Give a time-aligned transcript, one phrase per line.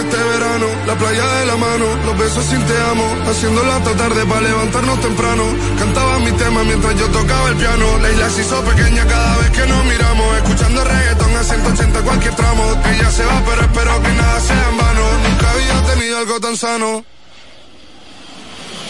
[0.00, 4.24] este verano, la playa de la mano, los besos sin te amo, haciéndolo hasta tarde
[4.26, 5.44] para levantarnos temprano.
[5.78, 7.98] Cantaba mi tema mientras yo tocaba el piano.
[7.98, 12.34] La isla se hizo pequeña cada vez que nos miramos, escuchando reggaeton a 180 cualquier
[12.36, 12.64] tramo.
[12.92, 15.02] Ella se va, pero espero que nada sea en vano.
[15.28, 17.04] Nunca había tenido algo tan sano.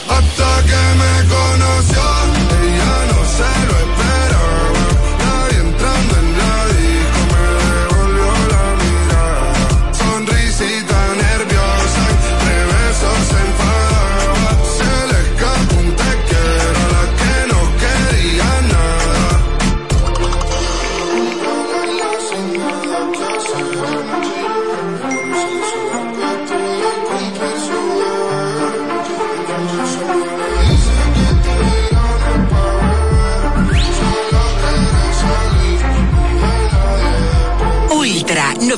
[0.08, 2.02] Hasta que me conoció,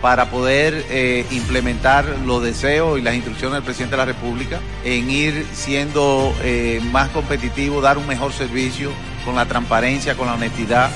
[0.00, 5.10] para poder eh, implementar los deseos y las instrucciones del presidente de la República en
[5.10, 8.90] ir siendo eh, más competitivo, dar un mejor servicio
[9.24, 10.90] con la transparencia, con la honestidad,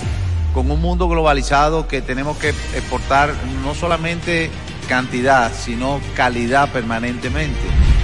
[0.54, 4.50] con un mundo globalizado que tenemos que exportar no solamente
[4.88, 7.60] cantidad, sino calidad permanentemente.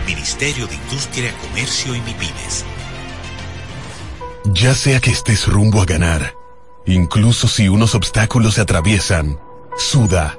[0.07, 2.65] Ministerio de Industria, Comercio y MIPIMES.
[4.47, 6.35] Ya sea que estés rumbo a ganar,
[6.87, 9.39] incluso si unos obstáculos se atraviesan,
[9.77, 10.39] suda,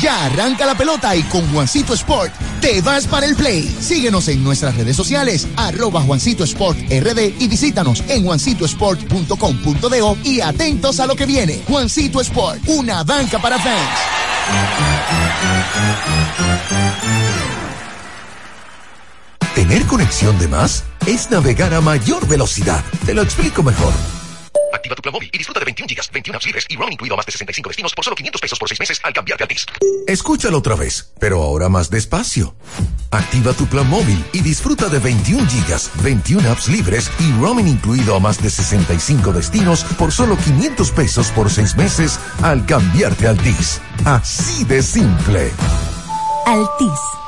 [0.00, 3.62] Ya arranca la pelota y con Juancito Sport te vas para el play.
[3.80, 11.00] Síguenos en nuestras redes sociales, arroba Juancito Sport RD y visítanos en juancitosport.com.do y atentos
[11.00, 11.62] a lo que viene.
[11.66, 13.98] Juancito Sport, una banca para fans.
[19.54, 22.84] Tener conexión de más es navegar a mayor velocidad.
[23.04, 23.92] Te lo explico mejor.
[24.88, 27.14] Activa tu plan móvil y disfruta de 21 gigas, 21 apps libres y roaming incluido
[27.14, 29.46] a más de 65 destinos por solo 500 pesos por 6 meses al cambiarte a
[29.46, 29.66] TIS.
[30.06, 32.54] Escúchalo otra vez, pero ahora más despacio.
[33.10, 38.16] Activa tu plan móvil y disfruta de 21 gigas, 21 apps libres y roaming incluido
[38.16, 43.36] a más de 65 destinos por solo 500 pesos por 6 meses al cambiarte al
[43.36, 43.80] TIS.
[44.06, 45.52] Así de simple.
[46.46, 47.27] Altis.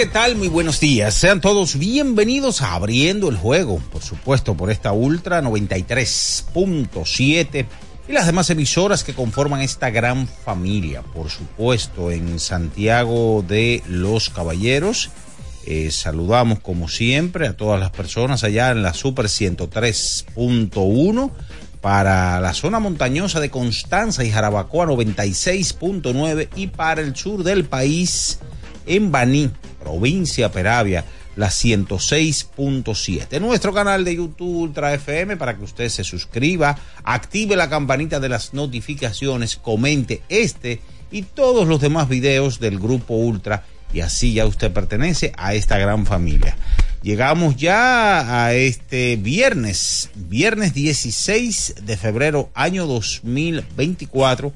[0.00, 0.36] ¿Qué tal?
[0.36, 1.12] Muy buenos días.
[1.12, 7.66] Sean todos bienvenidos a Abriendo el Juego, por supuesto, por esta Ultra 93.7
[8.08, 14.30] y las demás emisoras que conforman esta gran familia, por supuesto, en Santiago de los
[14.30, 15.10] Caballeros.
[15.66, 21.30] Eh, saludamos como siempre a todas las personas allá en la Super 103.1
[21.82, 28.38] para la zona montañosa de Constanza y Jarabacoa 96.9 y para el sur del país
[28.86, 31.04] en Baní, provincia Peravia,
[31.36, 33.40] la 106.7.
[33.40, 38.28] Nuestro canal de YouTube Ultra FM para que usted se suscriba, active la campanita de
[38.28, 40.80] las notificaciones, comente este
[41.10, 45.78] y todos los demás videos del grupo Ultra y así ya usted pertenece a esta
[45.78, 46.56] gran familia.
[47.02, 54.52] Llegamos ya a este viernes, viernes 16 de febrero año 2024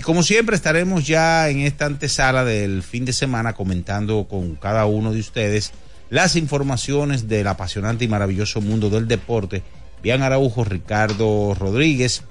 [0.00, 4.86] y como siempre estaremos ya en esta antesala del fin de semana comentando con cada
[4.86, 5.72] uno de ustedes
[6.08, 9.62] las informaciones del apasionante y maravilloso mundo del deporte.
[10.02, 12.22] Bian Araujo, Ricardo Rodríguez,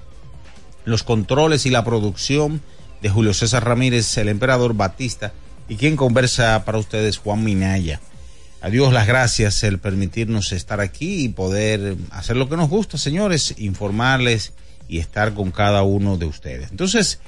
[0.84, 2.60] los controles y la producción
[3.02, 5.32] de Julio César Ramírez, el emperador Batista
[5.68, 8.00] y quien conversa para ustedes Juan Minaya.
[8.62, 13.54] Adiós las gracias el permitirnos estar aquí y poder hacer lo que nos gusta, señores,
[13.58, 14.54] informarles
[14.88, 16.72] y estar con cada uno de ustedes.
[16.72, 17.20] Entonces,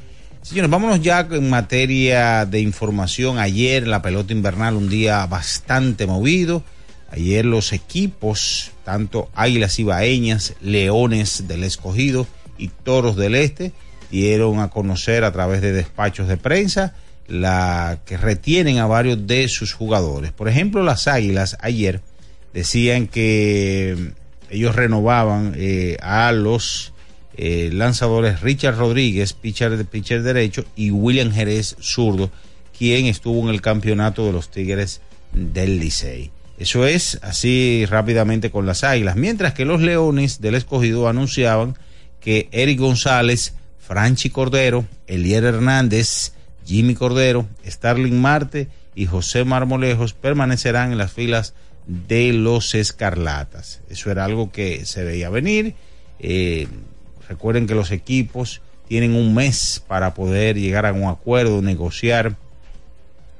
[0.42, 3.38] Señores, vámonos ya en materia de información.
[3.38, 6.64] Ayer la pelota invernal, un día bastante movido.
[7.12, 12.26] Ayer los equipos, tanto Águilas Ibaeñas, Leones del Escogido
[12.58, 13.70] y Toros del Este,
[14.10, 16.96] dieron a conocer a través de despachos de prensa
[17.28, 20.32] la que retienen a varios de sus jugadores.
[20.32, 22.00] Por ejemplo, las Águilas ayer
[22.52, 24.12] decían que
[24.50, 26.92] ellos renovaban eh, a los
[27.36, 32.30] eh, lanzadores Richard Rodríguez, pitcher, pitcher derecho, y William Jerez, zurdo,
[32.76, 35.00] quien estuvo en el campeonato de los Tigres
[35.32, 36.30] del Licey.
[36.58, 39.16] Eso es así rápidamente con las Águilas.
[39.16, 41.76] Mientras que los Leones del Escogido anunciaban
[42.20, 50.92] que Eric González, Franchi Cordero, Elier Hernández, Jimmy Cordero, Starling Marte y José Marmolejos permanecerán
[50.92, 51.54] en las filas
[51.86, 53.80] de los Escarlatas.
[53.88, 55.74] Eso era algo que se veía venir.
[56.20, 56.68] Eh,
[57.32, 62.36] Recuerden que los equipos tienen un mes para poder llegar a un acuerdo, negociar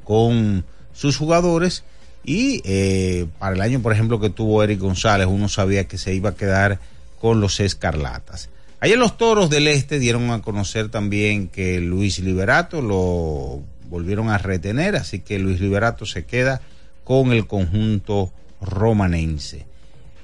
[0.02, 1.84] con sus jugadores.
[2.24, 6.14] Y eh, para el año, por ejemplo, que tuvo Eric González, uno sabía que se
[6.14, 6.78] iba a quedar
[7.20, 8.48] con los Escarlatas.
[8.80, 13.60] Ayer los Toros del Este dieron a conocer también que Luis Liberato lo
[13.90, 16.62] volvieron a retener, así que Luis Liberato se queda
[17.04, 19.66] con el conjunto romanense.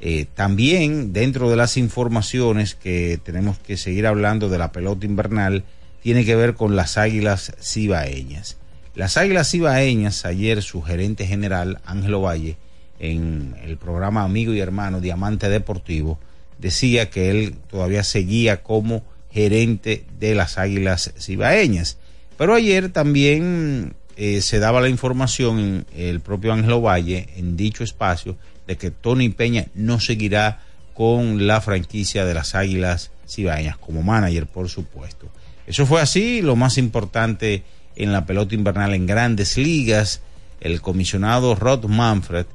[0.01, 5.65] Eh, también dentro de las informaciones que tenemos que seguir hablando de la pelota invernal,
[6.03, 8.57] tiene que ver con las águilas cibaeñas.
[8.95, 12.57] Las águilas cibaeñas, ayer su gerente general, Ángelo Valle,
[13.01, 16.19] en el programa Amigo y Hermano Diamante Deportivo,
[16.59, 21.99] decía que él todavía seguía como gerente de las águilas cibaeñas.
[22.37, 28.37] Pero ayer también eh, se daba la información el propio Ángelo Valle, en dicho espacio,
[28.69, 30.61] de que Tony Peña no seguirá
[30.95, 35.29] con la franquicia de las Águilas Cibaeñas como manager, por supuesto.
[35.67, 37.65] Eso fue así, lo más importante
[37.97, 40.21] en la pelota invernal en grandes ligas,
[40.61, 42.47] el comisionado Rod Manfred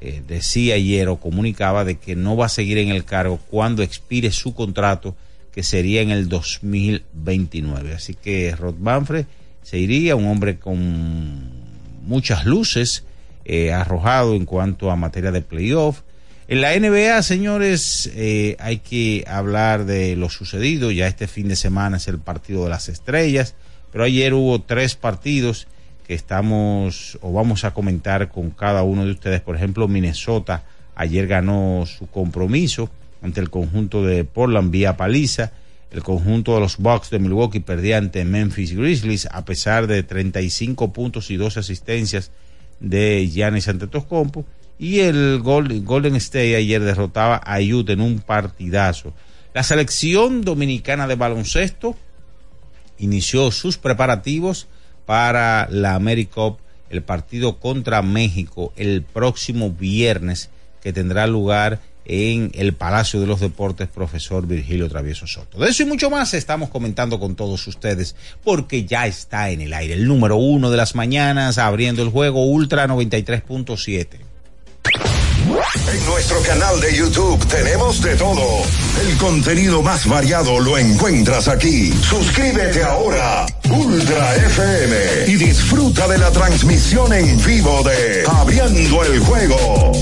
[0.00, 3.82] eh, decía ayer o comunicaba de que no va a seguir en el cargo cuando
[3.82, 5.14] expire su contrato,
[5.52, 7.94] que sería en el 2029.
[7.94, 9.26] Así que Rod Manfred
[9.62, 11.50] se iría, un hombre con
[12.02, 13.04] muchas luces,
[13.44, 16.02] eh, arrojado en cuanto a materia de playoff.
[16.48, 20.90] En la NBA, señores, eh, hay que hablar de lo sucedido.
[20.90, 23.54] Ya este fin de semana es el partido de las estrellas,
[23.92, 25.68] pero ayer hubo tres partidos
[26.06, 29.40] que estamos o vamos a comentar con cada uno de ustedes.
[29.42, 30.64] Por ejemplo, Minnesota
[30.96, 32.90] ayer ganó su compromiso
[33.22, 35.52] ante el conjunto de Portland vía paliza.
[35.92, 40.92] El conjunto de los Bucks de Milwaukee perdía ante Memphis Grizzlies a pesar de 35
[40.92, 42.32] puntos y dos asistencias
[42.80, 44.44] de Giannis Antetokounmpo
[44.78, 49.12] y el Golden State ayer derrotaba a Utah en un partidazo.
[49.52, 51.96] La selección dominicana de baloncesto
[52.98, 54.68] inició sus preparativos
[55.06, 60.50] para la AmeriCup, el partido contra México el próximo viernes
[60.82, 61.80] que tendrá lugar
[62.12, 65.60] en el Palacio de los Deportes, profesor Virgilio Travieso Soto.
[65.60, 69.72] De eso y mucho más estamos comentando con todos ustedes, porque ya está en el
[69.72, 74.08] aire el número uno de las mañanas, abriendo el juego Ultra 93.7.
[75.92, 78.64] En nuestro canal de YouTube tenemos de todo.
[79.00, 81.92] El contenido más variado lo encuentras aquí.
[81.92, 84.96] Suscríbete ahora, Ultra FM,
[85.28, 89.92] y disfruta de la transmisión en vivo de Abriendo el Juego.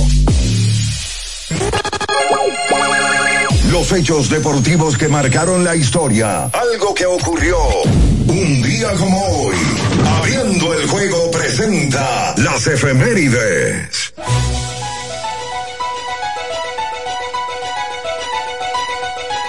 [3.70, 6.44] Los hechos deportivos que marcaron la historia.
[6.46, 7.56] Algo que ocurrió
[8.26, 9.56] un día como hoy.
[10.18, 14.12] Abriendo el juego presenta las efemérides.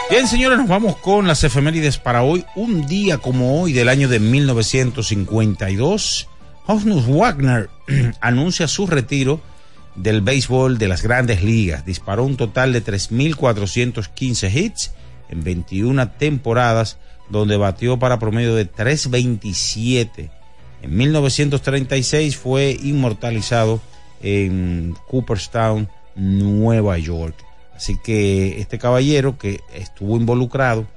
[0.10, 2.46] Bien, señores, nos vamos con las efemérides para hoy.
[2.56, 6.28] Un día como hoy del año de 1952,
[6.66, 7.70] Honus Wagner
[8.22, 9.40] anuncia su retiro
[10.02, 11.86] del béisbol de las grandes ligas.
[11.86, 14.92] Disparó un total de 3.415 hits
[15.30, 16.98] en 21 temporadas,
[17.30, 20.32] donde batió para promedio de 327.
[20.82, 23.82] En 1936 fue inmortalizado
[24.22, 27.36] en Cooperstown, Nueva York.
[27.76, 30.88] Así que este caballero que estuvo involucrado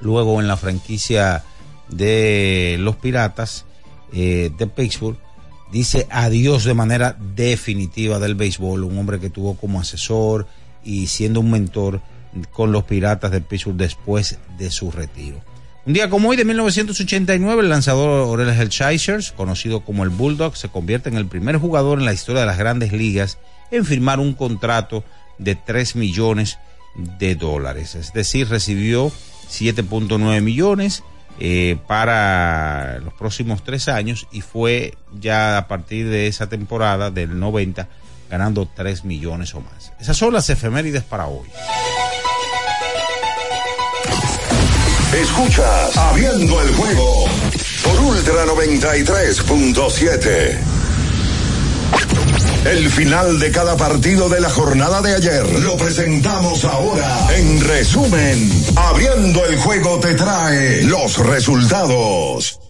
[0.00, 1.44] luego en la franquicia
[1.88, 3.64] de los Piratas
[4.12, 5.18] eh, de Pittsburgh,
[5.72, 10.46] dice adiós de manera definitiva del béisbol, un hombre que tuvo como asesor
[10.84, 12.00] y siendo un mentor
[12.52, 15.40] con los Piratas de Pittsburgh después de su retiro.
[15.84, 20.68] Un día como hoy de 1989, el lanzador Orel Hershiser, conocido como el Bulldog, se
[20.68, 23.38] convierte en el primer jugador en la historia de las grandes ligas
[23.72, 25.02] en firmar un contrato
[25.38, 26.58] de 3 millones
[27.18, 27.94] de dólares.
[27.94, 29.10] Es decir, recibió
[29.50, 31.02] 7.9 millones
[31.40, 37.38] eh, para los próximos tres años y fue ya a partir de esa temporada del
[37.38, 37.88] 90
[38.30, 39.92] ganando 3 millones o más.
[40.00, 41.46] Esas son las efemérides para hoy.
[45.14, 47.26] Escuchas Abriendo el juego
[47.84, 50.71] por Ultra 93.7.
[52.64, 57.28] El final de cada partido de la jornada de ayer lo presentamos ahora.
[57.36, 62.60] En resumen, Abriendo el juego te trae los resultados.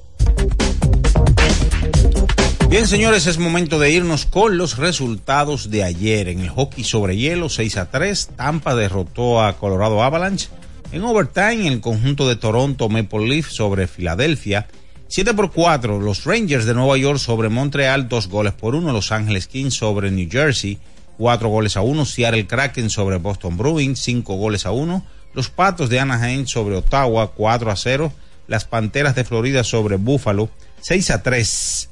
[2.70, 6.28] Bien, señores, es momento de irnos con los resultados de ayer.
[6.28, 10.48] En el hockey sobre hielo, 6 a 3, Tampa derrotó a Colorado Avalanche.
[10.90, 14.68] En overtime, el conjunto de Toronto Maple Leaf sobre Filadelfia.
[15.12, 18.94] 7 por 4, los Rangers de Nueva York sobre Montreal, 2 goles por 1.
[18.94, 20.78] Los Ángeles Kings sobre New Jersey,
[21.18, 22.06] 4 goles a 1.
[22.06, 25.04] Seattle Kraken sobre Boston Bruins, 5 goles a 1.
[25.34, 28.10] Los Patos de Anaheim sobre Ottawa, 4 a 0.
[28.46, 30.48] Las Panteras de Florida sobre Buffalo,
[30.80, 31.90] 6 a 3.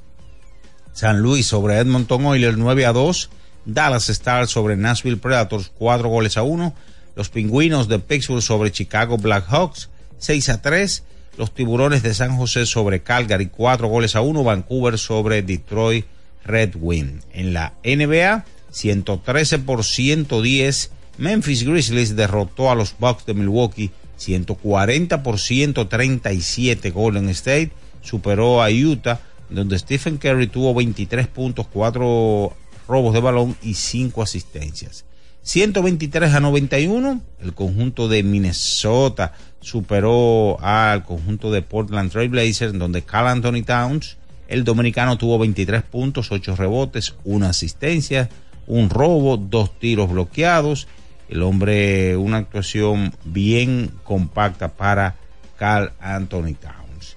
[0.95, 3.31] San Luis sobre Edmonton Oilers, 9 a 2.
[3.67, 6.75] Dallas Stars sobre Nashville Predators, 4 goles a 1.
[7.17, 11.03] Los Pingüinos de Pittsburgh sobre Chicago Blackhawks, 6 a 3.
[11.37, 14.45] Los Tiburones de San José sobre Calgary, 4 goles a 1.
[14.45, 16.05] Vancouver sobre Detroit
[16.45, 17.21] Red Wing.
[17.33, 20.91] En la NBA, 113 por 110.
[21.19, 26.91] Memphis Grizzlies derrotó a los Bucks de Milwaukee 140 por 137.
[26.91, 27.73] Golden State
[28.03, 32.53] superó a Utah, donde Stephen Curry tuvo 23 puntos, 4
[32.87, 35.05] robos de balón y 5 asistencias.
[35.43, 43.03] 123 a 91, el conjunto de Minnesota superó al conjunto de Portland Trail Blazers, donde
[43.03, 44.17] Carl Anthony Towns,
[44.49, 48.29] el dominicano, tuvo 23 puntos, 8 rebotes, una asistencia,
[48.67, 50.89] un robo, dos tiros bloqueados.
[51.29, 55.15] El hombre, una actuación bien compacta para
[55.57, 57.17] Carl Anthony Towns.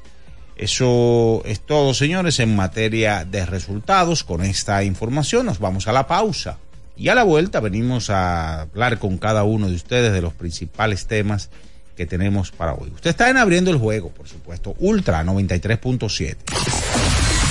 [0.56, 4.24] Eso es todo, señores, en materia de resultados.
[4.24, 6.60] Con esta información nos vamos a la pausa.
[6.96, 11.08] Y a la vuelta venimos a hablar con cada uno de ustedes de los principales
[11.08, 11.50] temas
[11.96, 12.92] que tenemos para hoy.
[12.94, 16.36] Usted está en abriendo el juego, por supuesto, Ultra 93.7.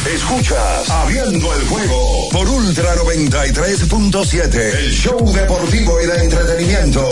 [0.07, 4.55] Escuchas Abriendo el juego por Ultra 93.7.
[4.55, 7.09] El show deportivo y de entretenimiento.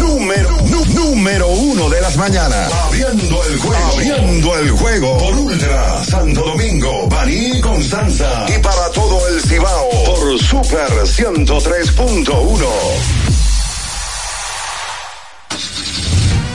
[0.00, 0.56] Número,
[0.94, 2.72] número, uno de las mañanas.
[2.72, 3.84] Abriendo el juego.
[3.92, 8.46] Abriendo el juego por Ultra Santo Domingo, Baní Constanza.
[8.48, 13.29] Y para todo el Cibao por Super 103.1.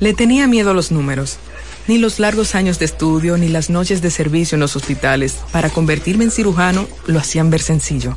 [0.00, 1.38] Le tenía miedo a los números.
[1.86, 5.68] Ni los largos años de estudio ni las noches de servicio en los hospitales para
[5.68, 8.16] convertirme en cirujano lo hacían ver sencillo.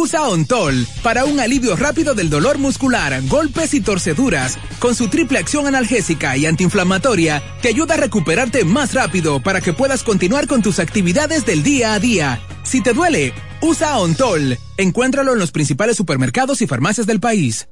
[0.00, 5.40] Usa Ontol para un alivio rápido del dolor muscular, golpes y torceduras, con su triple
[5.40, 10.62] acción analgésica y antiinflamatoria que ayuda a recuperarte más rápido para que puedas continuar con
[10.62, 12.40] tus actividades del día a día.
[12.62, 14.56] Si te duele, usa Ontol.
[14.76, 17.66] Encuéntralo en los principales supermercados y farmacias del país.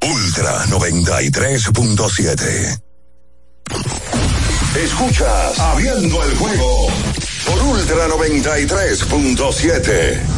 [0.00, 2.82] Ultra 93.7.
[4.76, 6.86] Escuchas Abriendo el juego
[7.44, 10.37] por Ultra 93.7.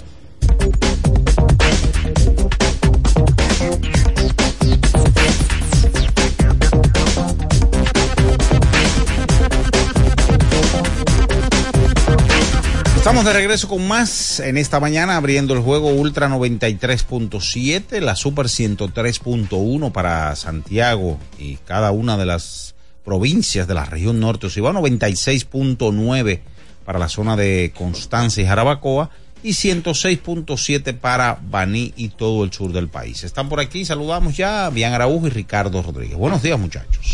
[13.01, 18.45] Estamos de regreso con más en esta mañana abriendo el juego Ultra 93.7, la Super
[18.45, 24.45] 103.1 para Santiago y cada una de las provincias de la región norte.
[24.45, 26.41] Ociba 96.9
[26.85, 29.09] para la zona de Constanza y Jarabacoa
[29.41, 33.23] y 106.7 para Baní y todo el sur del país.
[33.23, 36.17] Están por aquí, saludamos ya a Bian Araújo y Ricardo Rodríguez.
[36.19, 37.13] Buenos días muchachos.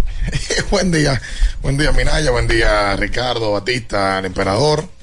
[0.70, 1.20] buen día,
[1.60, 4.96] buen día Minaya, buen día Ricardo, Batista, el emperador.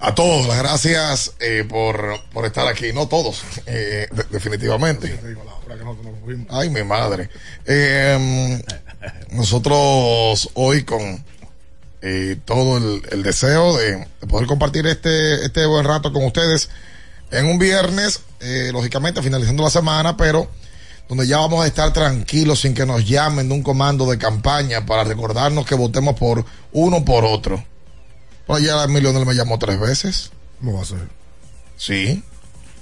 [0.00, 2.92] A todos, las gracias eh, por, por, estar aquí.
[2.92, 5.18] No todos, eh, de, definitivamente.
[6.50, 7.28] Ay, mi madre.
[7.66, 8.62] Eh,
[9.32, 11.24] nosotros hoy con
[12.44, 16.70] todo el, el deseo de, de, poder compartir este, este buen rato con ustedes
[17.32, 18.20] en un viernes,
[18.72, 20.48] lógicamente finalizando la semana, pero
[21.08, 24.86] donde ya vamos a estar tranquilos sin que nos llamen de un comando de campaña
[24.86, 27.64] para recordarnos que votemos por uno por otro.
[28.48, 30.30] Pues ya Emilio me llamó tres veces.
[30.58, 31.06] ¿Cómo va a ser?
[31.76, 32.24] Sí.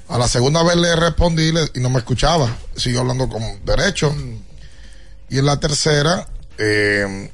[0.08, 2.56] A la segunda vez le respondí y no me escuchaba.
[2.76, 4.12] Siguió hablando con derecho.
[4.12, 4.38] Mm.
[5.28, 7.32] Y en la tercera, eh,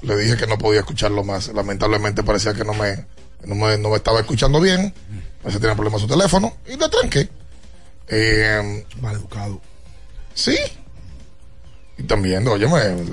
[0.00, 1.48] le dije que no podía escucharlo más.
[1.48, 3.04] Lamentablemente parecía que no me,
[3.44, 4.94] no me, no me estaba escuchando bien.
[5.42, 6.56] Parece que tenía problemas su teléfono.
[6.66, 7.28] Y le tranqué.
[8.08, 9.60] Eh, Mal educado.
[10.32, 10.56] Sí.
[11.98, 12.66] Y también, oye,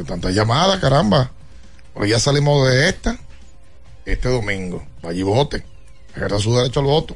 [0.07, 1.31] tantas llamadas, caramba.
[1.93, 3.19] Pero ya salimos de esta
[4.05, 4.85] este domingo.
[5.01, 5.63] Allí vote.
[6.15, 7.15] Ejerza su derecho al voto.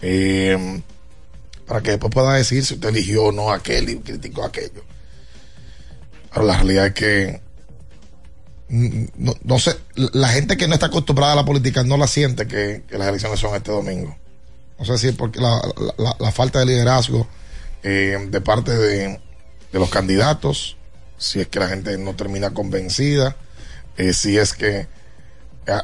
[0.00, 0.82] Eh,
[1.66, 4.84] para que después pueda decir si usted eligió o no aquel y criticó aquello.
[6.32, 7.40] Pero la realidad es que
[8.68, 12.46] no, no, sé, la gente que no está acostumbrada a la política no la siente
[12.46, 14.16] que, que las elecciones son este domingo.
[14.78, 15.62] No sé si es porque la,
[16.18, 17.26] la, falta de liderazgo
[17.82, 19.20] eh, de parte de,
[19.72, 20.76] de, los candidatos
[21.16, 23.36] si es que la gente no termina convencida,
[23.96, 24.86] eh, si es que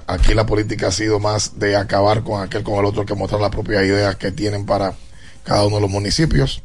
[0.06, 3.40] aquí la política ha sido más de acabar con aquel con el otro que mostrar
[3.40, 4.94] las propias ideas que tienen para
[5.44, 6.62] cada uno de los municipios.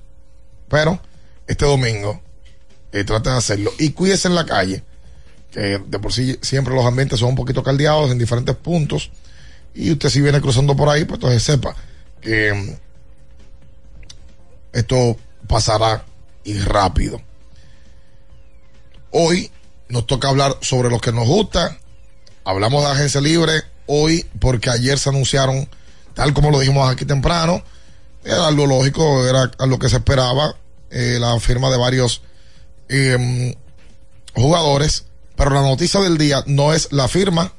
[0.69, 0.99] Pero
[1.47, 2.21] este domingo
[2.91, 4.83] eh, traten de hacerlo y cuídense en la calle,
[5.51, 9.11] que de por sí siempre los ambientes son un poquito caldeados en diferentes puntos
[9.73, 11.75] y usted si viene cruzando por ahí, pues entonces sepa
[12.19, 12.69] que mm,
[14.73, 16.03] esto pasará
[16.43, 17.21] y rápido.
[19.11, 19.51] Hoy
[19.89, 21.77] nos toca hablar sobre lo que nos gusta.
[22.47, 25.67] Hablamos de agencia libre hoy porque ayer se anunciaron,
[26.13, 27.61] tal como lo dijimos aquí temprano,
[28.23, 30.55] era lo lógico, era lo que se esperaba,
[30.89, 32.21] eh, la firma de varios
[32.87, 33.53] eh,
[34.33, 37.51] jugadores, pero la noticia del día no es la firma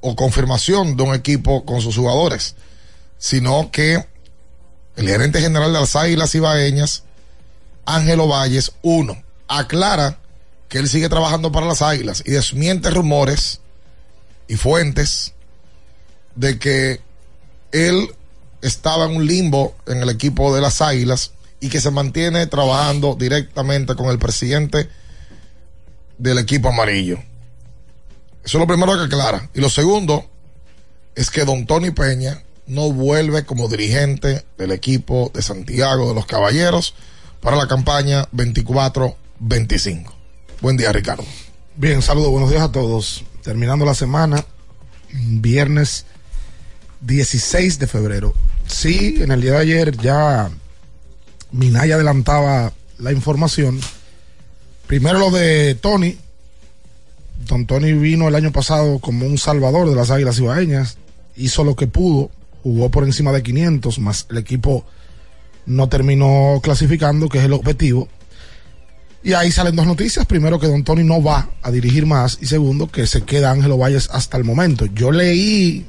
[0.00, 2.54] o confirmación de un equipo con sus jugadores,
[3.18, 4.02] sino que
[4.96, 7.02] el gerente general de las Águilas Ibaeñas,
[7.84, 10.20] Ángelo Valles, uno, aclara
[10.70, 13.60] que él sigue trabajando para las Águilas y desmiente rumores
[14.48, 15.32] y fuentes
[16.34, 17.00] de que
[17.72, 18.10] él
[18.62, 23.14] estaba en un limbo en el equipo de las Águilas y que se mantiene trabajando
[23.14, 24.88] directamente con el presidente
[26.18, 27.18] del equipo amarillo.
[28.44, 29.50] Eso es lo primero que aclara.
[29.54, 30.28] Y lo segundo
[31.14, 36.26] es que don Tony Peña no vuelve como dirigente del equipo de Santiago de los
[36.26, 36.94] Caballeros
[37.40, 40.12] para la campaña 24-25.
[40.60, 41.24] Buen día, Ricardo.
[41.78, 43.22] Bien, saludos, buenos días a todos.
[43.42, 44.42] Terminando la semana,
[45.12, 46.06] viernes
[47.02, 48.32] 16 de febrero.
[48.66, 50.50] Sí, en el día de ayer ya
[51.52, 53.78] Minaya adelantaba la información.
[54.86, 56.16] Primero lo de Tony.
[57.46, 60.96] Don Tony vino el año pasado como un salvador de las Águilas Ibaeñas.
[61.36, 62.30] Hizo lo que pudo,
[62.62, 64.86] jugó por encima de 500, más el equipo
[65.66, 68.08] no terminó clasificando, que es el objetivo.
[69.26, 70.24] Y ahí salen dos noticias.
[70.24, 72.38] Primero, que Don Tony no va a dirigir más.
[72.40, 74.86] Y segundo, que se queda Ángelo Valles hasta el momento.
[74.86, 75.84] Yo leí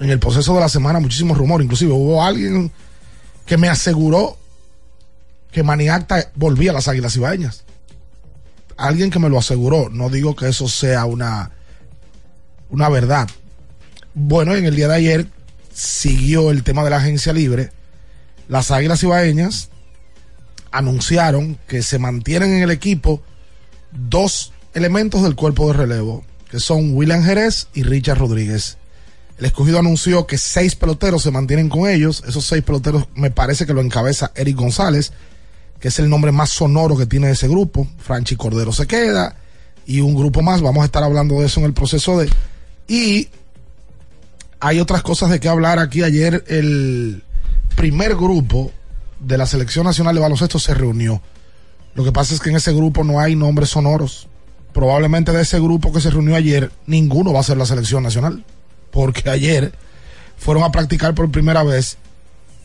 [0.00, 1.66] en el proceso de la semana muchísimos rumores.
[1.66, 2.72] Inclusive hubo alguien
[3.46, 4.36] que me aseguró
[5.52, 7.62] que Maniacta volvía a las Águilas Ibaeñas.
[8.76, 9.88] Alguien que me lo aseguró.
[9.88, 11.52] No digo que eso sea una,
[12.70, 13.28] una verdad.
[14.14, 15.26] Bueno, en el día de ayer
[15.72, 17.70] siguió el tema de la agencia libre.
[18.48, 19.68] Las Águilas Ibaeñas
[20.76, 23.22] anunciaron que se mantienen en el equipo
[23.92, 28.76] dos elementos del cuerpo de relevo, que son William Jerez y Richard Rodríguez.
[29.38, 32.22] El escogido anunció que seis peloteros se mantienen con ellos.
[32.26, 35.12] Esos seis peloteros me parece que lo encabeza Eric González,
[35.80, 37.86] que es el nombre más sonoro que tiene ese grupo.
[37.98, 39.36] Franchi Cordero se queda
[39.86, 40.60] y un grupo más.
[40.60, 42.30] Vamos a estar hablando de eso en el proceso de...
[42.88, 43.28] Y
[44.60, 46.02] hay otras cosas de que hablar aquí.
[46.02, 47.22] Ayer el
[47.76, 48.72] primer grupo
[49.20, 51.22] de la Selección Nacional de Baloncesto se reunió.
[51.94, 54.28] Lo que pasa es que en ese grupo no hay nombres sonoros.
[54.72, 58.44] Probablemente de ese grupo que se reunió ayer, ninguno va a ser la Selección Nacional.
[58.90, 59.72] Porque ayer
[60.36, 61.96] fueron a practicar por primera vez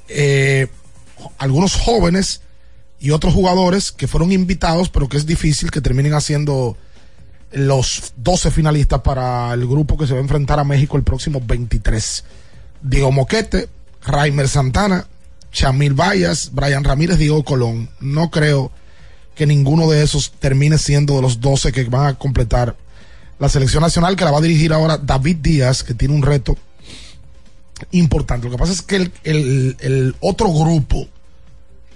[0.10, 0.68] eh,
[1.38, 2.42] algunos jóvenes
[3.00, 6.78] y otros jugadores que fueron invitados, pero que es difícil que terminen haciendo
[7.52, 11.42] los 12 finalistas para el grupo que se va a enfrentar a México el próximo
[11.44, 12.24] 23.
[12.82, 13.70] Diego Moquete,
[14.04, 15.08] Raimer Santana,
[15.52, 17.90] Chamil Vallas, Brian Ramírez, Diego Colón.
[18.00, 18.72] No creo
[19.36, 22.76] que ninguno de esos termine siendo de los 12 que van a completar
[23.40, 26.56] la selección nacional, que la va a dirigir ahora David Díaz, que tiene un reto
[27.92, 28.46] importante.
[28.46, 31.08] Lo que pasa es que el, otro grupo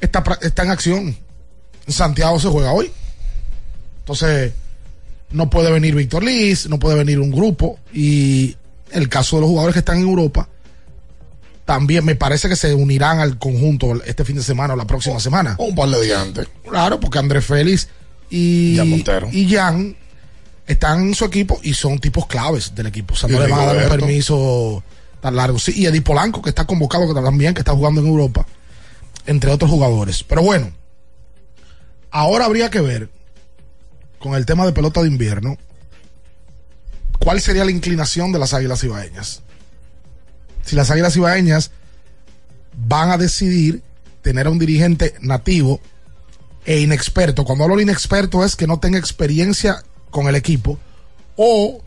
[0.02, 1.18] está, está en acción.
[1.88, 2.92] Santiago se juega hoy.
[4.00, 4.54] Entonces,
[5.32, 7.80] no puede venir Víctor Liz, no puede venir un grupo.
[7.94, 8.56] Y
[8.92, 10.50] el caso de los jugadores que están en Europa,
[11.66, 15.20] también me parece que se unirán al conjunto este fin de semana o la próxima
[15.20, 15.56] semana.
[15.58, 16.48] O un par de días antes.
[16.68, 17.90] Claro, porque Andrés Félix
[18.30, 19.30] y Jan Montero.
[19.32, 19.96] y Jan
[20.68, 23.16] están en su equipo y son tipos claves del equipo.
[23.16, 24.84] O sea, no le van a dar un permiso
[25.22, 25.58] tan largo.
[25.58, 28.46] Sí, y Eddie Polanco, que está convocado que también, que está jugando en Europa,
[29.26, 30.24] entre otros jugadores.
[30.24, 30.72] Pero bueno,
[32.12, 33.10] ahora habría que ver
[34.20, 35.58] con el tema de pelota de invierno
[37.20, 39.42] cuál sería la inclinación de las águilas ibaeñas.
[40.66, 41.72] Si las águilas ibaeñas
[42.76, 43.82] van a decidir
[44.22, 45.80] tener a un dirigente nativo
[46.66, 47.46] e inexperto.
[47.46, 50.80] Cuando hablo de inexperto es que no tenga experiencia con el equipo
[51.36, 51.82] o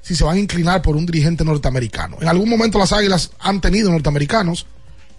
[0.00, 2.16] si se van a inclinar por un dirigente norteamericano.
[2.20, 4.66] En algún momento las Águilas han tenido norteamericanos,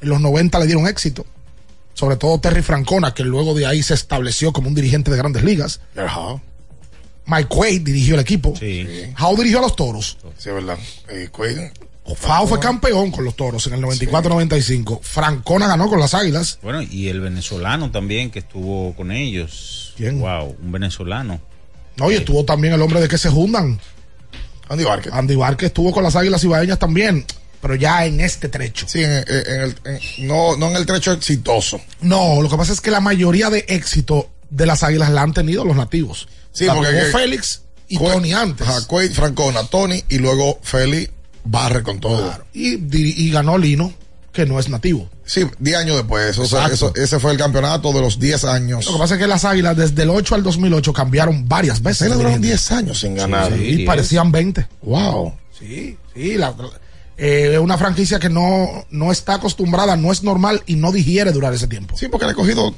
[0.01, 1.25] en los 90 le dieron éxito,
[1.93, 5.43] sobre todo Terry Francona, que luego de ahí se estableció como un dirigente de grandes
[5.43, 5.79] ligas.
[7.25, 8.53] Mike Quaid dirigió el equipo.
[9.19, 10.17] Howe dirigió a los Toros.
[10.37, 10.77] Sí, es verdad.
[11.07, 11.59] Eh, Quaid,
[12.17, 15.01] Fao fue campeón con los toros en el 94-95.
[15.01, 16.59] Francona ganó con las águilas.
[16.61, 19.93] Bueno, y el venezolano también que estuvo con ellos.
[19.95, 20.19] ¿Quién?
[20.19, 21.39] Wow, un venezolano.
[21.95, 23.79] No, y estuvo también el hombre de que se juntan.
[24.67, 25.13] Andy Várquez.
[25.13, 27.25] Andy Várquez estuvo con las águilas ibaeñas también,
[27.61, 28.85] pero ya en este trecho.
[28.89, 31.79] Sí, en, en el, en- no, no en el trecho exitoso.
[32.01, 35.33] No, lo que pasa es que la mayoría de éxito de las águilas la han
[35.33, 36.27] tenido los nativos.
[36.51, 38.67] Sí, La porque que- Félix y Cue- Tony antes.
[38.67, 41.11] Ajá, Quaid, Francona, Tony y luego Félix
[41.43, 42.33] barre con todo.
[42.53, 43.93] Y, ganó Lino,
[44.31, 45.09] que no es nativo.
[45.25, 46.37] Sí, 10 años después.
[46.39, 48.85] O sea, eso- ese fue el campeonato de los 10 años.
[48.85, 52.09] Lo que pasa es que las águilas desde el 8 al 2008 cambiaron varias veces.
[52.09, 52.47] De duraron dirigente.
[52.47, 53.53] 10 años sin ganar.
[53.53, 54.67] Sí, y parecían 20.
[54.81, 55.33] Wow.
[55.57, 56.53] Sí, sí, la,
[57.15, 61.31] eh, es una franquicia que no, no está acostumbrada, no es normal y no digiere
[61.31, 61.95] durar ese tiempo.
[61.95, 62.73] Sí, porque le he cogido,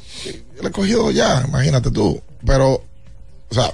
[0.62, 2.21] le he cogido ya, imagínate tú.
[2.45, 2.84] Pero,
[3.49, 3.73] o sea,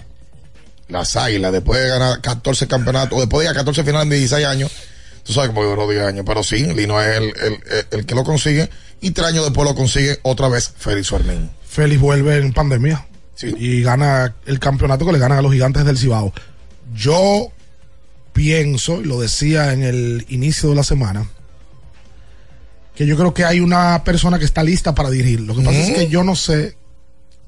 [0.92, 4.46] las águilas, después de ganar 14 campeonatos, o después de ganar 14 finales en 16
[4.46, 4.72] años,
[5.24, 8.16] tú sabes cómo duró 10 años, pero sí, Lino es el, el, el- el que
[8.16, 8.70] lo consigue,
[9.02, 11.50] y tres años después lo consigue otra vez Félix Fermín.
[11.68, 13.06] Félix vuelve en pandemia
[13.58, 16.32] y gana el campeonato que le ganan a los gigantes del Cibao.
[16.94, 17.52] Yo
[18.34, 21.28] pienso, y lo decía en el inicio de la semana,
[22.96, 25.40] que yo creo que hay una persona que está lista para dirigir.
[25.42, 26.76] Lo que pasa es que yo no sé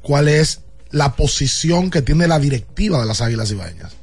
[0.02, 0.62] cuál es
[0.94, 3.94] la posición que tiene la directiva de las Águilas Ibaeñas.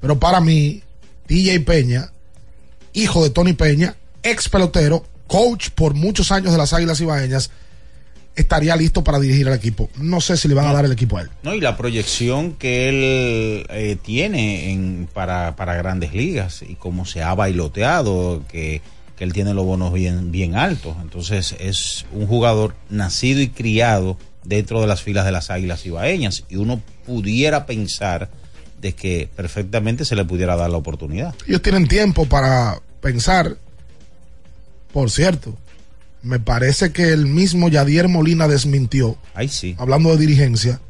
[0.00, 0.82] Pero para mí,
[1.28, 2.10] DJ Peña,
[2.92, 7.52] hijo de Tony Peña, ex pelotero, coach por muchos años de las Águilas Ibaeñas,
[8.34, 9.88] estaría listo para dirigir al equipo.
[9.98, 11.30] No sé si le van a dar el equipo a él.
[11.44, 17.06] No, y la proyección que él eh, tiene en, para, para grandes ligas y cómo
[17.06, 18.82] se ha bailoteado, que,
[19.16, 20.96] que él tiene los bonos bien, bien altos.
[21.00, 26.44] Entonces es un jugador nacido y criado dentro de las filas de las águilas ibaeñas
[26.48, 28.30] y uno pudiera pensar
[28.80, 31.34] de que perfectamente se le pudiera dar la oportunidad.
[31.46, 33.56] Ellos tienen tiempo para pensar.
[34.92, 35.56] Por cierto,
[36.22, 39.74] me parece que el mismo Yadier Molina desmintió, Ahí sí.
[39.78, 40.80] hablando de dirigencia,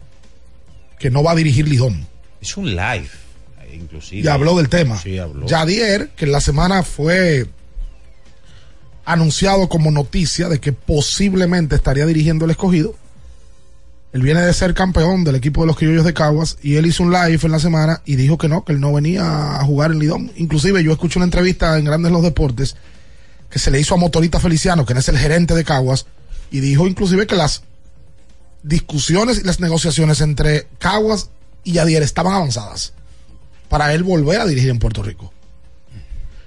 [0.99, 2.07] que no va a dirigir Lidón.
[2.40, 3.09] Es un live,
[3.62, 4.23] eh, inclusive.
[4.23, 4.99] Y habló del tema.
[4.99, 5.47] Sí, habló.
[5.47, 7.47] Yadier, que en la semana fue
[9.05, 12.95] anunciado como noticia de que posiblemente estaría dirigiendo el escogido.
[14.16, 17.02] Él viene de ser campeón del equipo de los criollos de Caguas y él hizo
[17.02, 19.92] un live en la semana y dijo que no, que él no venía a jugar
[19.92, 20.33] en Lidón.
[20.37, 22.76] Inclusive yo escuché una entrevista en Grandes los Deportes
[23.50, 26.07] que se le hizo a Motorita Feliciano, que es el gerente de Caguas,
[26.50, 27.64] y dijo inclusive que las
[28.62, 31.29] discusiones y las negociaciones entre Caguas
[31.62, 32.94] y Yadier estaban avanzadas
[33.68, 35.31] para él volver a dirigir en Puerto Rico.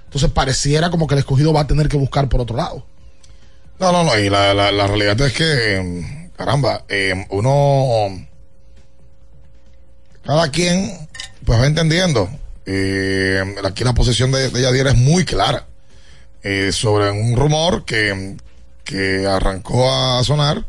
[0.06, 2.84] Entonces pareciera como que el escogido va a tener que buscar por otro lado.
[3.78, 8.26] No, no, no, y la, realidad es que, mm, caramba, eh, uno,
[10.24, 10.90] cada quien,
[11.44, 12.30] pues va entendiendo.
[12.64, 15.66] Eh, aquí la posición de, de es muy clara
[16.42, 18.38] eh, sobre un rumor que,
[18.84, 20.64] que arrancó a sonar.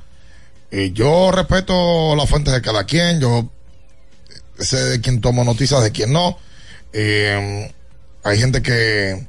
[0.91, 3.49] Yo respeto las fuentes de cada quien, yo
[4.59, 6.37] sé de quién tomo noticias, de quién no.
[6.93, 9.25] Hay gente que,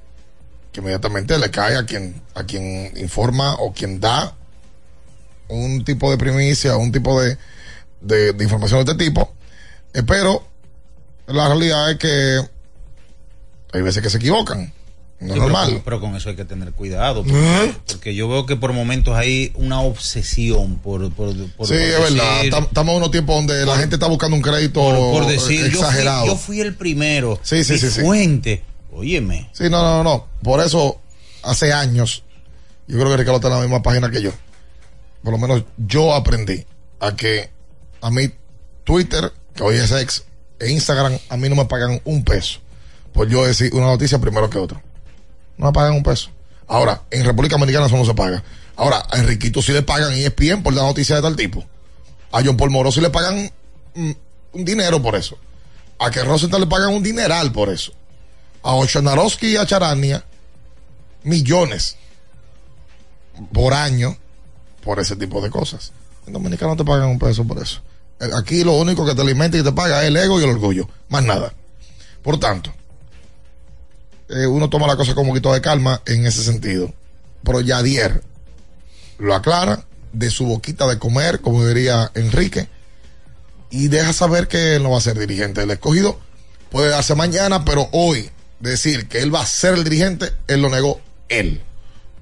[0.73, 4.35] que inmediatamente le cae a quien, a quien informa o quien da
[5.49, 7.37] un tipo de primicia, un tipo de,
[8.01, 9.33] de, de información de este tipo.
[9.95, 10.47] Eh, pero
[11.27, 12.41] la realidad es que
[13.73, 14.73] hay veces que se equivocan.
[15.21, 15.69] No es Sí, normal.
[15.69, 17.23] Pero, pero con eso hay que tener cuidado.
[17.23, 21.13] Porque, porque yo veo que por momentos hay una obsesión por.
[21.13, 22.43] por, por sí, por es verdad.
[22.43, 25.61] decir- Estamos en unos tiempos donde la gente está buscando un crédito por, por decir,
[25.67, 26.27] yo fui- exagerado.
[26.27, 27.39] Yo fui, el primero.
[27.43, 28.01] Sí, sí, sí, sí.
[28.01, 28.65] fuente.
[28.93, 29.49] Óyeme.
[29.53, 30.27] Sí, no, no, no.
[30.43, 31.01] Por eso,
[31.45, 32.25] hace años,
[32.89, 34.33] yo creo que Ricardo está en la misma página que yo.
[35.23, 36.67] Por lo menos yo aprendí
[37.01, 37.51] a que
[38.01, 38.31] a mí
[38.85, 40.25] Twitter, que hoy es ex,
[40.59, 42.61] e Instagram, a mí no me pagan un peso
[43.13, 44.83] por yo decir una noticia primero que otra.
[45.57, 46.31] No me pagan un peso.
[46.67, 48.43] Ahora, en República Dominicana eso no se paga.
[48.77, 51.65] Ahora, a Enriquito sí le pagan E ESPN por la noticia de tal tipo.
[52.33, 53.51] A John Paul Moro sí le pagan
[53.95, 54.11] mm,
[54.53, 55.37] un dinero por eso.
[55.99, 57.93] A que Rosenthal le pagan un dineral por eso.
[58.63, 60.25] A Ochanarowski y a Charania
[61.25, 61.97] millones
[63.53, 64.17] por año
[64.83, 65.93] por ese tipo de cosas.
[66.27, 67.81] En Dominicana no te pagan un peso por eso.
[68.21, 70.51] Eh, Aquí lo único que te alimenta y te paga es el ego y el
[70.51, 71.53] orgullo, más nada.
[72.23, 72.73] Por tanto,
[74.29, 76.93] eh, uno toma la cosa con un poquito de calma en ese sentido.
[77.43, 78.23] Pero Yadier
[79.19, 82.69] lo aclara de su boquita de comer, como diría Enrique,
[83.71, 86.19] y deja saber que él no va a ser dirigente del escogido.
[86.71, 90.71] Puede darse mañana, pero hoy decir que él va a ser el dirigente, él lo
[90.71, 91.63] negó él.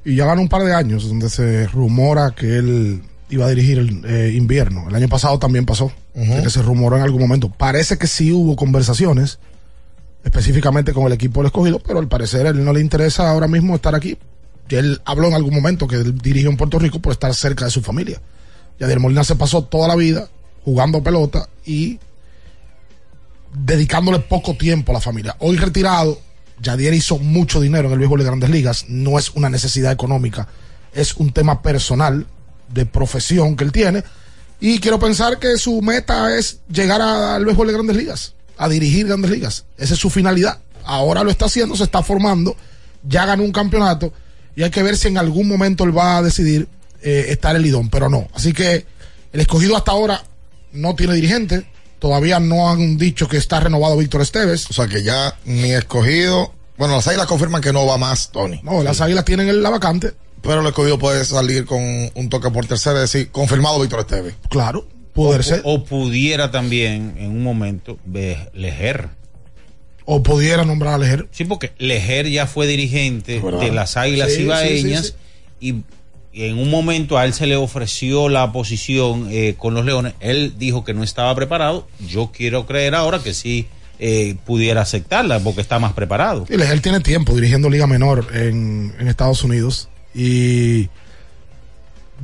[0.04, 3.78] Y ya van un par de años donde se rumora que él iba a dirigir
[3.78, 4.88] el eh, invierno.
[4.88, 7.50] El año pasado también pasó, que se rumoró en algún momento.
[7.50, 9.38] Parece que sí hubo conversaciones,
[10.24, 13.74] específicamente con el equipo del escogido, pero al parecer él no le interesa ahora mismo
[13.74, 14.18] estar aquí.
[14.68, 17.64] Y él habló en algún momento que él dirigió en Puerto Rico por estar cerca
[17.64, 18.20] de su familia.
[18.78, 20.28] Yadier Molina se pasó toda la vida
[20.64, 21.98] jugando pelota y
[23.52, 25.36] dedicándole poco tiempo a la familia.
[25.40, 26.18] Hoy retirado,
[26.60, 28.86] Yadier hizo mucho dinero en el béisbol de grandes ligas.
[28.88, 30.48] No es una necesidad económica,
[30.92, 32.26] es un tema personal,
[32.72, 34.04] de profesión que él tiene.
[34.60, 39.06] Y quiero pensar que su meta es llegar al béisbol de grandes ligas, a dirigir
[39.06, 39.64] grandes ligas.
[39.78, 40.58] Esa es su finalidad.
[40.84, 42.56] Ahora lo está haciendo, se está formando,
[43.02, 44.12] ya ganó un campeonato
[44.56, 46.68] y hay que ver si en algún momento él va a decidir
[47.02, 48.28] eh, estar el lidón, pero no.
[48.34, 48.86] Así que
[49.32, 50.22] el escogido hasta ahora
[50.72, 51.66] no tiene dirigente.
[52.00, 54.68] Todavía no han dicho que está renovado Víctor Esteves.
[54.68, 56.52] O sea que ya ni escogido.
[56.76, 58.58] Bueno, las águilas confirman que no va más, Tony.
[58.64, 60.12] No, las águilas tienen el- la vacante.
[60.42, 64.34] Pero el escogido puede salir con un toque por tercera, es decir, confirmado Víctor Esteves.
[64.48, 65.60] Claro, poder o, ser.
[65.64, 67.98] o pudiera también en un momento
[68.54, 69.10] Lejer.
[70.06, 71.28] O pudiera nombrar a Lejer.
[71.30, 73.60] Sí, porque Lejer ya fue dirigente ¿Verdad?
[73.60, 75.14] de las Águilas Sí, Ibaeñas sí,
[75.60, 75.84] Y, y
[76.48, 80.14] en un momento a él se le ofreció la posición eh, con los Leones.
[80.20, 81.86] Él dijo que no estaba preparado.
[82.06, 83.66] Yo quiero creer ahora que sí
[83.98, 86.46] eh, pudiera aceptarla porque está más preparado.
[86.46, 90.88] Sí, él tiene tiempo dirigiendo Liga Menor en, en Estados Unidos y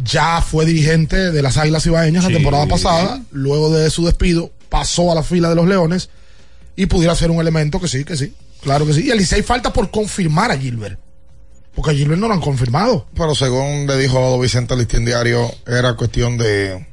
[0.03, 3.23] ya fue dirigente de las Águilas Ibaeñas la temporada pasada.
[3.31, 6.11] Luego de su despido, pasó a la fila de los Leones
[6.77, 8.35] y pudiera ser un elemento que sí, que sí.
[8.63, 9.07] Claro que sí.
[9.07, 10.99] Y el Licey falta por confirmar a Gilbert.
[11.77, 13.07] Porque a Gilbert no lo han confirmado.
[13.15, 16.85] Pero según le dijo Vicente Listín Diario, era cuestión de.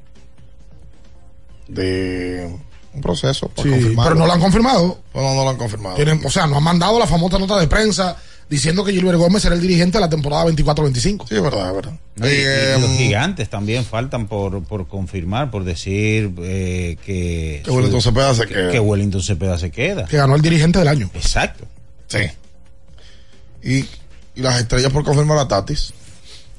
[1.68, 2.56] de.
[2.94, 5.00] un proceso para Sí, pero no lo han confirmado.
[5.16, 5.96] No, no lo han confirmado.
[5.96, 8.18] Tienen, o sea, no han mandado la famosa nota de prensa
[8.50, 11.28] diciendo que Gilbert Gómez será el dirigente de la temporada 24-25.
[11.28, 11.94] Sí, es verdad, es verdad.
[12.18, 17.62] Y- y Eh, los mm, gigantes también faltan por, por confirmar, por decir eh, que,
[17.64, 18.72] Que Wellington Cepeda se que- queda.
[18.72, 20.06] que Wellington Cepeda se queda.
[20.06, 21.10] Que ganó el dirigente del año.
[21.16, 21.66] Exacto.
[22.08, 22.20] Sí.
[23.64, 23.86] Y,
[24.36, 25.94] y las estrellas por confirmar a Tatis.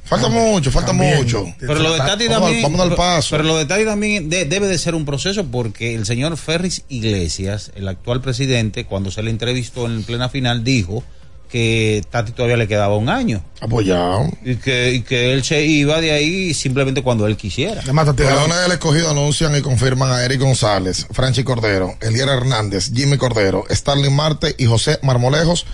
[0.05, 1.17] Falta mucho, falta también.
[1.17, 1.47] mucho.
[1.59, 2.63] Pero lo de Tati Vamos al- también.
[2.63, 3.29] vamos al paso.
[3.31, 6.83] Pero lo de Tati también de- debe de ser un proceso porque el señor Ferris
[6.91, 11.03] Iglesias, el actual presidente, cuando se le entrevistó en plena final, dijo
[11.51, 14.29] que Tati todavía le quedaba un año Apoyado.
[14.45, 17.81] y que, y que él se iba de ahí simplemente cuando él quisiera.
[17.83, 22.91] Además, Tatiana- Leones del Escogido anuncian y confirman a Eric González, Franchi Cordero, Elier Hernández,
[22.93, 25.65] Jimmy Cordero, Starling Marte y José Marmolejos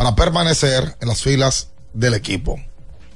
[0.00, 2.58] para permanecer en las filas del equipo.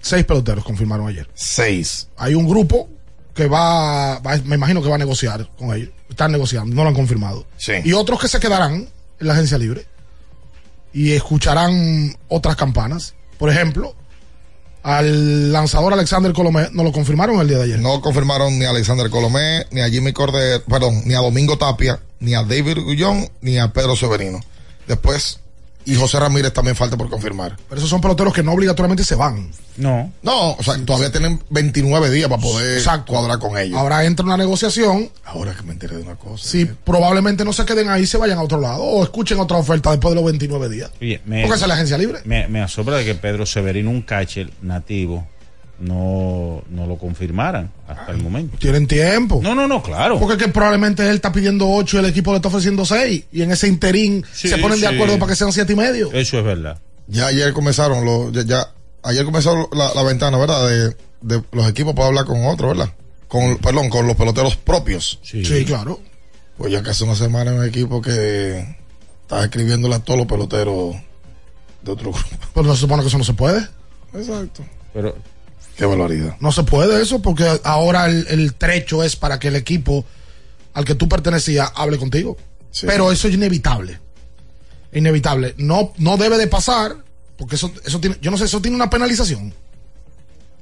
[0.03, 1.27] Seis peloteros confirmaron ayer.
[1.33, 2.09] Seis.
[2.18, 2.90] Hay un grupo
[3.35, 5.88] que va, va- me imagino que va a negociar con ellos.
[6.11, 7.47] Están negociando, no lo han confirmado.
[7.57, 7.73] Sí.
[7.87, 9.87] Y otros que se quedarán en la agencia libre
[10.92, 13.14] y escucharán otras campanas.
[13.38, 13.94] Por ejemplo,
[14.83, 17.79] al lanzador Alexander Colomé no lo confirmaron el día de ayer.
[17.81, 21.99] No confirmaron ni a Alexander Colomé, ni a Jimmy Cordero, perdón, ni a Domingo Tapia,
[22.20, 24.40] ni a David Gullón, ni a Pedro Severino.
[24.87, 25.40] Después,
[25.87, 27.57] y José Ramírez también falta por confirmar.
[27.68, 29.51] Pero esos son peloteros que no obligatoriamente se van.
[29.77, 30.12] No.
[30.23, 33.12] No, o sea, todavía tienen 29 días para poder Exacto.
[33.12, 33.79] cuadrar con ellos.
[33.79, 35.11] Ahora entra una negociación.
[35.25, 36.47] Ahora que me enteré de una cosa.
[36.47, 39.90] Si probablemente no se queden ahí, se vayan a otro lado o escuchen otra oferta
[39.90, 40.90] después de los 29 días.
[41.01, 42.20] Oye, me, Porque esa es la agencia libre.
[42.25, 45.27] me, me asombra de que Pedro Severino, un catcher nativo,
[45.80, 48.56] no, no lo confirmaran hasta el momento.
[48.58, 49.40] Tienen tiempo.
[49.42, 50.18] No, no, no, claro.
[50.18, 53.24] Porque que probablemente él está pidiendo 8 y el equipo le está ofreciendo 6.
[53.32, 56.12] Y en ese interín Sí, se ponen de acuerdo para que sean siete y medio.
[56.12, 56.78] Eso es verdad.
[57.08, 58.70] Ya ayer comenzaron los, ya, ya-
[59.02, 60.66] ayer comenzó la, la ventana, ¿verdad?
[60.68, 62.92] De, de los equipos para hablar con otros, ¿verdad?
[63.28, 65.18] Con, perdón, con los peloteros propios.
[65.22, 66.00] Sí, Sí, claro.
[66.56, 68.60] Pues ya hace una semana hay un equipo que
[69.22, 70.94] está escribiéndole a todos los peloteros
[71.82, 72.28] de otro grupo.
[72.54, 73.66] Pero no se supone que eso no se puede.
[74.14, 74.64] Exacto.
[74.92, 75.16] Pero
[75.76, 76.37] Qué barbaridad.
[76.40, 80.04] No se puede eso porque ahora el, el trecho es para que el equipo
[80.72, 82.37] al que tú pertenecías hable contigo.
[82.70, 82.87] Sí.
[82.87, 83.98] Pero eso es inevitable.
[84.92, 85.54] Inevitable.
[85.58, 86.96] No, no debe de pasar
[87.37, 89.52] porque eso, eso tiene, yo no sé, eso tiene una penalización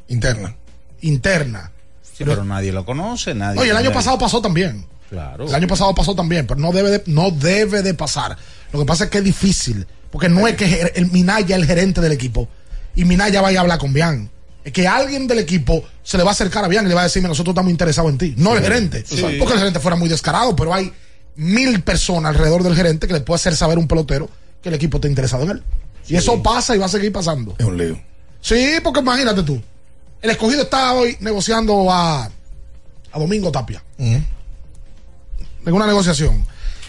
[0.09, 0.55] Interna.
[1.01, 1.71] interna.
[2.03, 3.61] Sí, pero nadie lo conoce, nadie.
[3.61, 4.87] Oye, el año pasado pasó también.
[5.09, 5.47] Claro.
[5.47, 8.37] El año pasado pasó también, pero no debe de, no debe de pasar.
[8.73, 11.67] Lo que pasa es que es difícil, porque no es que el Minaya es el
[11.67, 12.49] gerente del equipo
[12.95, 14.31] y Minaya vaya a hablar con Bian.
[14.65, 17.01] Es que alguien del equipo se le va a acercar a Bian y le va
[17.01, 18.35] a decir, "Mira, nosotros estamos interesados en ti.
[18.37, 19.21] No el gerente, Sí.
[19.39, 20.93] porque el gerente fuera muy descarado, pero hay
[21.35, 24.29] mil personas alrededor del gerente que le puede hacer saber a un pelotero
[24.63, 25.63] que el equipo está interesado en él.
[26.09, 27.55] Y eso pasa y va a seguir pasando.
[27.59, 27.99] Es un lío.
[28.41, 29.61] Sí, porque imagínate tú.
[30.21, 33.83] El escogido está hoy negociando a, a Domingo Tapia.
[33.99, 34.25] En
[35.75, 36.45] una negociación.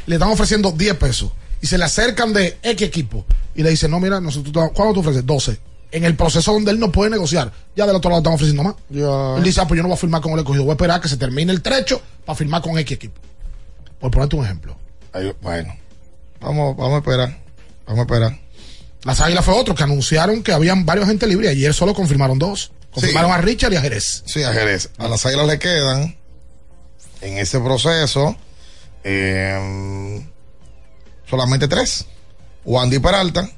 [0.05, 1.31] Le están ofreciendo 10 pesos.
[1.61, 3.25] Y se le acercan de X equipo.
[3.55, 5.25] Y le dicen, no, mira, nosotros, ¿cuánto tú ofreces?
[5.25, 5.57] 12.
[5.93, 7.51] En el proceso donde él no puede negociar.
[7.75, 8.75] Ya del otro lado están ofreciendo más.
[8.91, 10.63] Él dice, ah, pues yo no voy a firmar con el escogido.
[10.63, 13.21] Voy a esperar a que se termine el trecho para firmar con X equipo.
[13.99, 14.75] Por ponerte un ejemplo.
[15.41, 15.75] Bueno.
[16.41, 17.37] Vamos, vamos a esperar.
[17.85, 18.39] Vamos a esperar.
[19.03, 22.39] Las Águilas fue otro que anunciaron que habían varios agentes libres y ayer solo confirmaron
[22.39, 22.71] dos.
[22.91, 23.35] Confirmaron Sí.
[23.37, 24.23] a Richard y a Jerez.
[24.25, 24.89] Sí, a Jerez.
[24.97, 26.15] A las águilas le quedan
[27.21, 28.35] en ese proceso
[29.03, 30.25] eh,
[31.29, 32.05] solamente tres.
[32.65, 33.49] Wandy Peralta,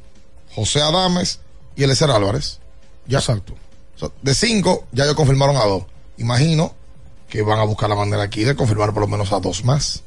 [0.54, 1.40] José Adames
[1.76, 2.60] y Eliezer Álvarez.
[3.08, 3.54] Ya salto.
[4.22, 5.84] de cinco, ya ellos confirmaron a dos.
[6.18, 6.74] Imagino
[7.30, 10.04] que van a buscar la manera aquí de confirmar por lo menos a dos más.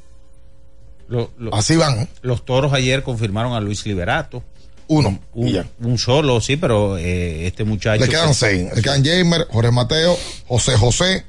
[1.09, 2.09] Lo- lo- Así van.
[2.23, 4.43] Los toros ayer confirmaron a Luis Liberato.
[4.89, 5.19] Uno.
[5.35, 5.67] Un, y ya.
[5.81, 8.03] un solo, sí, pero eh, este muchacho.
[8.05, 8.69] Le quedan seis.
[8.75, 10.17] Le quedan Jamer, Jorge Mateo,
[10.47, 11.25] José José,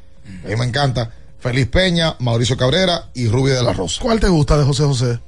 [0.46, 4.02] a mí me encanta, Feliz Peña, Mauricio Cabrera y Rubio de la Rosa.
[4.02, 5.20] ¿Cuál te gusta de José José?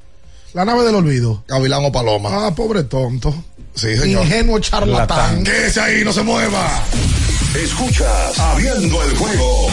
[0.54, 1.46] La nave del olvido.
[1.48, 2.48] Gavilán o Paloma.
[2.48, 3.34] Ah, pobre tonto.
[3.74, 4.26] Sí, señor.
[4.26, 5.44] Ingenuo charlatán.
[5.44, 6.84] Quédese ahí, no se mueva.
[7.56, 9.68] Escuchas Abriendo el juego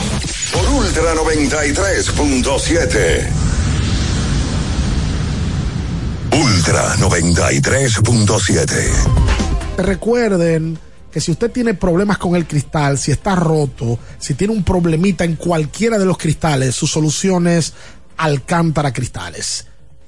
[0.52, 3.28] por Ultra 93.7.
[6.32, 8.90] Ultra 93.7.
[9.78, 10.78] Recuerden
[11.10, 15.24] que si usted tiene problemas con el cristal, si está roto, si tiene un problemita
[15.24, 17.72] en cualquiera de los cristales, su solución es
[18.16, 19.67] Alcántara Cristales.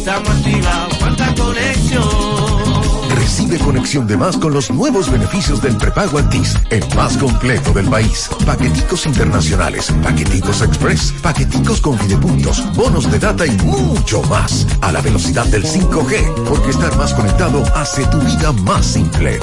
[0.00, 0.96] estamos activados.
[0.98, 2.04] Cuenta conexión.
[3.16, 7.88] Recibe conexión de más con los nuevos beneficios del prepago Altis, el más completo del
[7.88, 8.30] país.
[8.46, 14.66] Paqueticos internacionales, paqueticos express, paqueticos con videopuntos, bonos de data y mucho más.
[14.80, 19.38] A la velocidad del 5G, porque estar más conectado hace tu vida más simple.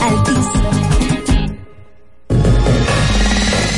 [0.00, 0.91] Altis.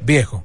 [0.00, 0.44] Viejo,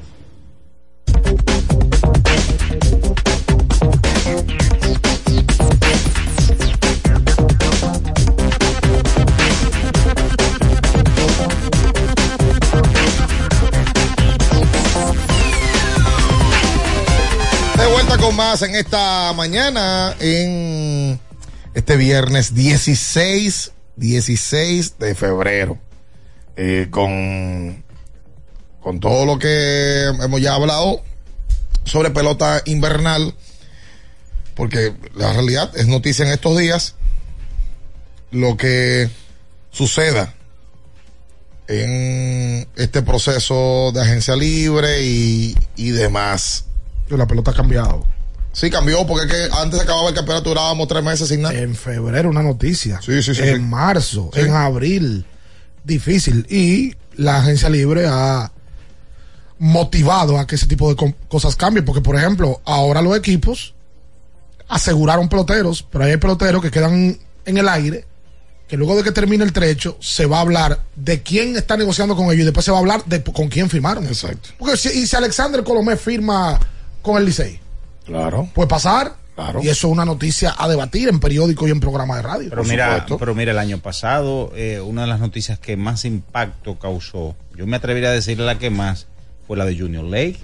[18.07, 21.19] Con más en esta mañana, en
[21.73, 25.77] este viernes 16, 16 de febrero.
[26.55, 27.83] Eh, con,
[28.81, 31.01] con todo lo que hemos ya hablado
[31.85, 33.35] sobre pelota invernal,
[34.55, 36.95] porque la realidad es noticia en estos días
[38.31, 39.09] lo que
[39.71, 40.33] suceda
[41.67, 46.65] en este proceso de agencia libre y, y demás.
[47.17, 48.05] La pelota ha cambiado.
[48.53, 51.53] Sí, cambió porque es que antes acababa el campeonato, durábamos tres meses sin nada.
[51.57, 52.99] En febrero una noticia.
[53.01, 53.41] Sí, sí, sí.
[53.43, 53.61] En sí.
[53.61, 54.41] marzo, Sí.
[54.41, 55.25] en abril.
[55.83, 56.45] Difícil.
[56.49, 58.51] Y la agencia libre ha
[59.59, 61.85] motivado a que ese tipo de co- cosas cambien.
[61.85, 63.73] Porque, por ejemplo, ahora los equipos
[64.67, 68.05] aseguraron peloteros, pero hay peloteros que quedan en el aire,
[68.67, 72.15] que luego de que termine el trecho, se va a hablar de quién está negociando
[72.15, 74.05] con ellos y después se va a hablar de con quién firmaron.
[74.07, 74.49] Exacto.
[74.57, 76.57] Porque si, y si Alexander Colomé firma
[77.01, 77.59] con el Licey,
[78.05, 78.49] Claro.
[78.53, 79.15] puede pasar.
[79.35, 79.61] Claro.
[79.63, 82.49] Y eso es una noticia a debatir en periódico y en programa de radio.
[82.49, 86.77] Pero mira, pero mira, el año pasado, eh, una de las noticias que más impacto
[86.77, 89.07] causó, yo me atrevería a decir la que más,
[89.47, 90.37] fue la de Junior Lake.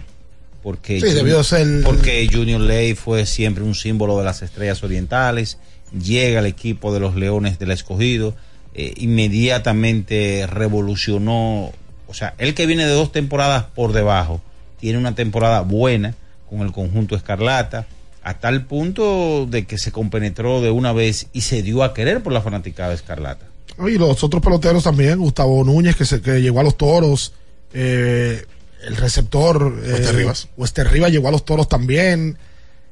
[0.64, 5.58] Porque, Sí, debió ser- porque Junior Lake fue siempre un símbolo de las estrellas orientales.
[5.98, 8.36] Llega al equipo de los Leones del Escogido,
[8.74, 11.72] eh, inmediatamente revolucionó.
[12.08, 14.42] O sea, él que viene de dos temporadas por debajo,
[14.80, 16.16] tiene una temporada buena
[16.50, 17.86] con el conjunto Escarlata
[18.24, 22.22] a tal punto de que se compenetró de una vez y se dio a querer
[22.24, 23.46] por la fanaticada escarlata.
[23.88, 27.34] Y los otros peloteros también, Gustavo Núñez, que, se, que llegó a los toros,
[27.74, 28.44] eh,
[28.86, 29.80] el receptor.
[29.84, 30.48] eh, Wester Rivas.
[30.58, 32.38] Wester Rivas llegó a los toros también.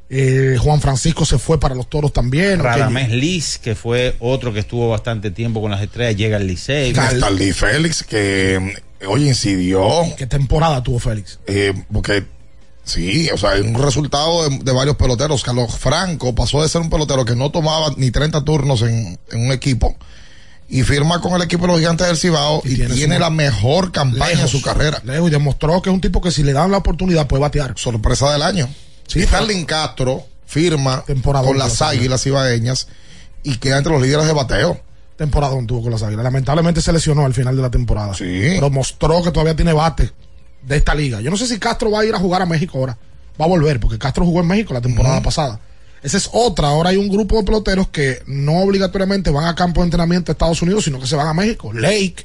[0.10, 2.60] eh, Juan Francisco se fue para los toros también.
[2.60, 6.93] Radamés Liz, que fue otro que estuvo bastante tiempo con las estrellas, llega al Licey.
[6.93, 8.74] Starly Félix, que
[9.08, 9.84] oye, incidió.
[10.18, 11.39] ¿Qué temporada tuvo Félix?
[11.47, 12.24] Eh, porque
[12.86, 15.44] sí, o sea, es un resultado de, de varios peloteros.
[15.44, 19.46] Carlos Franco pasó de ser un pelotero que no tomaba ni 30 turnos en, en
[19.46, 19.96] un equipo
[20.68, 24.30] y firma con el equipo de los gigantes del Cibao y, tiene, la mejor campaña
[24.30, 25.02] Lejos, en su carrera.
[25.04, 27.74] lejos, y demostró que es un tipo que si le dan la oportunidad puede batear.
[27.78, 28.68] Sorpresa del año.
[29.08, 32.88] Sí, Starling Castro firma Temporadón con las las águilas ibaeñas
[33.44, 34.82] y queda entre los líderes de bateo.
[35.18, 36.24] Temporada tuvo con las águilas.
[36.24, 38.14] Lamentablemente se lesionó al final de la temporada.
[38.18, 40.12] Pero mostró que todavía tiene bate
[40.66, 41.22] de esta liga.
[41.22, 42.97] Yo no sé si Castro va a ir a jugar a México ahora.
[43.39, 45.59] Va a volver, porque Castro jugó en México la temporada pasada.
[46.01, 46.68] Esa es otra.
[46.68, 50.34] Ahora hay un grupo de peloteros que no obligatoriamente van a campo de entrenamiento a
[50.34, 51.74] Estados Unidos, sino que se van a México.
[51.74, 52.18] Lake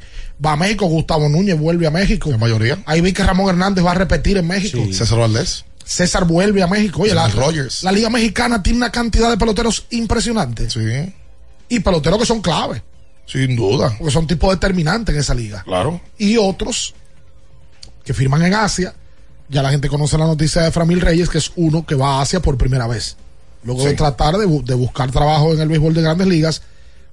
[0.45, 2.30] va a México, Gustavo Núñez vuelve a México.
[2.30, 2.78] La mayoría.
[2.84, 4.80] Ahí vi que Ramón Hernández va a repetir en México.
[4.93, 5.64] César Valdés.
[5.82, 7.03] César vuelve a México.
[7.03, 7.82] Oye, la, Rogers.
[7.82, 10.68] la Liga Mexicana tiene una cantidad de peloteros impresionante.
[10.68, 11.14] Sí.
[11.70, 12.82] Y peloteros que son clave.
[13.24, 13.95] Sin duda.
[13.97, 15.62] Porque son tipos determinantes en esa liga.
[15.64, 16.01] Claro.
[16.18, 16.95] Y otros
[18.11, 18.93] que firman en Asia.
[19.49, 22.23] Ya la gente conoce la noticia de Framil Reyes, que es uno que va a
[22.23, 23.17] Asia por primera vez.
[23.63, 26.63] Luego de tratar de, bu- de buscar trabajo en el béisbol de grandes ligas,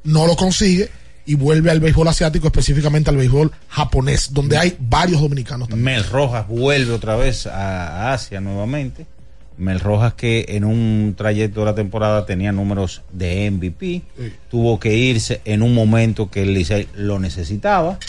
[0.03, 0.89] no lo consigue
[1.27, 5.83] y vuelve al béisbol asiático, específicamente al béisbol japonés, donde hay varios dominicanos también.
[5.85, 9.05] Mel Rojas vuelve otra vez a Asia nuevamente.
[9.57, 14.01] Mel Rojas que en un trayecto de la temporada tenía números de MVP,
[14.49, 17.99] tuvo que irse en un momento que el Licey lo necesitaba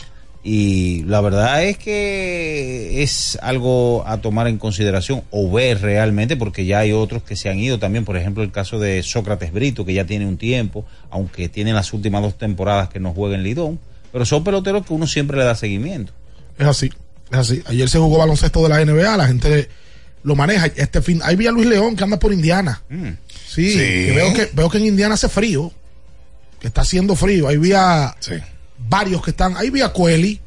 [0.45, 6.65] y la verdad es que es algo a tomar en consideración o ver realmente porque
[6.65, 9.85] ya hay otros que se han ido también, por ejemplo el caso de Sócrates Brito
[9.85, 13.43] que ya tiene un tiempo, aunque tiene las últimas dos temporadas que no juega en
[13.43, 13.79] Lidón,
[14.13, 16.13] pero son peloteros que uno siempre le da seguimiento.
[16.59, 16.91] Es así,
[17.31, 17.63] es así.
[17.67, 19.69] Ayer se jugó baloncesto de la NBA, la gente
[20.23, 20.67] lo maneja.
[20.67, 22.83] Este fin, ahí vi a Luis León que anda por Indiana.
[22.89, 23.09] Mm.
[23.49, 23.79] Sí, Sí.
[23.79, 25.73] que veo que veo que en Indiana hace frío,
[26.61, 27.49] que está haciendo frío.
[27.49, 28.15] Ahí vi a
[28.79, 30.41] varios que están, ahí vi a Cueli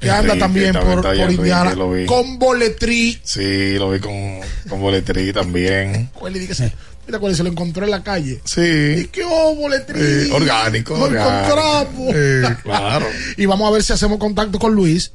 [0.00, 1.74] que anda Enrique, también también por, por Enrique, Indiana
[2.06, 3.20] con boletrí.
[3.22, 6.08] Sí, lo vi con, con boletería también.
[6.14, 6.72] Cueli dice, se-
[7.06, 8.40] mira Cueli se lo encontró en la calle.
[8.44, 8.60] Sí.
[8.62, 10.00] Y que oh, boletrí.
[10.00, 11.52] Eh, orgánico, Lo orgánico.
[11.52, 12.14] encontramos.
[12.14, 13.06] Eh, claro.
[13.36, 15.12] y vamos a ver si hacemos contacto con Luis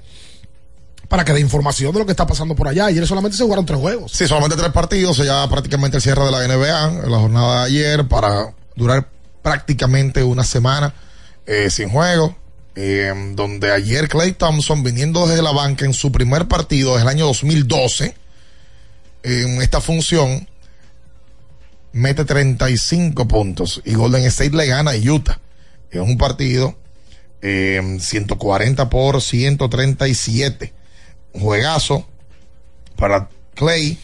[1.08, 2.86] para que dé información de lo que está pasando por allá.
[2.86, 4.12] Ayer solamente se jugaron tres juegos.
[4.12, 7.66] Sí, solamente tres partidos, ya prácticamente el cierre de la NBA, en la jornada de
[7.68, 9.08] ayer, para durar
[9.42, 10.94] prácticamente una semana
[11.48, 12.36] eh, sin juego.
[12.76, 17.10] Eh, donde ayer Clay Thompson, viniendo desde la banca en su primer partido desde el
[17.10, 18.16] año 2012,
[19.24, 20.48] en esta función,
[21.94, 25.40] mete 35 puntos y Golden State le gana a Utah.
[25.90, 26.76] Es un partido
[27.42, 30.74] eh, 140 por 137.
[31.34, 32.06] Un juegazo
[32.98, 33.98] para Clay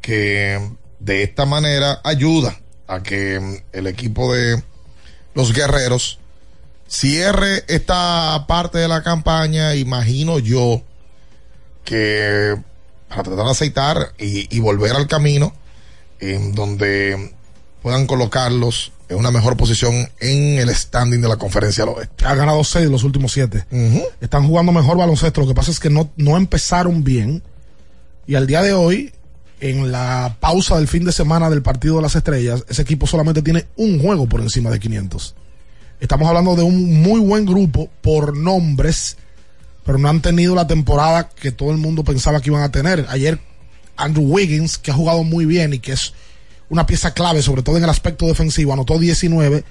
[0.00, 0.60] que
[0.98, 4.62] de esta manera ayuda a que el equipo de
[5.34, 6.18] los guerreros
[6.88, 10.82] cierre esta parte de la campaña, imagino yo
[11.84, 12.56] que
[13.08, 15.54] para tratar de aceitar y, y volver al camino
[16.20, 17.32] en donde
[17.82, 22.24] puedan colocarlos en una mejor posición en el standing de la conferencia del oeste.
[22.26, 23.64] Ha ganado seis de los últimos siete.
[24.20, 25.40] Están jugando mejor baloncesto.
[25.40, 27.42] Lo que pasa es que no, no empezaron bien.
[28.26, 29.12] Y al día de hoy,
[29.60, 33.40] en la pausa del fin de semana del partido de las estrellas, ese equipo solamente
[33.40, 35.34] tiene un juego por encima de 500.
[36.00, 39.16] Estamos hablando de un muy buen grupo por nombres,
[39.84, 43.04] pero no han tenido la temporada que todo el mundo pensaba que iban a tener.
[43.08, 43.40] Ayer,
[43.96, 46.14] Andrew Wiggins, que ha jugado muy bien y que es
[46.68, 49.64] una pieza clave, sobre todo en el aspecto defensivo, anotó 19.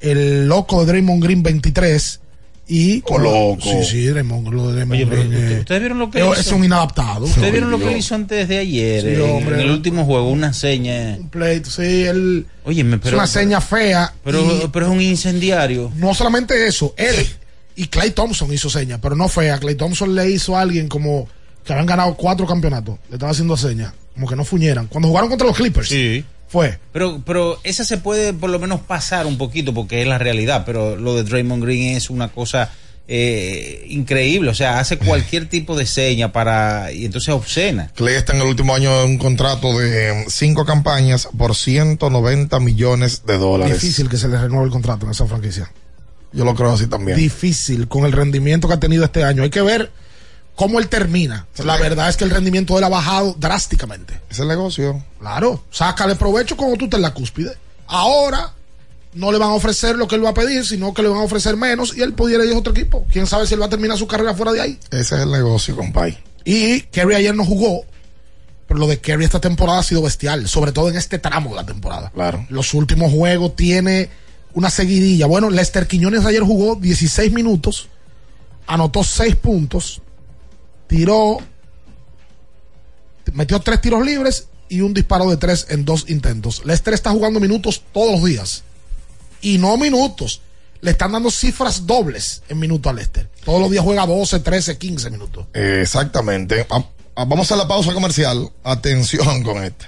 [0.00, 2.20] El loco de Draymond Green, 23.
[2.68, 3.02] Y.
[3.06, 3.58] Oh, loco.
[3.62, 6.34] Sí, sí, Draymond, lo de Oye, eh, ¿ustedes vieron lo que es- hizo?
[6.40, 7.24] Es un inadaptado.
[7.24, 9.00] ¿Ustedes vieron lo que él hizo antes de ayer?
[9.02, 9.54] Sí, en, hombre.
[9.54, 11.18] en el último juego, una seña.
[11.30, 12.46] Pleito, sí, él.
[12.64, 13.06] Oye, pero.
[13.08, 14.12] es una seña fea.
[14.22, 15.90] Pero, y pero es un incendiario.
[15.96, 17.14] no solamente eso, él
[17.74, 19.58] y Clay Thompson hizo seña, pero no fea.
[19.58, 21.28] Clay Thompson le hizo a alguien como
[21.64, 22.98] que habían ganado cuatro campeonatos.
[23.08, 24.88] Le estaba haciendo seña, como que no fuñeran.
[24.88, 25.88] Cuando jugaron contra los Clippers.
[25.88, 26.24] Sí.
[26.48, 26.78] Fue.
[26.92, 30.64] Pero, pero esa se puede por lo menos pasar un poquito porque es la realidad.
[30.64, 32.70] Pero lo de Draymond Green es una cosa
[33.06, 34.50] eh, increíble.
[34.50, 36.92] O sea, hace cualquier tipo de seña para.
[36.92, 37.90] Y entonces obscena.
[37.94, 42.60] Clay está en el último año de un contrato de eh, cinco campañas por 190
[42.60, 43.80] millones de dólares.
[43.80, 45.70] Difícil que se le renueve el contrato en esa franquicia.
[46.32, 47.16] Yo lo creo así también.
[47.16, 49.42] Difícil con el rendimiento que ha tenido este año.
[49.42, 49.90] Hay que ver
[50.58, 51.46] cómo él termina.
[51.64, 54.20] La verdad es que el rendimiento de él ha bajado drásticamente.
[54.28, 55.04] Es el negocio.
[55.20, 57.56] Claro, sácale provecho cuando tú estés en la cúspide.
[57.86, 58.52] Ahora
[59.14, 61.20] no le van a ofrecer lo que él va a pedir, sino que le van
[61.20, 63.06] a ofrecer menos y él pudiera ir a otro equipo.
[63.08, 64.80] Quién sabe si él va a terminar su carrera fuera de ahí.
[64.90, 66.18] Ese es el negocio, compay.
[66.44, 67.84] Y Kerry ayer no jugó,
[68.66, 71.56] pero lo de Kerry esta temporada ha sido bestial, sobre todo en este tramo de
[71.56, 72.10] la temporada.
[72.12, 72.44] Claro.
[72.48, 74.10] Los últimos juegos tiene
[74.54, 75.26] una seguidilla.
[75.26, 77.88] Bueno, Lester Quiñones ayer jugó 16 minutos,
[78.66, 80.02] anotó 6 puntos,
[80.88, 81.38] tiró,
[83.32, 86.64] metió 3 tiros libres y un disparo de 3 en dos intentos.
[86.64, 88.64] Lester está jugando minutos todos los días.
[89.40, 90.40] Y no minutos.
[90.80, 93.28] Le están dando cifras dobles en minutos a Lester.
[93.44, 95.46] Todos los días juega 12, 13, 15 minutos.
[95.54, 96.66] Eh, exactamente.
[96.70, 96.84] Ah,
[97.24, 98.50] vamos a la pausa comercial.
[98.62, 99.86] Atención con este.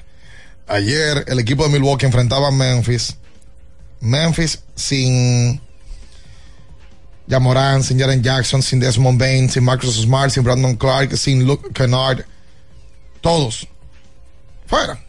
[0.66, 3.16] Ayer el equipo de Milwaukee enfrentaba a Memphis.
[4.00, 5.60] Memphis sin
[7.30, 11.70] Jamoran, sin Jaren Jackson, sin Desmond Bain, sin Marcus Smart, sin Brandon Clark, sin Luke
[11.72, 12.24] Kennard.
[13.20, 13.68] Todos
[14.66, 15.02] fuera.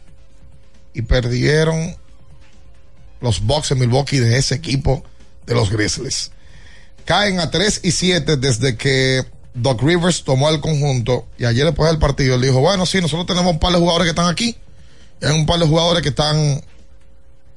[0.94, 1.96] Y perdieron
[3.20, 5.04] los Bucks de Milwaukee de ese equipo
[5.46, 6.30] de los Grizzlies.
[7.04, 11.90] Caen a 3 y 7 desde que Doc Rivers tomó el conjunto y ayer después
[11.90, 14.56] del partido él dijo, bueno, sí, nosotros tenemos un par de jugadores que están aquí
[15.20, 16.62] y hay un par de jugadores que están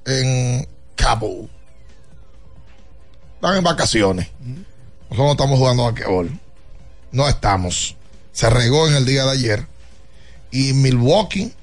[0.06, 1.50] en Cabo.
[3.46, 4.28] Están en vacaciones.
[4.40, 6.40] Nosotros no estamos jugando a basquetbol.
[7.12, 7.96] No estamos.
[8.32, 9.68] Se regó en el día de ayer.
[10.50, 11.54] Y Milwaukee,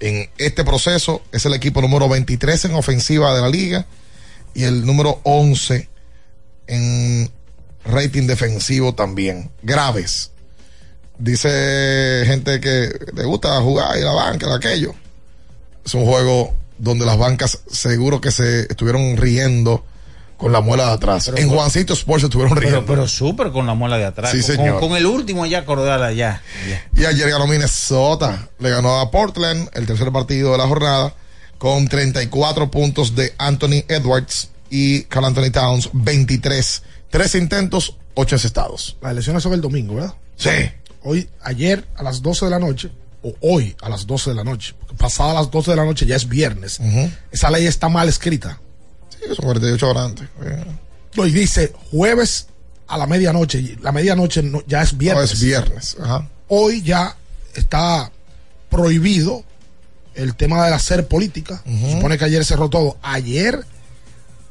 [0.00, 3.86] en este proceso, es el equipo número 23 en ofensiva de la liga
[4.52, 5.88] y el número 11
[6.66, 7.30] en
[7.84, 9.52] rating defensivo también.
[9.62, 10.32] Graves.
[11.18, 14.92] Dice gente que le gusta jugar y la banca, aquello.
[15.86, 19.84] Es un juego donde las bancas seguro que se estuvieron riendo
[20.42, 21.30] con la muela de atrás.
[21.36, 22.80] en Juancito Sports se estuvieron riendo.
[22.80, 24.32] Pero, pero súper con la muela de atrás.
[24.32, 24.80] Sí, con, señor.
[24.80, 26.42] con el último ya acordada ya.
[26.96, 28.48] Y ayer ganó Minnesota.
[28.58, 31.14] Le ganó a Portland el tercer partido de la jornada
[31.58, 36.82] con 34 puntos de Anthony Edwards y Carl Anthony Towns 23.
[37.08, 38.96] Tres intentos, ocho encestados.
[39.00, 40.14] Las elecciones son el domingo, ¿verdad?
[40.34, 40.50] Sí.
[41.04, 42.90] Hoy, ayer a las 12 de la noche,
[43.22, 46.16] o hoy a las 12 de la noche, pasada las 12 de la noche ya
[46.16, 46.80] es viernes.
[47.30, 48.58] Esa ley está mal escrita.
[49.28, 50.28] Son 48 horas antes.
[51.16, 52.46] No, y dice jueves
[52.88, 53.76] a la medianoche.
[53.82, 55.28] La medianoche no- ya es viernes.
[55.28, 55.96] No, es viernes.
[56.02, 56.28] Ajá.
[56.48, 57.16] Hoy ya
[57.54, 58.10] está
[58.70, 59.44] prohibido
[60.14, 61.62] el tema de hacer política.
[61.64, 62.98] Se supone que ayer cerró todo.
[63.02, 63.64] Ayer,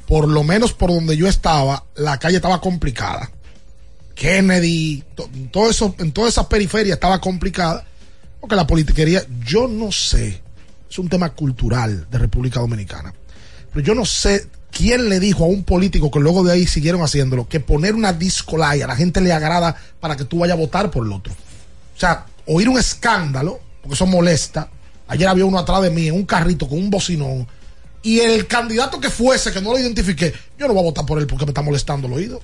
[0.07, 3.29] por lo menos por donde yo estaba, la calle estaba complicada.
[4.15, 7.85] Kennedy, to- todo eso, en toda esa periferia estaba complicada.
[8.39, 10.41] Porque la politiquería, yo no sé,
[10.89, 13.13] es un tema cultural de República Dominicana.
[13.71, 17.01] Pero yo no sé quién le dijo a un político que luego de ahí siguieron
[17.01, 20.57] haciéndolo que poner una disco light a la gente le agrada para que tú vayas
[20.57, 21.33] a votar por el otro.
[21.33, 24.69] O sea, oír un escándalo, porque eso molesta.
[25.07, 27.47] Ayer había uno atrás de mí en un carrito con un bocinón.
[28.01, 31.19] Y el candidato que fuese, que no lo identifiqué, yo no voy a votar por
[31.19, 32.41] él porque me está molestando el oído.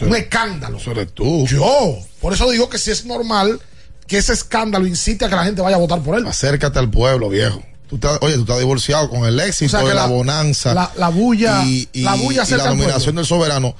[0.00, 0.78] un escándalo.
[0.78, 1.46] Eso eres tú.
[1.46, 1.98] Yo.
[2.20, 3.60] Por eso digo que si es normal
[4.06, 6.26] que ese escándalo incite a que la gente vaya a votar por él.
[6.26, 7.62] Acércate al pueblo, viejo.
[7.88, 10.06] Tú estás- oye, tú estás divorciado con el éxito O sea, que de la, la-
[10.12, 10.74] bonanza.
[10.74, 12.98] la- la bulla- y, y- la bulla y la pueblo.
[13.12, 13.74] del soberano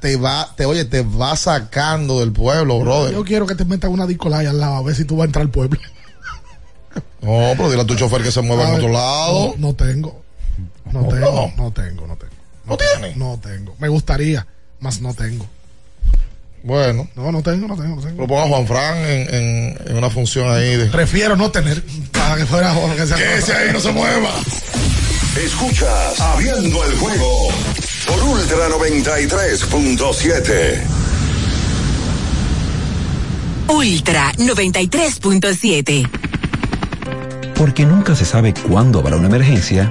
[0.00, 3.12] te va, te oye, te va sacando del pueblo, brother.
[3.12, 5.24] Yo quiero que te metas una disco light al lado a ver si tú vas
[5.24, 5.78] a entrar al pueblo.
[7.22, 9.54] No, pero dile a tu chofer que se mueva en otro lado.
[9.56, 10.22] No, no tengo.
[10.90, 11.52] No ¿Cómo tengo.
[11.56, 12.32] No tengo, no tengo.
[12.66, 13.16] ¿No tienes?
[13.16, 13.74] No tengo.
[13.78, 14.46] Me gustaría,
[14.80, 15.46] más no tengo.
[16.62, 17.08] Bueno.
[17.16, 18.20] No, no tengo, no tengo, no tengo.
[18.22, 20.86] Lo ponga Juan Fran en, en, en una función ahí de.
[20.86, 21.82] Prefiero no tener
[22.12, 23.16] para que fuera Jorge que sea.
[23.16, 24.30] Que ese ahí no se mueva.
[25.44, 27.48] Escuchas Abriendo el juego
[28.06, 30.80] por Ultra 93.7.
[33.68, 36.08] Ultra 93.7.
[37.56, 39.90] Porque nunca se sabe cuándo habrá una emergencia,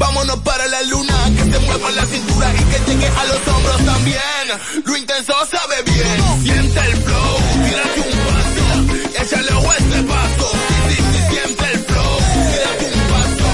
[0.00, 1.14] Vámonos para la luna.
[1.36, 4.44] Que se mueva la cintura y que llegue a los hombros también.
[4.84, 6.42] Lo intenso sabe bien.
[6.42, 7.36] Siente el flow.
[7.66, 9.22] Tírate un paso.
[9.22, 10.50] Échale a este paso.
[10.88, 12.18] Sí, sí, siente el flow.
[12.50, 13.48] Tírate un paso.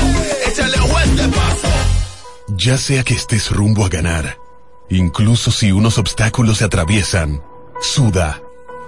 [0.49, 1.68] Échale a este paso.
[2.57, 4.38] Ya sea que estés rumbo a ganar,
[4.88, 7.42] incluso si unos obstáculos se atraviesan,
[7.82, 8.40] suda,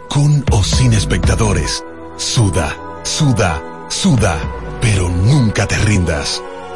[0.08, 1.84] con o sin espectadores,
[2.16, 4.38] suda, suda, suda,
[4.80, 6.40] pero nunca te rindas,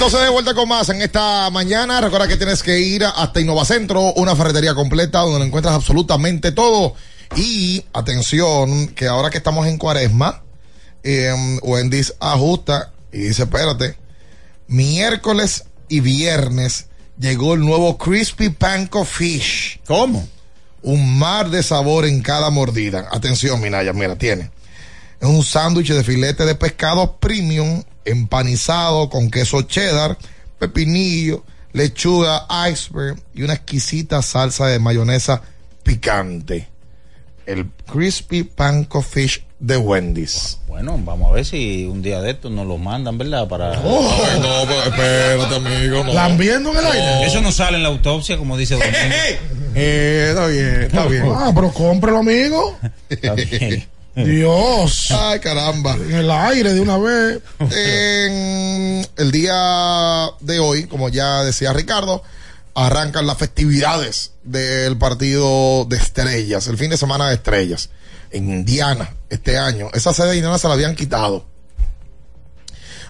[0.00, 2.00] Entonces, de vuelta con más en esta mañana.
[2.00, 6.94] Recuerda que tienes que ir hasta Innovacentro, una ferretería completa donde encuentras absolutamente todo.
[7.36, 10.42] Y atención, que ahora que estamos en cuaresma,
[11.02, 13.98] eh, Wendy's ajusta y dice: Espérate,
[14.68, 16.86] miércoles y viernes
[17.18, 19.82] llegó el nuevo Crispy Panko Fish.
[19.86, 20.26] ¿Cómo?
[20.80, 23.06] Un mar de sabor en cada mordida.
[23.12, 24.50] Atención, Minaya, mira, tiene.
[25.20, 30.18] Es un sándwich de filete de pescado premium, empanizado con queso cheddar,
[30.58, 35.42] pepinillo, lechuga iceberg y una exquisita salsa de mayonesa
[35.82, 36.68] picante.
[37.46, 40.58] El Crispy Panko Fish de Wendy's.
[40.68, 43.46] Bueno, vamos a ver si un día de estos nos lo mandan, ¿verdad?
[43.48, 43.78] Para.
[43.84, 44.02] Oh,
[44.40, 46.04] no, pero espérate, amigo.
[46.04, 46.12] No.
[46.12, 47.26] ¿Lambiendo en el aire?
[47.26, 48.82] Eso no sale en la autopsia, como dice Don
[49.74, 51.24] Eh, está bien, está bien.
[51.34, 52.78] Ah, pero cómpralo, amigo.
[53.08, 53.86] Está bien.
[54.14, 55.10] Dios.
[55.10, 55.94] Ay, caramba.
[55.94, 57.40] En el aire de una vez.
[57.58, 62.22] En el día de hoy, como ya decía Ricardo,
[62.74, 67.90] arrancan las festividades del partido de estrellas, el fin de semana de estrellas.
[68.30, 69.88] En Indiana, este año.
[69.92, 71.44] Esa sede de Indiana se la habían quitado.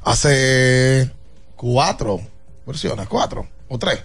[0.03, 1.11] Hace
[1.57, 2.21] cuatro
[2.67, 4.01] versiones, cuatro o tres.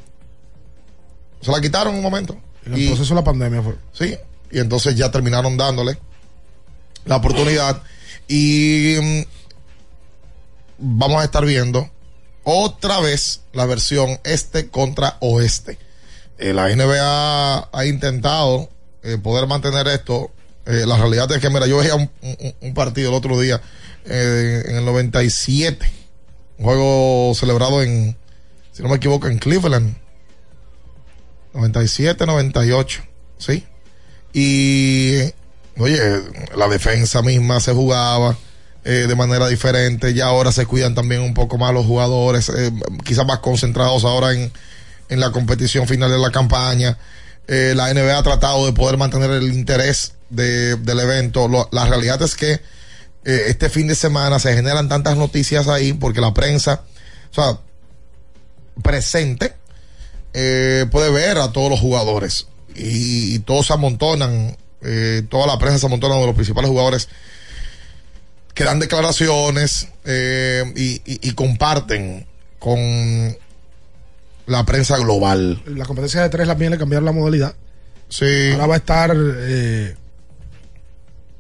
[1.42, 2.38] Se la quitaron un momento.
[2.66, 3.76] En el proceso de la pandemia fue.
[3.94, 4.18] Sí,
[4.52, 5.98] y entonces ya terminaron dándole
[7.06, 7.82] la oportunidad
[8.28, 9.22] y mm,
[10.78, 11.90] vamos a estar viendo
[12.44, 15.78] otra vez la versión este contra oeste.
[16.38, 18.70] Eh, la NBA ha intentado
[19.04, 20.32] eh, poder mantener esto.
[20.66, 22.10] Eh, la realidad es que, mira, yo veía un,
[22.62, 23.62] un- partido el otro día
[24.06, 25.92] en el 97,
[26.60, 28.16] un juego celebrado en,
[28.72, 29.96] si no me equivoco, en Cleveland.
[31.54, 33.02] 97, 98,
[33.38, 33.64] ¿sí?
[34.34, 35.22] Y,
[35.78, 36.00] oye,
[36.56, 38.38] la defensa misma se jugaba
[38.84, 42.72] eh, de manera diferente, ya ahora se cuidan también un poco más los jugadores, eh,
[43.04, 44.52] quizás más concentrados ahora en,
[45.10, 46.98] en la competición final de la campaña.
[47.48, 51.48] Eh, la NBA ha tratado de poder mantener el interés de- del evento.
[51.72, 52.60] La realidad es que
[53.24, 56.84] este fin de semana se generan tantas noticias ahí porque la prensa,
[57.32, 57.60] o sea,
[58.84, 59.56] presente,
[60.32, 65.86] puede ver a todos los jugadores y todos se amontonan, eh, toda la prensa se
[65.88, 67.10] amontona de los principales jugadores
[68.54, 72.26] que dan declaraciones eh, y, y- y comparten
[72.60, 72.78] con
[74.48, 75.62] la prensa global.
[75.66, 77.56] La competencia de tres también le cambiaron la modalidad.
[78.10, 78.52] Sí.
[78.54, 79.96] Ahora va a estar eh,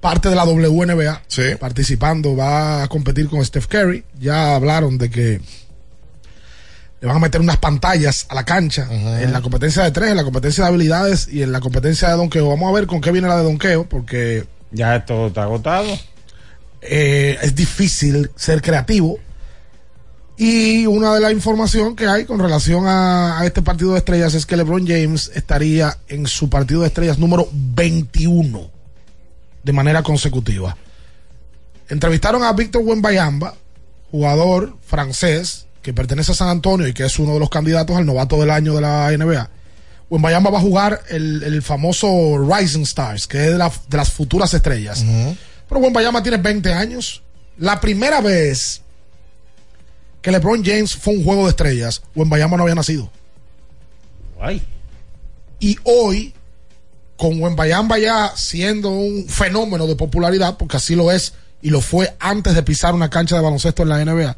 [0.01, 1.43] parte de la WNBA Sí.
[1.59, 4.03] participando, va a competir con Steph Curry.
[4.19, 5.41] Ya hablaron de que
[7.05, 10.17] le van a meter unas pantallas a la cancha en la competencia de tres, en
[10.17, 12.49] la competencia de habilidades y en la competencia de donqueo.
[12.49, 15.85] Vamos a ver con qué viene la de donqueo, porque Ya esto está agotado.
[16.81, 19.19] eh, es difícil ser creativo.
[20.35, 24.33] Y una de las información que hay con relación a, a este partido de estrellas
[24.33, 28.71] es que LeBron James estaría en su partido de estrellas número 21
[29.61, 30.75] de manera consecutiva.
[31.87, 33.53] Entrevistaron a Víctor Wembayamba,
[34.09, 38.07] jugador francés que pertenece a San Antonio y que es uno de los candidatos al
[38.07, 39.51] novato del año de la NBA.
[40.09, 44.11] Wembayamba va a jugar el, el famoso Rising Stars, que es de, la- de las
[44.11, 45.05] futuras estrellas.
[45.69, 47.21] Pero Wembayama tiene 20 años.
[47.59, 48.81] La primera vez
[50.23, 53.11] que LeBron James fue un juego de estrellas, Wembayama no había nacido.
[54.41, 54.63] Ay.
[55.59, 56.33] Y hoy,
[57.15, 62.15] con Wembayamba ya siendo un fenómeno de popularidad, porque así lo es y lo fue
[62.19, 64.35] antes de pisar una cancha de baloncesto en la NBA,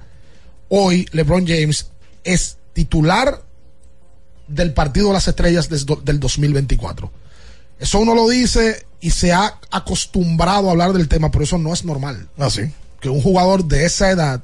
[0.70, 1.92] hoy LeBron James
[2.24, 3.42] es titular
[4.48, 7.12] del partido de las estrellas del 2024.
[7.80, 11.74] Eso uno lo dice y se ha acostumbrado a hablar del tema, pero eso no
[11.74, 12.30] es normal.
[12.38, 12.72] Así.
[13.00, 14.44] Que un jugador de esa edad,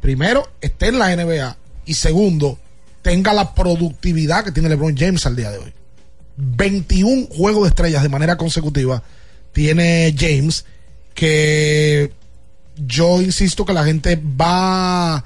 [0.00, 2.58] primero, esté en la NBA y segundo,
[3.02, 5.72] tenga la productividad que tiene LeBron James al día de hoy.
[6.36, 9.02] 21 juegos de estrellas de manera consecutiva
[9.52, 10.64] tiene James
[11.14, 12.12] que
[12.86, 15.16] yo insisto que la gente va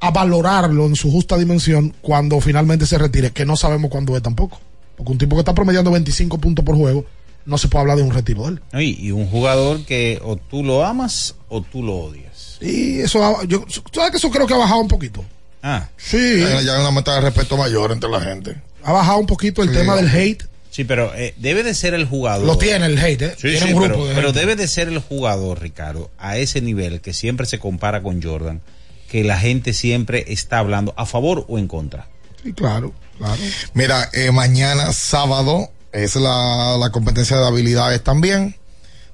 [0.00, 4.22] a valorarlo en su justa dimensión cuando finalmente se retire, que no sabemos cuándo es
[4.22, 4.60] tampoco.
[4.96, 7.04] Porque un tipo que está promediando 25 puntos por juego,
[7.44, 8.62] no se puede hablar de un retiro de él.
[8.82, 12.58] Y, y un jugador que o tú lo amas o tú lo odias.
[12.60, 15.24] Y eso, yo, ¿tú ¿sabes que eso creo que ha bajado un poquito?
[15.62, 15.88] Ah.
[15.96, 16.40] Sí.
[16.40, 18.56] Ya ya hay una meta de respeto mayor entre la gente.
[18.84, 19.74] Ha bajado un poquito el Sí.
[19.74, 20.44] tema del hate.
[20.76, 22.44] Sí, pero eh, debe de ser el jugador.
[22.46, 23.34] Lo tiene el hate, ¿eh?
[23.36, 24.40] Sí, tiene sí, un grupo pero, de pero gente.
[24.40, 28.60] debe de ser el jugador, Ricardo, a ese nivel que siempre se compara con Jordan,
[29.08, 32.10] que la gente siempre está hablando a favor o en contra.
[32.42, 33.40] Sí, claro, claro.
[33.72, 38.54] Mira, eh, mañana sábado es la, la competencia de habilidades también,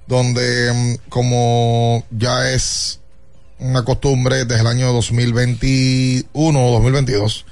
[0.09, 2.99] donde mm, como ya es
[3.61, 7.47] una costumbre desde el año 2021 o 2022.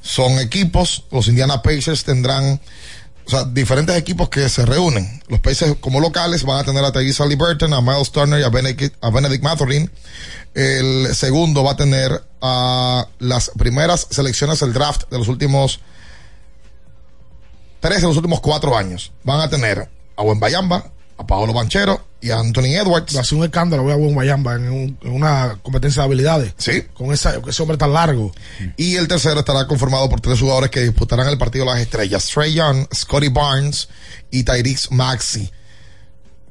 [0.00, 2.60] Son equipos, los Indiana Pacers tendrán,
[3.26, 5.22] o sea, diferentes equipos que se reúnen.
[5.28, 8.50] Los Pacers como locales van a tener a Tyrese Liberton, a Miles Turner y a
[8.50, 9.90] Benedict, a Benedict Mathurin.
[10.54, 15.80] El segundo va a tener a las primeras selecciones del draft de los últimos
[17.80, 19.12] tres de los últimos cuatro años.
[19.24, 23.14] Van a tener a Buen Bayamba, a Paolo Banchero y a Anthony Edwards.
[23.14, 26.06] Va a ser un escándalo, voy a Buen Bayamba en, un- en una competencia de
[26.06, 26.54] habilidades.
[26.56, 26.82] Sí.
[26.94, 28.32] Con esa, ese hombre tan largo.
[28.78, 32.26] Y el tercero estará conformado por tres jugadores que disputarán el partido de las estrellas.
[32.32, 33.88] Trey Young, Scotty Barnes
[34.30, 35.50] y Tyrese Maxi.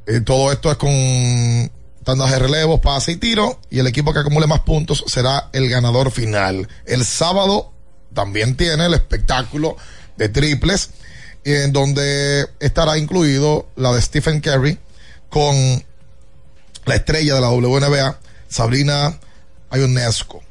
[0.06, 1.72] Eh, todo esto es con
[2.04, 3.60] tandas de relevos, pase y tiro.
[3.70, 6.68] Y el equipo que acumule más puntos será el ganador final.
[6.86, 7.72] El sábado
[8.14, 9.76] también tiene el espectáculo
[10.18, 10.92] de triples,
[11.46, 14.78] en donde estará incluido la de Stephen Curry
[15.34, 15.84] con
[16.86, 19.18] la estrella de la WNBA, Sabrina
[19.72, 20.44] Ionescu.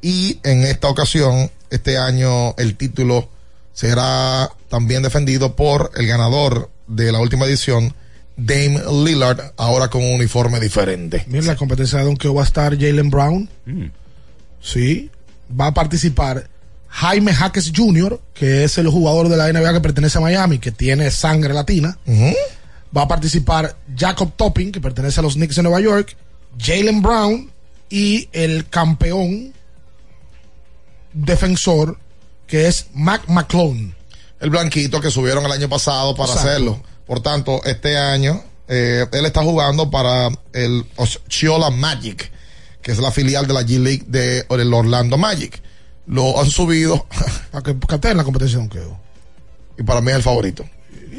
[0.00, 3.28] Y en esta ocasión, este año, el título
[3.72, 7.92] será también defendido por el ganador de la última edición,
[8.36, 11.24] Dame Lillard, ahora con un uniforme diferente.
[11.26, 13.50] Mira, la competencia de Donkeo va a estar Jalen Brown.
[14.62, 15.10] Sí.
[15.60, 16.48] Va a participar
[16.86, 20.70] Jaime Jaques Jr., que es el jugador de la NBA que pertenece a Miami, que
[20.70, 21.98] tiene sangre latina.
[22.96, 26.16] Va a participar Jacob Topping, que pertenece a los Knicks de Nueva York.
[26.58, 27.50] Jalen Brown
[27.88, 29.52] y el campeón
[31.12, 31.98] defensor,
[32.46, 33.94] que es Mac McClone.
[34.40, 36.48] El blanquito que subieron el año pasado para Exacto.
[36.48, 36.82] hacerlo.
[37.06, 42.30] Por tanto, este año, eh, él está jugando para el Osceola Magic,
[42.82, 45.60] que es la filial de la G League de el Orlando Magic.
[46.06, 47.06] Lo han subido.
[47.64, 49.00] Que esté en la competencia de Donkeo.
[49.76, 50.64] Y para mí es el favorito.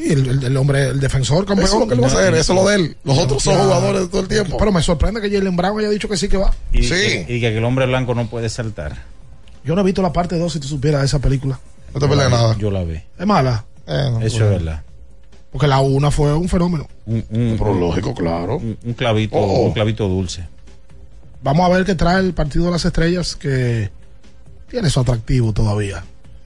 [0.03, 1.67] Y el, el- el hombre, el defensor campeón.
[1.67, 2.97] Eso es lo que él va a hacer, eso es lo de él.
[3.03, 3.63] Los otros son Ya.
[3.63, 4.57] jugadores de todo el tiempo.
[4.57, 6.51] Pero me sorprende que Jalen Brown haya dicho que sí que va.
[6.73, 8.97] Y, y- y que el hombre blanco no puede saltar.
[9.63, 11.59] Yo no he visto la parte 2 si tú supieras de esa película.
[11.93, 12.57] No te peleas nada.
[12.57, 12.95] Yo la vi.
[12.95, 13.65] Es mala.
[13.85, 14.81] Eh, Eso es verdad.
[15.51, 16.87] Porque la una fue un fenómeno.
[17.05, 18.55] Un, un- Pero lógico, claro.
[18.57, 19.65] un- un clavito, Oh.
[19.67, 20.47] un clavito dulce.
[21.43, 23.89] Vamos a ver qué trae el partido de las estrellas que
[24.69, 26.03] tiene su atractivo todavía.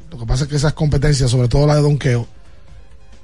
[0.09, 2.27] Lo que pasa es que esas competencias, sobre todo la de Donkeo,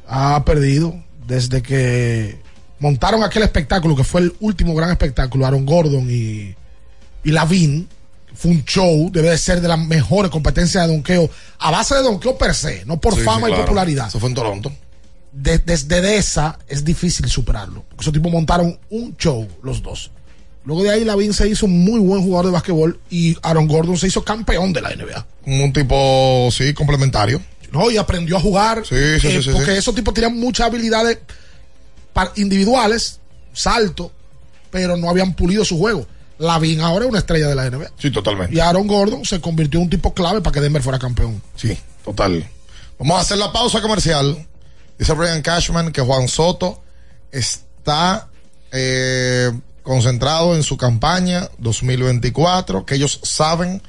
[0.08, 0.96] ha perdido
[1.28, 2.40] desde que
[2.80, 6.56] montaron aquel espectáculo que fue el último gran espectáculo, Aaron Gordon y,
[7.24, 7.88] y Lavin.
[8.34, 11.30] Fue un show, debe de ser de las mejores competencias de donkeo,
[11.60, 14.08] a base de donkeo per se, no por Sí, sí, fama y popularidad.
[14.08, 14.72] Eso fue en Toronto.
[15.34, 17.84] De- desde esa es difícil superarlo.
[17.90, 20.12] Porque esos tipos montaron un show, los dos.
[20.64, 24.08] Luego de ahí, Lavin se hizo muy buen jugador de básquetbol y Aaron Gordon se
[24.08, 25.26] hizo campeón de la NBA.
[25.48, 27.42] Un tipo, sí, complementario.
[27.72, 27.90] ¿No?
[27.90, 28.86] Y aprendió a jugar.
[28.86, 31.20] Sí, sí, eh, sí, sí, porque esos tipos tenían muchas habilidades
[32.36, 33.20] individuales,
[33.54, 34.12] salto,
[34.70, 36.06] pero no habían pulido su juego.
[36.38, 37.92] Lavin ahora es una estrella de la NBA.
[37.98, 38.56] Sí, totalmente.
[38.56, 41.42] Y Aaron Gordon se convirtió en un tipo clave para que Denver fuera campeón.
[41.56, 42.48] Sí, total.
[42.98, 44.48] Vamos a hacer la pausa comercial.
[44.98, 46.82] Dice Brian Cashman que Juan Soto
[47.32, 48.28] está
[48.72, 49.52] eh,
[49.84, 53.82] concentrado en su campaña 2024, que ellos saben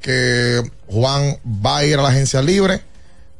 [0.00, 2.82] que Juan va a ir a la agencia libre,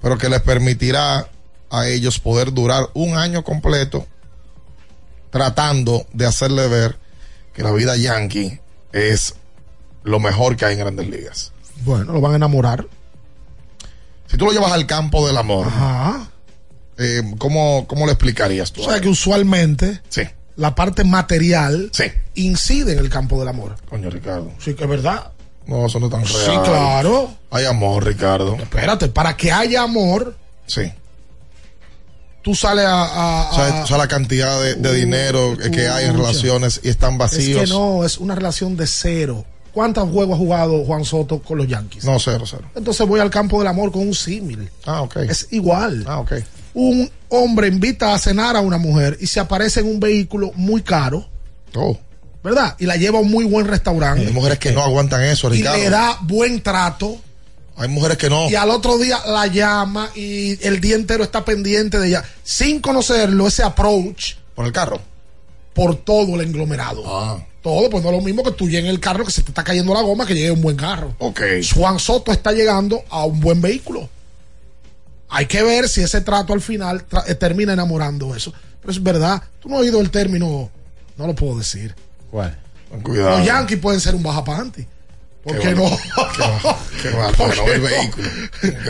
[0.03, 1.29] pero que les permitirá
[1.71, 4.07] a ellos poder durar un año completo
[5.31, 6.99] tratando de hacerle ver
[7.55, 8.61] que la vida yankee
[8.93, 9.35] es
[10.03, 11.53] lo mejor que hay en grandes ligas.
[11.85, 12.87] Bueno, lo van a enamorar.
[14.27, 16.29] Si tú lo llevas al campo del amor, Ajá.
[16.99, 18.83] eh, ¿cómo, ¿cómo lo explicarías tú?
[18.83, 20.23] O sea que usualmente Sí.
[20.57, 22.05] la parte material Sí.
[22.35, 23.77] incide en el campo del amor.
[23.89, 24.51] Coño, Ricardo.
[24.59, 25.33] Sí, que es verdad.
[25.67, 26.63] No, eso no es tan Sí, real.
[26.65, 27.31] claro.
[27.51, 28.57] Hay amor, Ricardo.
[28.57, 30.37] Espérate, para que haya amor,
[30.67, 30.93] Sí.
[32.43, 33.05] tú sales a.
[33.05, 37.63] a- a- sea, la cantidad de, de dinero que hay en relaciones y están vacíos.
[37.63, 39.45] Es que no, es una relación de cero.
[39.73, 42.05] ¿Cuántos juegos ha jugado Juan Soto con los Yankees?
[42.05, 42.65] No, cero, cero.
[42.75, 44.69] Entonces voy al campo del amor con un símil.
[44.85, 45.17] Ah, ok.
[45.29, 46.05] Es igual.
[46.09, 46.33] Ah, ok.
[46.75, 50.83] Un hombre invita a cenar a una mujer y se aparece en un vehículo muy
[50.83, 51.25] caro,
[51.77, 51.97] Oh.
[52.43, 52.77] ¿Verdad?
[52.79, 54.27] Y la lleva a un muy buen restaurante.
[54.27, 55.79] Hay mujeres que no aguantan eso, y Ricardo.
[55.79, 57.19] le da buen trato.
[57.77, 58.51] Hay mujeres que no.
[58.51, 62.25] Y al otro día la llama y el día entero está pendiente de ella.
[62.43, 65.01] Sin conocerlo, ese approach Por el carro.
[65.73, 67.03] por todo el englomerado.
[67.07, 67.47] Ah.
[67.63, 69.51] Todo, pues no es lo mismo que tú llegues en el carro que se te
[69.51, 71.15] está cayendo la goma que llegue un buen carro.
[71.19, 71.41] Ok.
[71.75, 74.09] Juan Soto está llegando a un buen vehículo.
[75.29, 78.53] Hay que ver si ese trato al final tra- termina enamorando eso.
[78.81, 80.71] Pero es verdad, tú no has oído el término,
[81.17, 81.95] no lo puedo decir.
[82.31, 82.57] ¿Cuál?
[82.91, 83.39] Con cuidado.
[83.39, 84.87] Los Yankees pueden ser un baja panty.
[85.45, 85.91] ¿Por Qué qué no?
[87.03, 87.89] Qué va- ¿Por qué el no?
[87.89, 88.29] vehículo.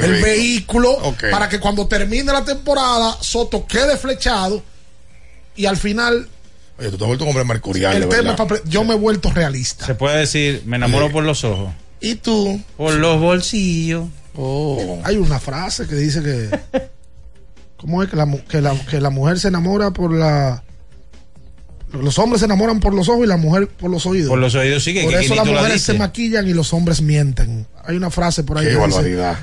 [0.03, 4.61] El vehículo para que cuando termine la temporada Soto quede flechado
[5.55, 6.29] y al final
[6.79, 8.09] Oye, tú te has vuelto un hombre mercurial.
[8.65, 9.85] Yo me he vuelto realista.
[9.87, 11.13] Se puede decir, me enamoro Sí.
[11.13, 11.73] por los ojos.
[12.01, 12.61] ¿Y tú?
[12.79, 14.07] Por los bolsillos.
[14.35, 14.99] Oh.
[15.05, 16.89] Hay una frase que dice que.
[17.77, 20.63] ¿Cómo es que la, mu- que la, que la mujer se enamora por la.
[21.93, 24.29] Los hombres se enamoran por los ojos y la mujer por los oídos.
[24.29, 27.01] Por los oídos sí que Por que eso las mujeres se maquillan y los hombres
[27.03, 27.67] mienten.
[27.85, 29.39] Hay una frase por ahí Qué que dice barbaridad.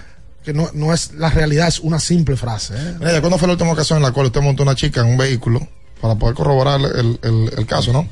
[0.45, 2.73] que no, no es la realidad, es una simple frase.
[2.75, 2.93] ¿eh?
[2.99, 5.17] Mira, ¿cuándo fue la última ocasión en la cual usted montó una chica en un
[5.17, 5.67] vehículo
[5.99, 8.07] para poder corroborar el, el- el caso, no?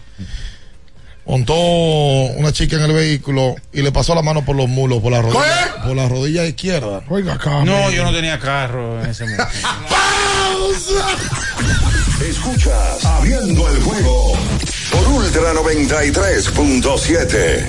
[1.25, 5.11] Montó una chica en el vehículo y le pasó la mano por los mulos, por
[5.11, 7.01] la rodilla, por la rodilla izquierda.
[7.09, 7.39] Oiga.
[7.65, 9.45] No, yo no tenía carro en ese momento.
[12.29, 14.33] Escuchas Abriendo el juego
[14.91, 17.65] por Ultra 93.7.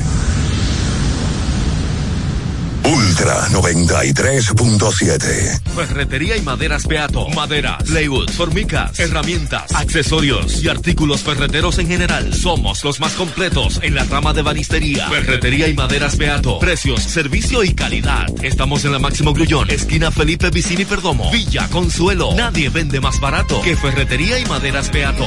[3.19, 5.61] Ultra 93.7.
[5.75, 7.31] Ferretería y maderas Beato.
[7.31, 12.35] Maderas, plywood, formicas, herramientas, accesorios y artículos ferreteros en general.
[12.35, 15.09] Somos los más completos en la rama de banistería.
[15.09, 16.59] Ferretería y maderas Beato.
[16.59, 18.27] Precios, servicio y calidad.
[18.43, 21.31] Estamos en la Máximo Grullón, esquina Felipe Vicini Perdomo.
[21.31, 22.35] Villa Consuelo.
[22.37, 25.27] Nadie vende más barato que Ferretería y maderas Beato.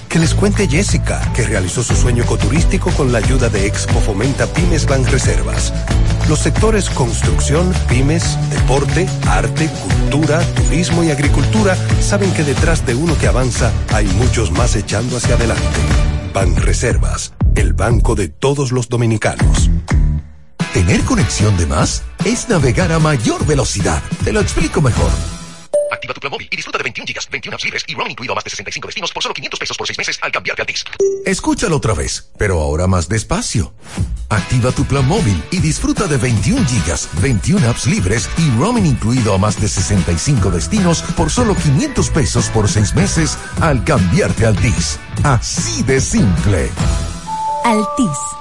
[0.11, 4.45] Que les cuente Jessica, que realizó su sueño ecoturístico con la ayuda de Expo Fomenta
[4.45, 5.71] Pymes Banreservas.
[6.27, 13.17] Los sectores construcción, pymes, deporte, arte, cultura, turismo y agricultura saben que detrás de uno
[13.17, 15.63] que avanza hay muchos más echando hacia adelante.
[16.33, 19.69] Banreservas, el banco de todos los dominicanos.
[20.73, 24.03] Tener conexión de más es navegar a mayor velocidad.
[24.25, 25.40] Te lo explico mejor.
[25.91, 28.31] Activa tu plan móvil y disfruta de 21 gigas, 21 apps libres y roaming incluido
[28.31, 30.63] a más de 65 destinos por solo 500 pesos por 6 meses al cambiarte a
[30.63, 30.85] Altis.
[31.25, 33.73] Escúchalo otra vez, pero ahora más despacio.
[34.29, 39.33] Activa tu plan móvil y disfruta de 21 gigas, 21 apps libres y roaming incluido
[39.33, 44.49] a más de 65 destinos por solo 500 pesos por 6 meses al cambiarte a
[44.49, 44.97] Altis.
[45.23, 46.71] Así de simple.
[47.65, 48.40] Altis.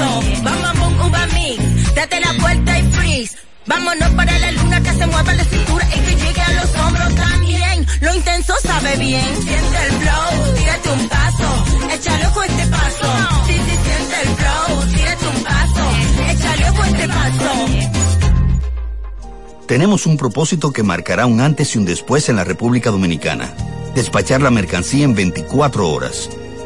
[0.00, 1.94] Bom, bom, bom, uva mix.
[1.94, 3.36] Date la vuelta y freeze.
[3.66, 7.14] Vámonos para la luna que se mueva la cintura y que llegue a los hombros
[7.14, 7.86] también.
[8.00, 13.06] Lo intenso sabe bien, siente el flow, tírate un paso, échale ojo a este paso.
[13.46, 15.82] Sí, sí, siente el flow, tírate un paso,
[16.30, 17.50] échale ojo a este paso.
[19.66, 23.54] Tenemos un propósito que marcará un antes y un después en la República Dominicana.
[23.94, 26.28] Despachar la mercancía en 24 horas.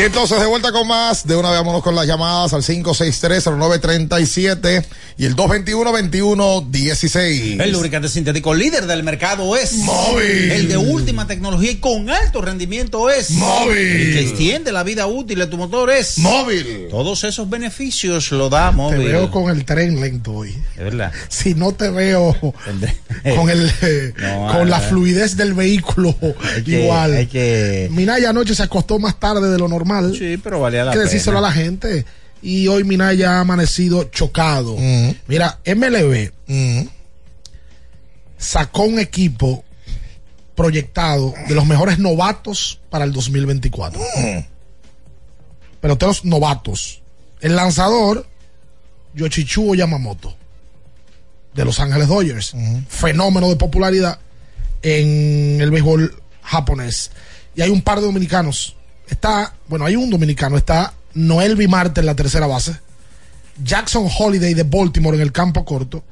[0.00, 4.82] Y entonces de vuelta con más, de una vez vámonos con las llamadas al 563-0937
[5.18, 7.60] y el 221-2116.
[7.60, 10.52] El lubricante sintético líder del mercado es Móvil.
[10.52, 13.76] El de última tecnología y con alto rendimiento es Móvil.
[13.76, 16.86] El que extiende la vida útil de tu motor es Móvil.
[16.90, 19.04] Todos esos beneficios lo da Te móvil.
[19.06, 20.56] veo con el tren lento hoy.
[20.78, 21.12] Es verdad.
[21.28, 22.34] Si no te veo
[23.36, 26.16] con el eh, No, con la ah, fluidez del vehículo
[26.64, 27.12] que- igual.
[27.16, 29.89] hay que- Minaya anoche se acostó más tarde de lo normal.
[30.14, 31.48] Sí, pero valía la Hay que decírselo pena.
[31.48, 32.04] a la gente.
[32.42, 34.76] Y hoy Minaya ha amanecido chocado.
[35.26, 36.30] Mira, MLB
[38.38, 39.64] sacó un equipo
[40.54, 44.00] proyectado de los mejores novatos para el 2024.
[45.80, 47.02] Peloteros novatos.
[47.40, 48.26] El lanzador,
[49.14, 50.36] Yoshitsuo Yamamoto,
[51.54, 52.54] de Los Ángeles Dodgers.
[52.88, 54.18] Fenómeno de popularidad
[54.82, 57.10] en el béisbol japonés.
[57.54, 58.76] Y hay un par de dominicanos.
[59.10, 60.56] Está, bueno, hay un dominicano.
[60.56, 62.78] Está Noel Bimarte en la tercera base.
[63.62, 66.02] Jackson Holiday de Baltimore en el campo corto.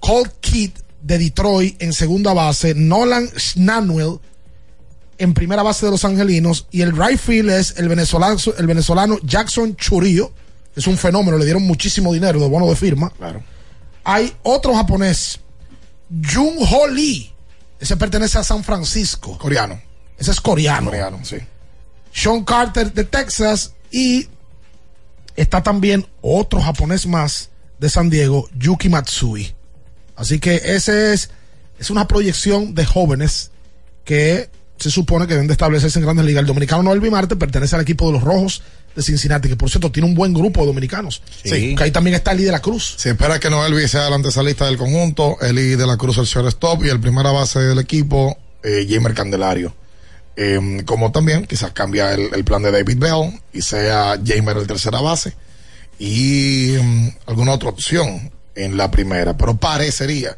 [0.00, 0.72] Colt Kidd
[1.02, 2.74] de Detroit en segunda base.
[2.74, 4.18] Nolan Schnanuel
[5.18, 6.66] en primera base de los angelinos.
[6.70, 10.32] Y el right field es el venezolano, el venezolano Jackson Churillo.
[10.74, 13.10] Es un fenómeno, le dieron muchísimo dinero de bono de firma.
[13.10, 13.42] Claro.
[14.04, 15.38] Hay otro japonés,
[16.10, 17.30] Jung Ho Lee.
[17.78, 19.36] Ese pertenece a San Francisco.
[19.38, 19.80] Coreano.
[20.16, 20.86] Ese es coreano.
[20.86, 21.36] Coreano, sí.
[22.12, 24.28] Sean Carter de Texas y
[25.36, 29.54] está también otro japonés más de San Diego, Yuki Matsui.
[30.16, 31.30] Así que ese es,
[31.78, 33.50] es una proyección de jóvenes
[34.04, 36.40] que se supone que deben de establecerse en grandes ligas.
[36.42, 38.62] El dominicano Noel Bimarte pertenece al equipo de los Rojos
[38.94, 41.22] de Cincinnati, que por cierto tiene un buen grupo de dominicanos.
[41.44, 41.74] Sí.
[41.74, 42.94] Que ahí también está Eli de la Cruz.
[42.98, 46.84] Se espera que Noel sea el antesalista del conjunto, Eli de la Cruz el shortstop
[46.84, 49.74] y el primera base del equipo, eh, Jamer Candelario.
[50.36, 54.66] Eh, como también quizás cambia el, el plan de David Bell y sea Jamer el
[54.66, 55.34] tercera base
[55.98, 60.36] y mm, alguna otra opción en la primera, pero parecería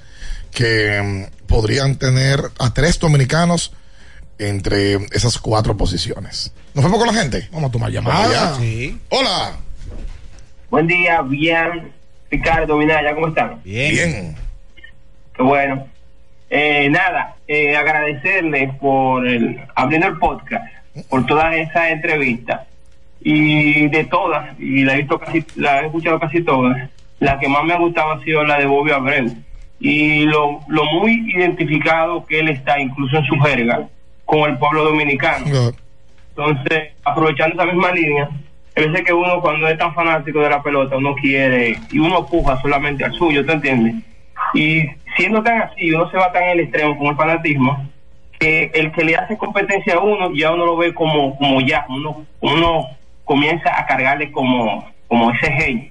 [0.51, 3.73] que mm, podrían tener a tres dominicanos
[4.39, 6.53] entre esas cuatro posiciones.
[6.75, 7.49] ¿Nos fuimos con la gente?
[7.53, 8.59] Vamos a tomar llamada.
[8.59, 8.99] Sí.
[9.09, 9.57] Hola.
[10.71, 11.93] Buen día, bien.
[12.31, 13.63] Ricardo, Minaya, ¿cómo están?
[13.63, 14.37] Bien.
[15.37, 15.87] Qué bueno.
[16.57, 20.65] Eh, nada, eh, agradecerle por el, abriendo el podcast,
[21.09, 22.61] por todas esas entrevistas.
[23.21, 27.49] Y de todas, y la he visto casi, la he escuchado casi todas, la que
[27.49, 29.35] más me ha gustado ha sido la de Bobby Abreu.
[29.81, 33.89] Y lo, lo muy identificado que él está, incluso en su jerga,
[34.25, 35.47] con el pueblo dominicano.
[36.29, 38.29] Entonces, aprovechando esa misma línea,
[38.77, 42.25] a veces que uno cuando es tan fanático de la pelota, uno quiere, y uno
[42.25, 43.97] puja solamente al suyo, ¿te entiendes?
[44.55, 47.89] Y siendo tan así, uno se va tan en el extremo con el fanatismo,
[48.39, 51.85] que el que le hace competencia a uno, ya uno lo ve como, como ya,
[51.89, 52.87] uno, uno
[53.25, 55.91] comienza a cargarle como, como ese genio.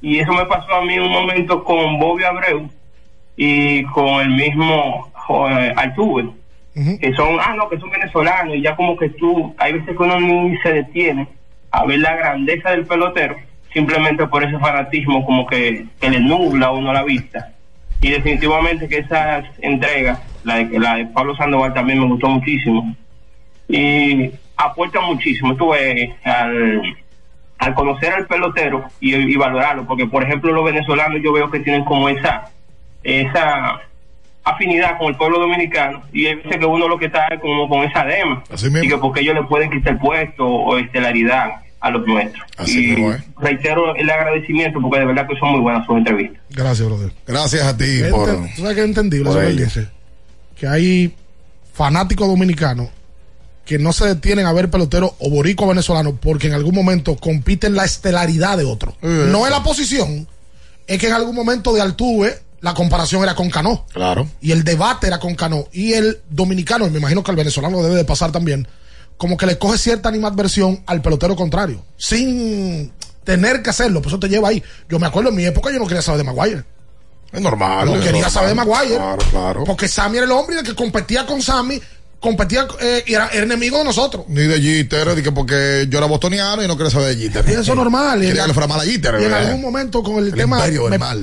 [0.00, 2.70] Y eso me pasó a mí un momento con Bobby Abreu
[3.36, 5.10] y con el mismo
[5.48, 5.74] eh,
[7.00, 10.02] que son, ah, no, que son venezolanos, y ya como que tú, hay veces que
[10.02, 11.28] uno ni se detiene
[11.70, 13.36] a ver la grandeza del pelotero,
[13.72, 17.52] simplemente por ese fanatismo como que, que le nubla a uno la vista.
[18.00, 22.96] Y definitivamente que esas entregas, la de, la de Pablo Sandoval también me gustó muchísimo.
[23.68, 26.82] Y aporta muchísimo, tuve al,
[27.58, 31.60] al conocer al pelotero y, y valorarlo, porque por ejemplo los venezolanos yo veo que
[31.60, 32.50] tienen como esa,
[33.02, 33.80] esa
[34.44, 37.68] afinidad con el pueblo dominicano y hay veces que uno lo que está es como
[37.68, 38.42] con esa dema.
[38.82, 42.94] Y que porque ellos le pueden quitar el puesto o estelaridad a los nuestros y
[43.38, 47.12] reitero el agradecimiento porque de verdad que son muy buenas sus entrevistas Gracias, brother.
[47.26, 48.28] Gracias a ti Es por...
[48.28, 49.64] ente- ¿Tú sabes que es entendible eso que él ello.
[49.64, 49.88] dice?
[50.56, 51.14] Que hay
[51.72, 52.88] fanáticos dominicanos
[53.64, 57.74] que no se detienen a ver pelotero o borico venezolano porque en algún momento compiten
[57.76, 58.96] la estelaridad de otro.
[59.00, 60.26] No es la posición,
[60.86, 63.86] es que en algún momento de Altuve la comparación era con Cano.
[63.92, 64.26] Claro.
[64.42, 65.66] Y el debate era con Cano.
[65.72, 68.66] Y el dominicano, y me imagino que el venezolano debe de pasar también,
[69.20, 71.84] como que le coge cierta animadversión al pelotero contrario.
[71.98, 72.90] Sin
[73.22, 74.62] tener que hacerlo, por eso te lleva ahí.
[74.88, 76.64] Yo me acuerdo en mi época yo no quería saber de Maguire.
[77.30, 77.84] Es normal.
[77.84, 78.30] No es quería normal.
[78.30, 78.96] saber de Maguire.
[78.96, 79.64] Claro, claro.
[79.64, 81.78] Porque Sammy era el hombre y el que competía con Sammy,
[82.20, 84.26] competía eh, y era, era enemigo de nosotros.
[84.28, 87.44] Ni de Jeter, de que porque yo era bostoniano y no quería saber de Jeter.
[87.48, 88.22] Y eso es normal.
[88.22, 89.14] Y Quería en- que le fuera mal a Jeter.
[89.20, 90.64] Y en algún momento con el, El tema,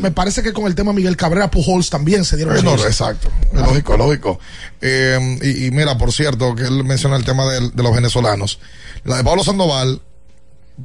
[0.02, 3.30] me, parece que con el tema Miguel Cabrera Pujols también se dieron Eh, no, exacto,
[3.54, 4.40] es lógico, lógico.
[4.82, 8.60] Eh, y, y mira, por cierto, que él menciona el tema de, los venezolanos.
[9.06, 10.02] La de Pablo Sandoval,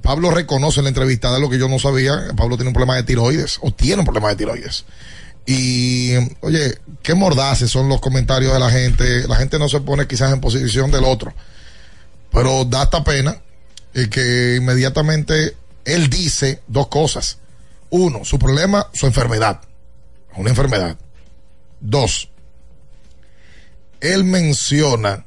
[0.02, 2.28] Pablo reconoce en la entrevista de lo que yo no sabía.
[2.36, 4.84] Pablo tiene un problema de tiroides, o tiene un problema de tiroides.
[5.46, 9.26] Y, oye, qué mordaces son los comentarios de la gente.
[9.26, 11.34] La gente no se pone quizás en posición del otro.
[12.30, 13.42] Pero da esta pena
[13.94, 17.38] eh, que inmediatamente él dice dos cosas.
[17.90, 19.60] Uno, su problema, su enfermedad.
[20.36, 20.96] Una enfermedad.
[21.80, 22.30] Dos,
[24.00, 25.24] él menciona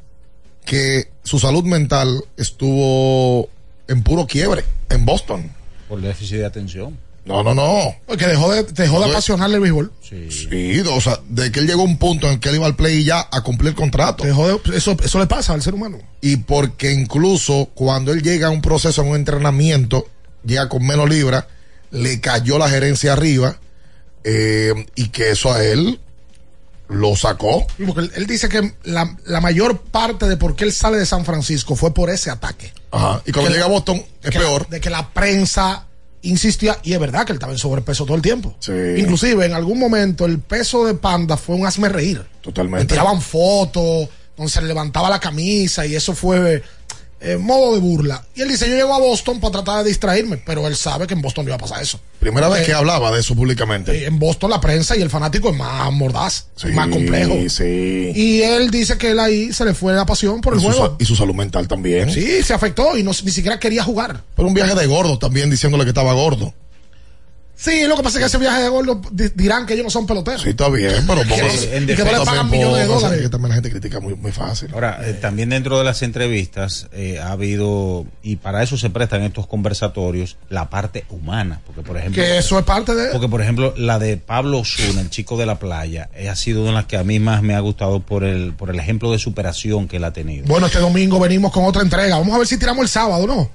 [0.65, 3.49] que su salud mental estuvo
[3.87, 5.51] en puro quiebre en Boston.
[5.87, 6.97] Por déficit de atención.
[7.25, 7.95] No, no, no.
[8.05, 9.91] Porque dejó de, dejó de apasionarle el béisbol.
[10.01, 12.67] Sí, o sea, de que él llegó a un punto en el que él iba
[12.67, 14.23] al play y ya a cumplir contrato.
[14.23, 15.97] Dejó de- eso, eso le pasa al ser humano.
[16.21, 20.07] Y porque incluso cuando él llega a un proceso, a un entrenamiento,
[20.43, 21.45] llega con menos libras,
[21.89, 23.57] le cayó la gerencia arriba
[24.23, 25.99] eh, y que eso a él
[26.89, 27.65] lo sacó.
[27.87, 31.05] Porque él, él dice que la, la mayor parte de por qué él sale de
[31.07, 32.71] San Francisco fue por ese ataque.
[32.91, 33.21] Ajá.
[33.25, 34.69] Y cuando Que llega la- a Boston es la- peor.
[34.69, 35.87] de que la prensa
[36.29, 38.55] insistía, y es verdad que él estaba en sobrepeso todo el tiempo.
[38.59, 38.71] Sí.
[38.97, 42.17] Inclusive en algún momento el peso de Panda fue un hazme reír.
[42.17, 42.85] Le Totalmente.
[42.93, 46.61] tiraban fotos, donde se le levantaba la camisa y eso fue
[47.21, 48.23] eh, modo de burla.
[48.35, 51.13] Y él dice, yo llego a Boston para tratar de distraerme, pero él sabe que
[51.13, 51.99] en Boston no iba a pasar eso.
[52.19, 53.91] Primera vez Eh, que hablaba de eso públicamente.
[53.91, 57.33] eh, En Boston la prensa y el fanático es más mordaz, Sí, más complejo.
[57.49, 58.11] Sí.
[58.15, 60.97] Y él dice que él ahí se le fue la pasión por el su, juego.
[60.99, 62.11] y su salud mental también.
[62.11, 64.21] Sí, se afectó y no, ni siquiera quería jugar.
[64.35, 66.53] Pero un viaje de gordo también diciéndole que estaba gordo.
[67.57, 69.89] Sí, lo que pasa es que ese viaje de gordo di- dirán que ellos no
[69.89, 70.41] son peloteros.
[70.41, 73.21] Sí, está bien, pero póngase- Y que no le pagan millones de dólares.
[73.21, 74.69] Que también la gente critica muy, muy fácil.
[74.73, 79.23] Ahora, eh, también dentro de las entrevistas eh, ha habido, y para eso se prestan
[79.23, 81.61] estos conversatorios, la parte humana.
[81.65, 82.21] Porque, por ejemplo.
[82.21, 83.11] Que eso es parte de.
[83.11, 86.61] Porque, por ejemplo, la de Pablo Osuna, el chico de la playa, eh, ha sido
[86.61, 89.11] una de las que a mí más me ha gustado por el, por el ejemplo
[89.13, 90.45] de superación que él ha tenido.
[90.47, 92.17] Bueno, este domingo venimos con otra entrega.
[92.17, 93.49] Vamos a ver si tiramos el sábado, ¿no?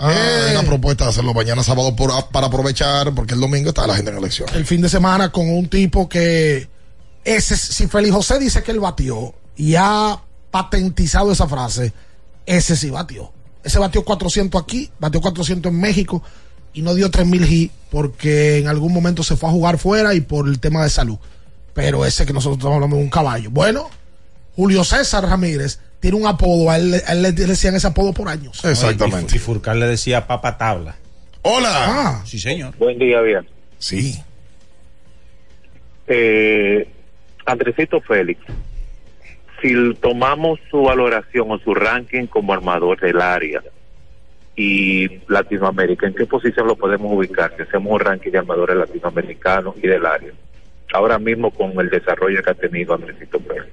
[0.00, 0.46] Ah, Eh.
[0.48, 3.94] hay una propuesta de hacerlo mañana sábado por- para aprovechar, porque el domingo está la
[3.94, 4.48] gente en elección.
[4.54, 6.68] El fin de semana con un tipo que.
[7.22, 10.18] Ese, si Félix José dice que él batió y ha
[10.50, 11.92] patentizado esa frase,
[12.46, 13.30] ese sí batió.
[13.62, 16.22] Ese batió 400 aquí, batió 400 en México
[16.72, 20.22] y no dio 3000 hits porque en algún momento se fue a jugar fuera y
[20.22, 21.18] por el tema de salud.
[21.74, 23.50] Pero ese que nosotros estamos hablando de un caballo.
[23.50, 23.90] Bueno,
[24.56, 28.12] Julio César Ramírez tiene un apodo, a él, le- a él le decían ese apodo
[28.12, 28.60] por años.
[28.64, 30.96] Y, y Furcal le decía papa tabla.
[31.42, 31.70] Hola.
[31.72, 32.22] Ah.
[32.26, 32.74] Sí, señor.
[32.78, 33.46] Buen día, bien.
[33.78, 34.20] Sí.
[36.06, 36.88] Eh,
[37.46, 38.40] Andresito Félix,
[39.62, 43.62] si tomamos su valoración o su ranking como armador del área
[44.56, 47.54] y Latinoamérica, ¿en qué posición lo podemos ubicar?
[47.56, 50.32] Si hacemos un ranking de armadores latinoamericanos y del área.
[50.92, 53.68] Ahora mismo con el desarrollo que ha tenido Andresito Félix.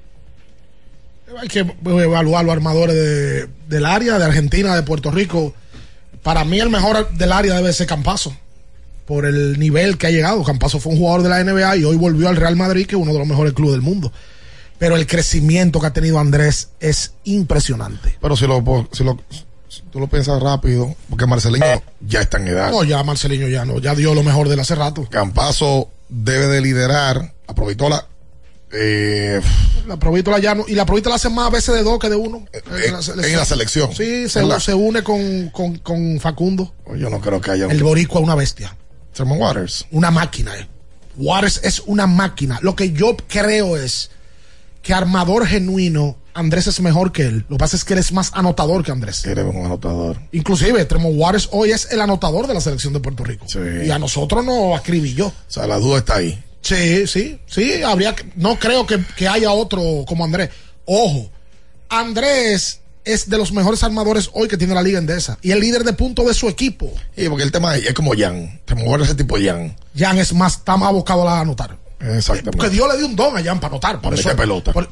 [1.39, 5.53] Hay que evaluar los armadores de- del área, de Argentina, de Puerto Rico.
[6.23, 8.35] Para mí el mejor del área debe ser Campazo,
[9.05, 10.43] por el nivel que ha llegado.
[10.43, 13.01] Campazo fue un jugador de la NBA y hoy volvió al Real Madrid, que es
[13.01, 14.11] uno de los mejores clubes del mundo.
[14.79, 18.17] Pero el crecimiento que ha tenido Andrés es impresionante.
[18.21, 19.17] Pero si lo, si lo
[19.69, 21.65] si tú lo piensas rápido, porque Marcelino
[21.99, 22.71] ya está en edad.
[22.71, 25.07] No, ya Marcelino ya no, ya dio lo mejor de él hace rato.
[25.09, 28.07] Campazo debe de liderar a Provitola.
[28.71, 29.39] Eh,
[29.87, 32.45] La Provítola ya no, y la Provítola hace más veces de dos que de uno.
[32.53, 33.93] en, en la selección.
[33.95, 36.73] Sí, se, se une con, con, con Facundo.
[36.97, 37.65] Yo no creo que haya.
[37.67, 38.75] El boricua una bestia.
[39.19, 39.85] Waters.
[39.91, 40.55] Una máquina.
[40.57, 40.67] eh.
[41.17, 42.59] Waters es una máquina.
[42.61, 44.11] Lo que yo creo es
[44.83, 47.45] que armador genuino, Andrés es mejor que él.
[47.49, 49.25] Lo que pasa es que él es más anotador que Andrés.
[49.25, 50.19] Eres un anotador.
[50.31, 53.47] Inclusive, Tremont Waters hoy es el anotador de la selección de Puerto Rico.
[53.83, 55.27] Y a nosotros nos acribilló.
[55.27, 56.43] O sea, la duda está ahí.
[56.67, 60.49] Sí, sí, sí, habría que, no creo que, que haya otro como Andrés.
[60.85, 61.29] Ojo,
[61.89, 65.83] Andrés es de los mejores armadores hoy que tiene la liga endesa y el líder
[65.85, 66.91] de punto de su equipo.
[67.15, 68.59] Sí, porque el tema es, es como Jan.
[68.65, 69.75] Tremont Waters es tipo Jan.
[69.95, 71.77] Jan es más, está más abocado a anotar.
[71.99, 72.51] Exactamente.
[72.57, 74.01] Porque Dios le dio un don a Jan para anotar.
[74.01, 74.73] Por eso, pelota.
[74.73, 74.89] por-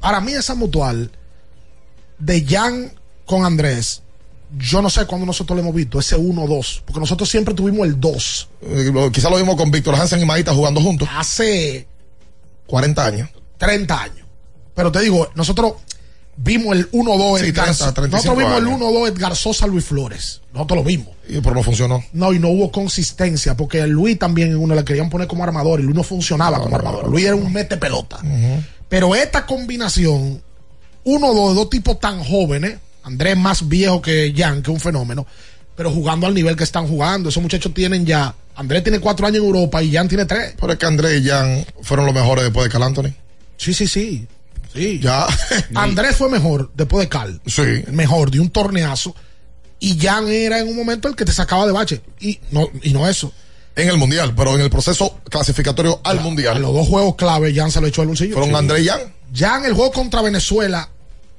[0.00, 1.10] para mí esa mutual
[2.18, 2.92] de Jan
[3.24, 4.02] con Andrés,
[4.56, 8.00] yo no sé cuándo nosotros lo hemos visto, ese 1-2, porque nosotros siempre tuvimos el
[8.00, 8.48] 2.
[8.62, 11.08] Eh, lo- Quizá lo vimos con Víctor Hansen y Maíta jugando juntos.
[11.14, 11.86] Hace
[12.66, 13.28] 40 años.
[13.58, 14.26] 30 años.
[14.74, 15.72] Pero te digo, nosotros,
[16.36, 18.80] vimos el 1-2 Sí, Edgar 30, 35 Nosotros vimos el años.
[18.80, 20.40] 1-2 Edgar Sosa Luis Flores.
[20.52, 21.08] Nosotros lo vimos.
[21.28, 22.02] Y pero no funcionó.
[22.12, 25.82] No, y no hubo consistencia, porque Luis también uno le querían poner como armador y
[25.82, 27.08] Luis no funcionaba como armador.
[27.08, 28.18] Luis era un mete pelota.
[28.88, 30.40] Pero esta combinación,
[31.04, 32.78] uno de dos tipos tan jóvenes,
[33.08, 35.26] Andrés más viejo que Jan, que es un fenómeno,
[35.74, 37.30] pero jugando al nivel que están jugando.
[37.30, 40.54] Esos muchachos tienen ya, Andrés tiene cuatro años en Europa y Jan tiene tres.
[40.60, 43.12] Pero es que Andrés y Jan fueron los mejores después de Cal Anthony.
[43.56, 44.26] Sí, sí, sí.
[44.74, 45.00] Sí.
[45.00, 45.26] Ya.
[45.74, 47.40] Andrés fue mejor después de Cal.
[47.46, 47.62] Sí.
[47.90, 49.14] Mejor de un torneazo.
[49.80, 52.02] Y Jan era en un momento el que te sacaba de bache.
[52.20, 53.32] Y no, y no eso.
[53.76, 56.60] En el mundial, pero en el proceso clasificatorio al mundial.
[56.60, 58.34] Los dos juegos clave, Jan se lo echó al bolsillo.
[58.34, 58.56] Fueron Sí.
[58.56, 59.00] Andrés y Jan.
[59.34, 60.88] Jan el juego contra Venezuela,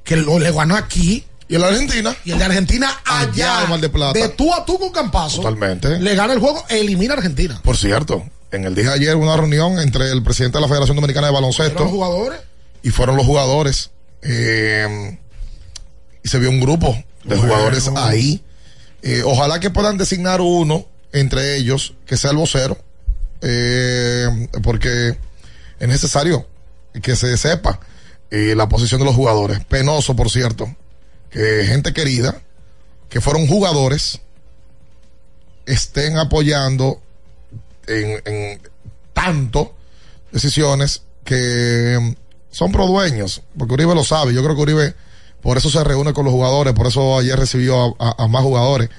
[0.05, 1.25] que lo, le ganó aquí.
[1.49, 2.15] Y el de Argentina.
[2.25, 3.65] Y el de Argentina allá.
[3.77, 4.17] del Plata.
[4.17, 5.37] De tú a tú con Campazo.
[5.37, 5.99] Totalmente.
[5.99, 7.59] Le gana el juego, elimina a Argentina.
[7.63, 10.67] Por cierto, en el día de ayer hubo una reunión entre el presidente de la
[10.67, 12.39] Federación Dominicana de Baloncesto Los jugadores.
[12.83, 13.89] y fueron los jugadores.
[14.21, 15.17] eh,
[16.23, 16.91] y se vio un grupo
[17.23, 17.41] de Bueno.
[17.43, 18.43] jugadores ahí.
[19.01, 22.77] Eh, ojalá que puedan designar uno entre ellos que sea el vocero,
[23.41, 24.27] eh,
[24.61, 25.17] porque
[25.79, 26.45] es necesario
[27.01, 27.79] que se sepa
[28.31, 29.63] eh, la posición de los jugadores.
[29.65, 30.75] Penoso, por cierto,
[31.29, 32.41] que gente querida,
[33.09, 34.19] que fueron jugadores,
[35.65, 37.01] estén apoyando
[37.87, 38.61] en, en
[39.13, 39.75] tanto
[40.31, 42.15] decisiones que
[42.51, 44.95] son pro dueños, porque Uribe lo sabe, yo creo que Uribe
[45.41, 48.89] por eso se reúne con los jugadores, por eso ayer recibió a más jugadores.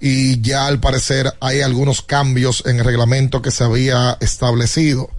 [0.00, 5.10] Y ya al parecer hay algunos cambios en el reglamento que se había establecido,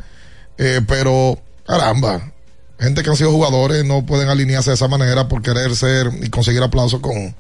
[0.58, 2.32] Eh, pero caramba,
[2.80, 6.30] gente que han sido jugadores no pueden alinearse de esa manera por querer ser y
[6.30, 7.36] conseguir aplausos con,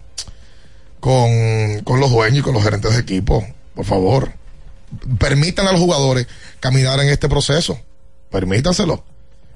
[0.99, 4.31] con, con los dueños y con los gerentes de equipo, por favor
[5.17, 6.27] permitan a los jugadores
[6.59, 7.79] caminar en este proceso.
[8.29, 9.03] Permítanselo.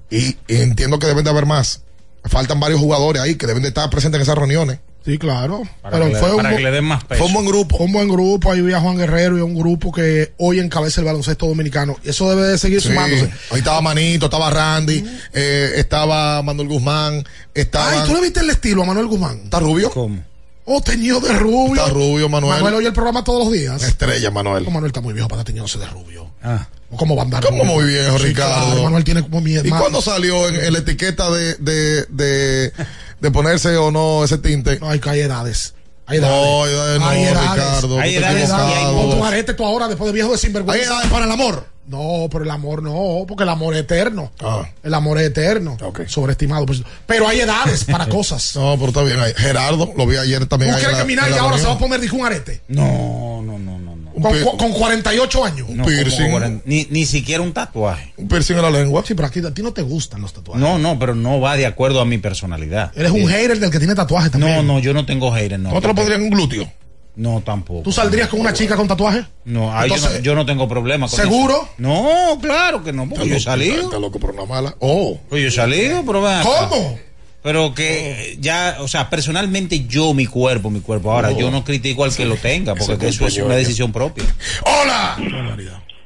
[0.09, 1.81] Y, y entiendo que deben de haber más.
[2.25, 4.79] Faltan varios jugadores ahí que deben de estar presentes en esas reuniones.
[5.05, 5.63] Sí, claro.
[5.81, 7.19] Para Pero que le- fue, un, para bu- que le den más peso.
[7.19, 7.77] Fue un buen grupo.
[7.77, 8.51] fue un buen grupo.
[8.51, 11.95] Ahí había Juan Guerrero y un grupo que hoy encabeza el baloncesto dominicano.
[12.03, 12.89] Y eso debe de seguir Sí.
[12.89, 13.31] sumándose.
[13.51, 15.03] Ahí estaba Manito, estaba Randy,
[15.33, 17.23] eh, estaba Manuel Guzmán,
[17.53, 17.91] estaba.
[17.91, 19.39] Ay, ¿tú le viste el estilo a Manuel Guzmán?
[19.45, 19.89] ¿Está rubio?
[19.91, 20.23] ¿Cómo?
[20.71, 21.81] Oh, teñido de rubio.
[21.81, 22.57] Está rubio, Manuel.
[22.57, 23.81] Manuel oye el programa todos los días.
[23.81, 24.65] Estrella, Manuel.
[24.67, 26.29] Oh, Manuel está muy viejo para estar teñiéndose de rubio.
[26.43, 26.67] Ah.
[26.95, 28.65] Como va a andar ¿Cómo muy viejo, Sí, Ricardo?
[28.67, 32.71] claro, Manuel tiene como mi ¿Y cuándo salió en, en la etiqueta de, de, de,
[33.19, 34.79] de ponerse o no ese tinte?
[34.79, 35.73] No, hay que hay edades.
[36.09, 36.45] Hay edades.
[36.45, 37.51] No, edades no, Hay edades.
[37.51, 37.99] Ricardo.
[37.99, 38.93] Hay tú edades y hay equivocado.
[39.09, 40.85] Pon tu arete tú ahora, después de viejo de Hay sinvergüenza.
[40.85, 41.65] edades para el amor.
[41.87, 44.31] No, pero el amor no, porque el amor es eterno.
[44.41, 44.61] Ah.
[44.83, 45.75] El amor es eterno.
[46.07, 46.65] Sobreestimado.
[46.67, 46.83] pues.
[47.07, 48.55] Pero hay edades para cosas.
[48.55, 49.17] No, pero está bien.
[49.35, 50.71] Gerardo, lo vi ayer ¿Tú también.
[50.75, 52.61] ahí crees que Minaya la ahora se va a poner dijo, un arete?
[52.67, 53.88] No, no, no, no.
[54.21, 55.67] Con, con 48 años.
[55.69, 56.61] un No, piercing.
[56.65, 58.13] ni, ni siquiera un tatuaje.
[58.17, 59.03] Un piercing en la lengua.
[59.05, 60.61] Sí, pero aquí a ti no te gustan los tatuajes.
[60.61, 62.91] No, no, pero no va de acuerdo a mi personalidad.
[62.95, 64.55] Eres un hater del que tiene tatuajes también.
[64.55, 65.71] No, no, yo no tengo haters, no.
[65.71, 66.71] ¿No te lo pondrían un glúteo?
[67.15, 67.81] No, tampoco.
[67.81, 69.25] ¿Tú saldrías con una chica con tatuaje?
[69.43, 71.63] No, ay, yo, no yo no tengo problema con ¿Seguro?
[71.63, 71.69] eso.
[71.77, 73.81] No, claro que no, porque yo he salido.
[73.83, 74.75] Está loco por una mala.
[74.79, 75.19] Oh.
[75.27, 76.21] Pues yo he salido, pero.
[76.21, 76.97] ¿Cómo?
[77.41, 81.11] Pero que ya, o sea, personalmente yo, mi cuerpo, mi cuerpo.
[81.11, 81.39] Ahora, Oh.
[81.39, 84.25] yo no critico al que lo tenga, porque que eso es una decisión propia.
[84.65, 85.17] ¡Hola!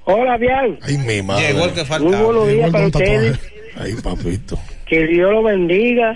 [0.05, 0.77] Hola, bien.
[0.81, 1.47] Ay, mi madre.
[1.47, 2.23] Llegó el que Muy faltaba.
[2.23, 3.39] buenos días para ustedes.
[3.77, 4.59] Ay, papito.
[4.85, 6.15] Que Dios lo bendiga.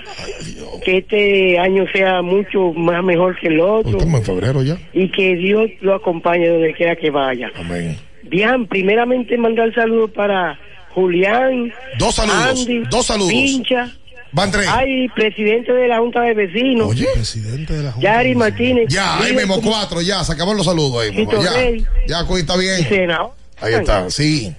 [0.86, 3.98] Que este año sea mucho más mejor que el otro.
[3.98, 4.78] Estamos en febrero ya.
[4.94, 7.50] Y que Dios lo acompañe donde quiera que vaya.
[7.56, 7.98] Amén.
[8.24, 10.60] Bien, primeramente mandar saludos para
[10.94, 11.72] Julián.
[11.98, 13.32] Dos saludos, Andy, dos saludos.
[13.32, 13.90] Pincha.
[14.32, 14.68] Van tres.
[14.70, 16.88] Ay, presidente de la Junta de Vecinos.
[16.90, 17.06] Oye.
[17.14, 18.08] Presidente de la Junta.
[18.08, 18.86] Yari Martínez.
[18.90, 21.12] Ya, ahí mismo cuatro, ya, se acabaron los saludos ahí.
[21.16, 21.86] Tito Ya, Rey.
[22.08, 23.12] ya, está bien.
[23.60, 24.54] Ahí está, sí.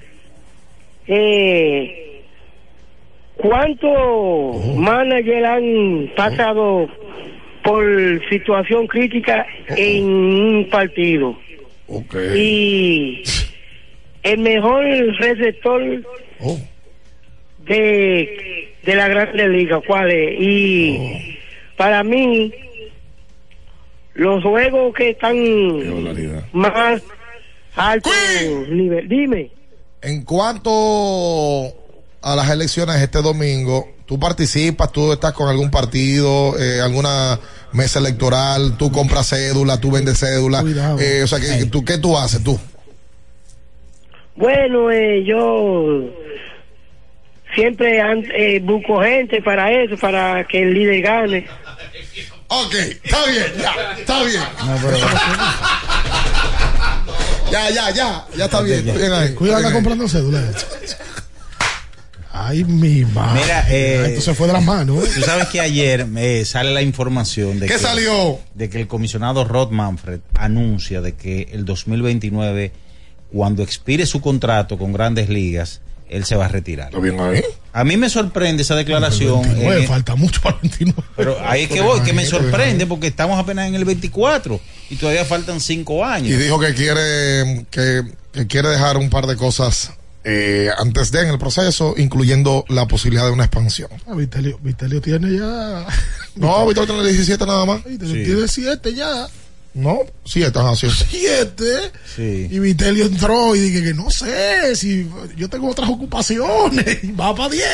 [1.07, 2.23] Eh,
[3.37, 4.75] ¿Cuántos Oh.
[4.77, 6.89] managers han pasado
[7.63, 7.85] por
[8.29, 9.75] situación crítica Oh.
[9.77, 11.39] en un partido?
[11.87, 12.15] Ok.
[12.35, 13.23] Y
[14.25, 14.85] el mejor
[15.21, 15.83] receptor
[16.41, 16.59] Oh,
[17.67, 20.41] de, de la Grande Liga, ¿cuál es?
[20.41, 21.77] Y Oh.
[21.77, 22.51] para mí,
[24.15, 25.37] los juegos que están
[26.53, 27.03] más
[27.77, 28.09] alto
[28.71, 29.51] nivel, dime.
[30.01, 30.71] En cuanto
[32.23, 34.91] a las elecciones este domingo, ¿tú participas?
[34.91, 37.39] ¿Tú estás con algún partido, eh, alguna
[37.73, 38.79] mesa electoral?
[38.79, 39.79] ¿Tú compras cédula?
[39.79, 40.63] ¿Tú vendes cédula?
[40.63, 40.99] Cuidado.
[40.99, 42.59] Eh, o sea, ¿qué, tú, ¿qué tú haces tú?
[44.37, 46.05] Bueno, eh, yo
[47.55, 48.01] siempre
[48.35, 51.47] eh, busco gente para eso, para que el líder gane.
[52.49, 54.43] Ok, está bien, ya, está bien.
[57.51, 58.85] Ya, ya, ya, ya está bien.
[58.85, 59.33] bien ahí.
[59.35, 60.43] Cuidado, está comprando cédula.
[62.31, 63.41] Ay, mi madre.
[63.43, 65.05] Mira, eh, Esto se fue de las manos.
[65.05, 65.11] ¿eh?
[65.15, 68.39] Tú sabes que ayer eh, sale la información de ¿Qué que, salió?
[68.55, 72.71] de que el comisionado Rod Manfred anuncia de que el 2029,
[73.33, 75.81] cuando expire su contrato con Grandes Ligas,
[76.11, 76.93] él se va a retirar.
[76.93, 77.43] ¿Lo bien ahí?
[77.73, 79.43] A mí me sorprende esa declaración.
[79.43, 81.03] 29, eh, falta mucho para el 29.
[81.17, 84.61] pero ahí es que voy, que me sorprende porque estamos apenas en el 24
[84.91, 86.41] y todavía faltan cinco Y años.
[86.41, 88.03] dijo que quiere, que,
[88.33, 89.93] que quiere dejar un par de cosas
[90.25, 93.89] eh, antes de en el proceso, incluyendo la posibilidad de una expansión.
[94.07, 95.87] Ah, Vitelio, Vitelio tiene ya.
[96.35, 97.85] No, Víctor tiene 17 nada más.
[97.85, 98.25] Vitelio Sí.
[98.25, 99.27] tiene 7 ya.
[99.79, 100.95] No, 7, ajá, 7.
[101.11, 101.65] 7.
[102.17, 102.49] Sí.
[102.51, 107.05] Y Vitelio entró y dije que no sé si yo tengo otras ocupaciones.
[107.05, 107.65] y Va para 10.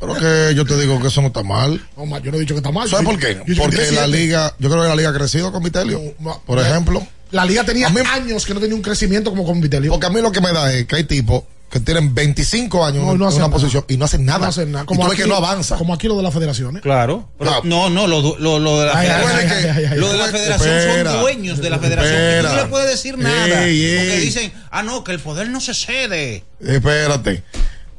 [0.00, 1.80] Pero que yo te digo que eso no está mal.
[1.96, 2.88] No, yo no he dicho que está mal.
[2.88, 3.40] ¿Sabes por qué?
[3.46, 4.08] yo Porque la siete.
[4.08, 6.00] liga, yo creo que la liga ha crecido con Vitelio.
[6.18, 7.06] No, Por ejemplo.
[7.30, 9.90] La liga tenía mí- años que no tenía un crecimiento como con Vitelio.
[9.92, 13.02] Porque a mí lo que me da es que hay tipos que tienen 25 años
[13.02, 13.50] No, en no una nada.
[13.50, 14.40] posición y no hacen nada.
[14.40, 14.84] No hacen nada.
[14.88, 15.76] y tú ves que no avanza.
[15.76, 16.82] Como aquí lo de las federaciones.
[16.82, 17.30] Claro.
[17.38, 19.40] Pero no, no, lo, lo, lo de la Ay, federación.
[19.40, 19.98] ay, ay, ay, ay.
[19.98, 21.10] Lo de la federación Espera.
[21.12, 22.14] son dueños de la federación.
[22.14, 23.64] Y tú no le puedes decir nada.
[23.66, 23.96] Ey, ey.
[23.98, 26.44] Porque dicen, ah, no, que el poder no se cede.
[26.60, 27.42] Espérate.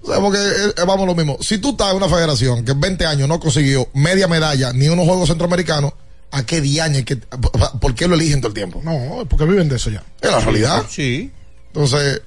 [0.04, 1.38] O sea, porque eh, eh, vamos a lo mismo.
[1.42, 4.88] Si tú estás en una federación que en 20 años no consiguió media medalla ni
[4.88, 5.94] unos Juegos Centroamericanos,
[6.30, 7.00] ¿a qué diaño?
[7.06, 8.82] ¿Qué- ¿Por qué lo eligen todo el tiempo?
[8.84, 10.04] No, porque viven de eso ya.
[10.22, 10.84] Es la realidad.
[10.90, 11.32] Sí.
[11.68, 12.22] Entonces,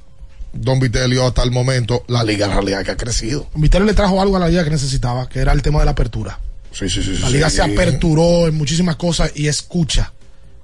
[0.58, 3.46] Don Vitelio hasta el momento, la liga en realidad que ha crecido.
[3.54, 5.90] Vitelio le trajo algo a la liga que necesitaba, que era el tema de la
[5.92, 6.38] apertura.
[6.72, 7.18] Sí, sí, sí.
[7.18, 7.56] La sí, liga sí.
[7.56, 10.12] se aperturó en muchísimas cosas y escucha.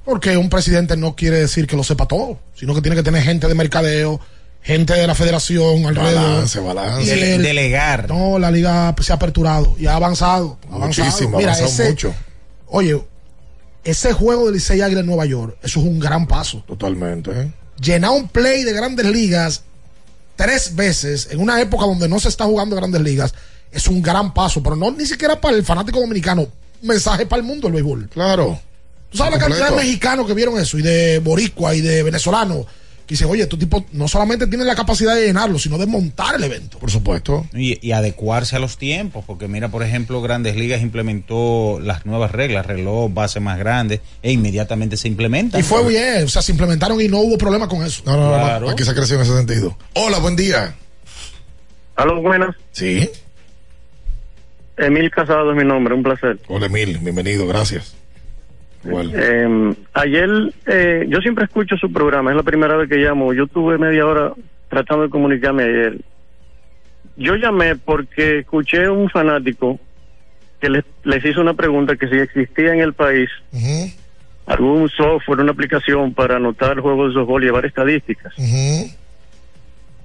[0.05, 3.23] Porque un presidente no quiere decir que lo sepa todo, sino que tiene que tener
[3.23, 4.21] gente de mercadeo,
[4.63, 6.15] gente de la federación alrededor.
[6.23, 7.03] Balance, balance.
[7.05, 8.09] Y Dele- el- delegar.
[8.09, 10.59] No, la liga se ha aperturado y ha avanzado.
[10.71, 11.07] ha avanzado.
[11.07, 12.15] Muchísimo, ha Mira, avanzado ese- mucho.
[12.67, 13.01] Oye,
[13.85, 16.63] ese juego del Licey Águila en Nueva York, eso es un gran paso.
[16.67, 17.31] Totalmente.
[17.33, 17.53] ¿eh?
[17.81, 19.63] Llenar un play de grandes ligas
[20.37, 23.35] tres veces en una época donde no se está jugando grandes ligas
[23.71, 26.47] es un gran paso, pero no ni siquiera para el fanático dominicano,
[26.83, 28.09] mensaje para el mundo del béisbol.
[28.11, 28.61] Claro.
[29.11, 29.63] ¿Tú sabes la Completo.
[29.65, 32.67] cantidad de mexicanos que vieron eso y de boricua y de venezolanos?
[33.07, 36.37] Que dicen, oye, tu tipo no solamente tiene la capacidad de llenarlo, sino de montar
[36.37, 36.79] el evento.
[36.79, 37.47] Por supuesto.
[37.53, 42.31] Y, y adecuarse a los tiempos, porque mira, por ejemplo, Grandes Ligas implementó las nuevas
[42.31, 45.61] reglas, reloj, base más grande, e inmediatamente se implementan.
[45.61, 48.03] Y fue bien, o sea, se implementaron y no hubo problema con eso.
[48.07, 48.71] No, no, no, Claro.
[48.71, 49.77] Aquí se creció en ese sentido.
[49.95, 50.75] Hola, buen día.
[51.97, 52.55] Aló, buenas.
[52.73, 53.09] Sí.
[54.77, 56.39] Emil Casado es mi nombre, un placer.
[56.49, 56.99] Hola, Emil.
[56.99, 57.95] Bienvenido, gracias.
[58.85, 60.31] Eh, ayer,
[60.67, 63.33] eh, yo siempre escucho su programa, es la primera vez que llamo.
[63.33, 64.33] Yo tuve media hora
[64.69, 65.99] tratando de comunicarme ayer.
[67.17, 69.79] Yo llamé porque escuché un fanático
[70.61, 73.29] que les, les hizo una pregunta que si existía en el país
[74.47, 78.35] algún software, una aplicación para anotar juegos de softball y llevar estadísticas.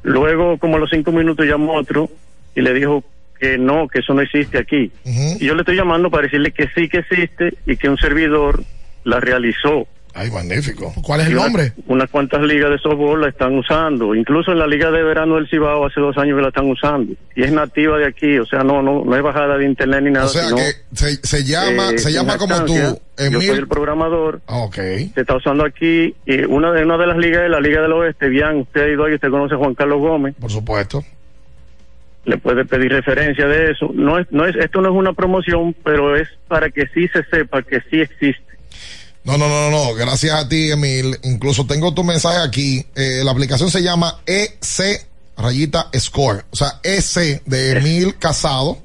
[0.03, 2.09] Luego, como a los cinco minutos, llamó otro
[2.55, 3.03] y le dijo
[3.39, 4.91] que no, que eso no existe aquí.
[5.05, 8.63] Y yo le estoy llamando para decirle que sí que existe y que un servidor
[9.03, 9.87] la realizó.
[10.13, 10.91] Ay, magnífico.
[11.03, 11.73] ¿Cuál es el una- nombre?
[11.85, 14.15] unas cuantas ligas de softball la están usando.
[14.15, 17.13] Incluso en la Liga de Verano del Cibao hace dos años que la están usando.
[17.35, 20.09] Y es nativa de aquí, o sea, no no no es bajada de internet ni
[20.09, 20.25] nada.
[20.25, 22.73] O sea sino, que se, se llama, eh, se llama como tú.
[22.75, 24.41] Yo soy el programador.
[24.47, 24.75] Ah, ok.
[24.75, 26.15] Se está usando aquí.
[26.25, 28.27] Y una de, una de las ligas es la Liga del Oeste.
[28.29, 30.33] Bien, usted ha ido ahí, usted conoce a Juan Carlos Gómez.
[30.39, 31.03] Por supuesto.
[32.27, 33.89] Le puede pedir referencia de eso.
[33.93, 37.23] No es, no es, esto no es una promoción, pero es para que sí se
[37.23, 38.43] sepa que sí existe.
[39.23, 39.93] No, no, no, no, no.
[39.95, 41.17] Gracias a ti, Emil.
[41.23, 42.85] Incluso tengo tu mensaje aquí.
[42.95, 46.43] Eh, la aplicación se llama EC rayita score.
[46.51, 48.77] O sea, EC de Emil Casado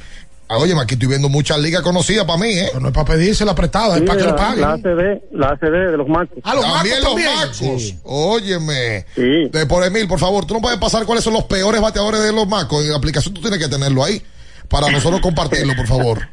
[0.49, 2.69] Ah, Oye, aquí estoy viendo muchas ligas conocidas para mí, ¿eh?
[2.79, 4.61] no es para pedirse la prestada, es Sí, para que la, le paguen.
[4.61, 6.37] la ACD, la ACD de los marcos.
[6.43, 7.71] Ah, los también Macos los también.
[7.71, 7.95] macos.
[8.03, 9.05] Óyeme.
[9.51, 12.33] De por Emil, por favor, tú no puedes pasar cuáles son los peores bateadores de
[12.33, 12.83] los macos.
[12.83, 14.21] En la aplicación tú tienes que tenerlo ahí
[14.67, 16.27] para nosotros compartirlo, por favor.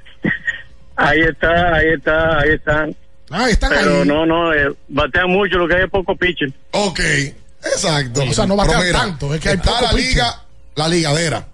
[1.03, 2.97] Ahí está, ahí está, ahí están.
[3.31, 4.09] Ah, están Pero ahí.
[4.09, 6.53] no, no, eh, batean mucho, lo que hay es poco pitcher.
[6.73, 7.01] Ok,
[7.65, 8.23] exacto.
[8.29, 10.07] O sea, no batean mira, tanto, es que hay está poco la pitcher.
[10.11, 10.43] liga,
[10.75, 11.47] la ligadera.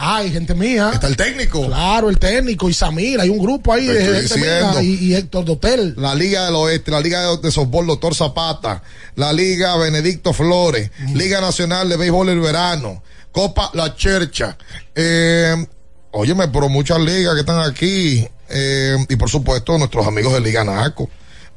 [0.00, 0.90] Ay, gente mía.
[0.94, 1.66] Está el técnico.
[1.66, 4.80] Claro, el técnico y Samir, hay un grupo ahí Te de estoy gente diciendo.
[4.80, 5.94] mía y, y Héctor Dotel.
[5.96, 8.80] La Liga del Oeste, la Liga de, de Softball Doctor Zapata,
[9.16, 13.02] la Liga Benedicto Flores, Liga Nacional de Béisbol el Verano,
[13.32, 14.56] Copa La Chercha.
[14.94, 15.66] Eh,
[16.12, 18.24] óyeme, pero muchas ligas que están aquí.
[18.50, 21.08] Eh, y por supuesto, nuestros amigos de Liga Naco.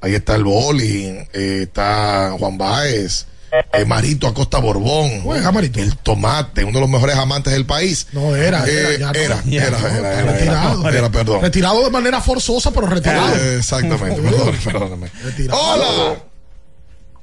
[0.01, 3.27] Ahí está el bowling, eh, está Juan Báez,
[3.73, 5.79] eh, Marito Acosta Borbón, Juega, Marito.
[5.79, 8.07] el tomate, uno de los mejores amantes del país.
[8.11, 9.19] No, era, Eh, era, ya no.
[9.19, 10.89] era, era, retirado.
[10.89, 11.41] era, perdón.
[11.41, 13.35] Retirado de manera forzosa, pero retirado.
[13.35, 15.11] Eh, exactamente, perdón, perdóname.
[15.51, 16.15] Hola.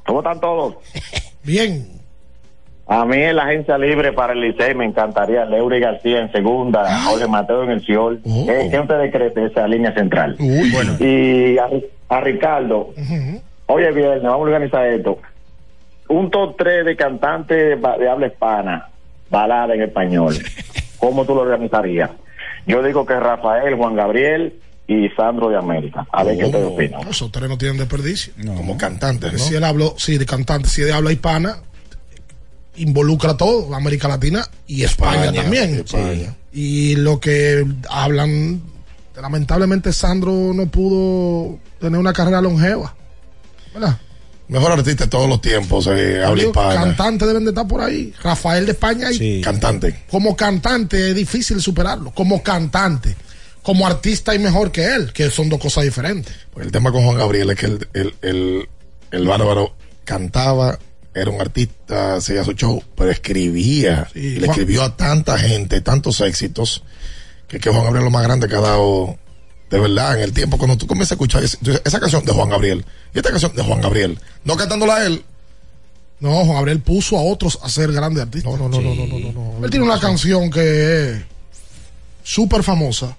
[0.06, 0.74] ¿Cómo están todos?
[1.42, 1.97] Bien.
[2.90, 7.02] A mí en la agencia libre para el Licey me encantaría Leury García en segunda,
[7.04, 8.20] Jorge Mateo en el Ciol.
[8.24, 10.36] ¿Qué, qué usted esa línea central?
[10.38, 10.96] bueno.
[10.98, 11.68] Y a,
[12.08, 12.94] a Ricardo,
[13.66, 15.18] oye viernes, vamos a organizar esto.
[16.08, 18.88] Un top 3 de cantantes de habla hispana,
[19.30, 20.34] balada en español.
[20.98, 22.10] ¿Cómo tú lo organizarías?
[22.66, 24.54] Yo digo que Rafael, Juan Gabriel
[24.86, 26.06] y Sandro de América.
[26.10, 27.02] A ver qué ustedes opinan.
[27.02, 28.32] No, esos tres no tienen desperdicio.
[28.56, 29.38] Como cantantes, ¿no?
[29.38, 31.58] Si él habló, sí, de cantante, si de habla hispana,
[32.78, 35.74] involucra todo, América Latina y España, España, también.
[35.74, 36.34] España.
[36.52, 38.62] Y lo que hablan,
[39.20, 42.94] lamentablemente Sandro no pudo tener una carrera longeva.
[43.74, 43.98] ¿Verdad?
[44.48, 46.74] Mejor artista de todos los tiempos, eh, habla Digo, hispana.
[46.74, 48.14] Cantantes deben de estar por ahí.
[48.22, 50.04] Rafael de España y Cantante.
[50.10, 52.12] como cantante es difícil superarlo.
[52.12, 53.14] Como cantante.
[53.62, 56.34] Como artista y mejor que él, que son dos cosas diferentes.
[56.54, 58.68] Pues el tema con Juan Gabriel es que el, el, el,
[59.10, 59.74] el bárbaro
[60.04, 60.78] cantaba,
[61.14, 64.08] era un artista, hacía su show, pero escribía.
[64.12, 66.82] Sí, y le escribió a tanta gente, tantos éxitos,
[67.48, 69.16] que, que Juan Gabriel lo más grande que ha dado,
[69.70, 70.58] de verdad, en el tiempo.
[70.58, 73.80] Cuando tú comienzas a escuchar esa canción de Juan Gabriel, y esta canción de Juan
[73.80, 75.24] Gabriel, no cantándola a él,
[76.20, 78.52] No, Juan Gabriel puso a otros a ser grandes artistas.
[78.52, 81.22] No, no, no, no, no, no, Él tiene una canción que es
[82.24, 83.16] súper famosa,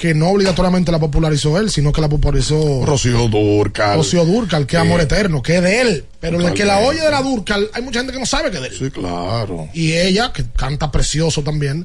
[0.00, 3.96] que no obligatoriamente la popularizó él, sino que la popularizó Rocío Durcal.
[3.98, 6.04] Rocío Durcal, que es Eh, Amor Eterno, que es de él.
[6.20, 8.56] Pero el que la oye de la Durcal, hay mucha gente que no sabe que
[8.56, 8.74] es de él.
[8.78, 9.68] Sí, claro.
[9.74, 11.84] Y ella, que canta precioso también,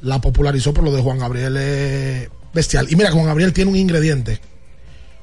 [0.00, 2.86] la popularizó, pero lo de Juan Gabriel es bestial.
[2.88, 4.40] Y mira, Juan Gabriel tiene un ingrediente.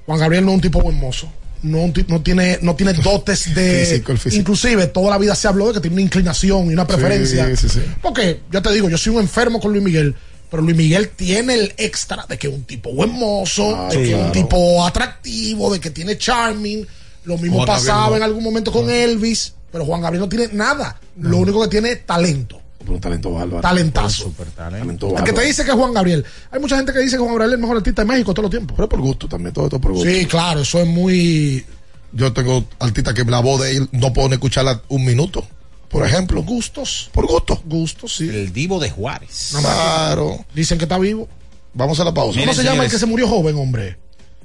[0.05, 1.27] Juan Gabriel no es un tipo buen mozo.
[1.63, 1.91] No,
[2.21, 4.39] tiene no tiene dotes de Físico, el físico.
[4.41, 7.67] inclusive toda la vida se habló de que tiene una inclinación y una preferencia Sí,
[7.67, 7.81] sí, sí.
[7.99, 10.13] porque yo te digo yo soy un enfermo con Luis Miguel
[10.49, 14.13] pero Luis Miguel tiene el extra de que es un tipo buen mozo de que
[14.13, 16.85] es un tipo atractivo de que tiene charming.
[17.25, 20.47] Lo mismo Juan pasaba Gabriel en algún momento con Elvis pero Juan Gabriel no tiene
[20.53, 20.99] nada.
[21.19, 22.61] Lo único que tiene es talento.
[22.87, 23.59] Un talento bárbaro.
[23.61, 24.33] Talentazo.
[24.55, 25.33] Talento el que bárbaro.
[25.33, 27.55] te dice que es Juan Gabriel hay mucha gente que dice que Juan Gabriel es
[27.55, 29.91] el mejor artista de México todo el tiempo Pero por gusto también, todo esto por
[29.91, 30.09] gusto.
[30.09, 31.65] sí claro eso es muy
[32.13, 35.45] Yo tengo artistas que la voz de él no puedo ni escucharla un minuto,
[35.89, 36.43] por ejemplo.
[36.43, 37.61] gustos Por gusto.
[37.65, 39.53] gustos sí El Divo de Juárez.
[39.59, 40.45] Claro.
[40.53, 41.27] dicen que está vivo
[41.73, 42.39] Vamos a la pausa.
[42.39, 43.97] ¿cómo se llama el que se murió joven hombre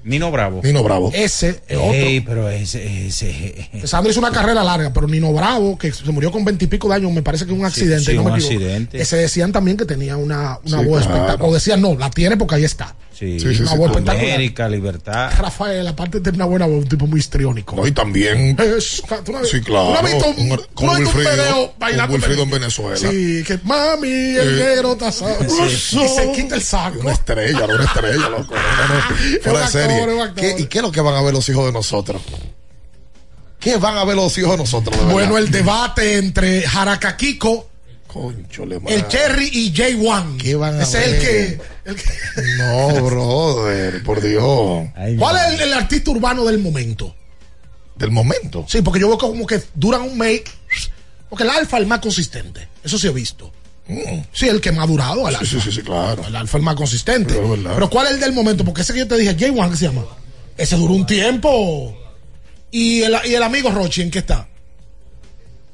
[0.04, 0.60] Nino Bravo.
[0.62, 1.10] Nino Bravo.
[1.14, 5.78] ese es otro Ey, pero ese, ese, Sandro hizo una carrera larga, pero Nino Bravo,
[5.78, 8.10] que se murió con veintipico de años, me parece que un accidente.
[8.10, 8.54] sí, no me un equivoco.
[8.56, 9.00] accidente.
[9.00, 11.14] Ese decían también que tenía una, una Sí, voz claro.
[11.16, 11.50] espectacular.
[11.50, 12.94] O decían, no, la tiene porque ahí está.
[13.12, 13.96] Sí, Sí, sí, una sí, voz.
[13.96, 15.30] América, Libertad.
[15.38, 17.76] Rafael, aparte de tener una buena voz, un tipo muy histriónico.
[17.76, 18.56] No, y también.
[18.58, 19.90] Es- ¿tú no- Sí, claro.
[19.92, 22.50] ¿tú has visto un, Con- tú con visto un Wilfrido, video bailando Wilfrido en?
[22.50, 22.96] Venezuela.
[22.96, 25.10] Sí, que mami, el Eh, negro está.
[25.10, 26.98] Y se quita el saco.
[27.00, 28.54] Una estrella, una estrella, loco.
[29.42, 30.02] Fuera de un serie.
[30.02, 30.44] actor, un actor.
[30.44, 32.23] ¿Qué- ¿Y qué es lo que van a ver los hijos de nosotros?
[33.60, 34.98] ¿Qué van a ver los hijos de nosotros?
[34.98, 35.12] de?
[35.12, 37.69] Bueno, el debate entre Jaracaquico,
[38.09, 39.09] Conchole, el.
[39.09, 40.36] Cherry y Jay Wan.
[40.36, 41.20] ¿Qué van a Ese es el ver?
[41.23, 41.60] que,
[41.90, 44.89] el que- No, brother, por Dios.
[45.19, 47.14] ¿Cuál es el, el artista urbano del momento?
[47.97, 48.66] Del momento.
[48.69, 50.43] Sí, porque yo veo como que duran un mes.
[51.31, 52.69] Porque el alfa es el más consistente.
[52.85, 53.51] Eso sí he visto.
[54.32, 55.28] Sí, el que más ha durado.
[55.28, 55.35] El.
[55.35, 55.51] Sí, alfa.
[55.51, 56.24] sí, sí, sí, claro.
[56.27, 57.35] El alfa es el más consistente.
[57.35, 57.74] Pero es verdad.
[57.74, 58.64] Pero ¿cuál es el del momento?
[58.64, 60.05] Porque ese que yo te dije, J1, ¿qué se llama?
[60.56, 61.97] Ese duró un tiempo.
[62.70, 64.48] ¿Y el, y el amigo Rochi en qué está?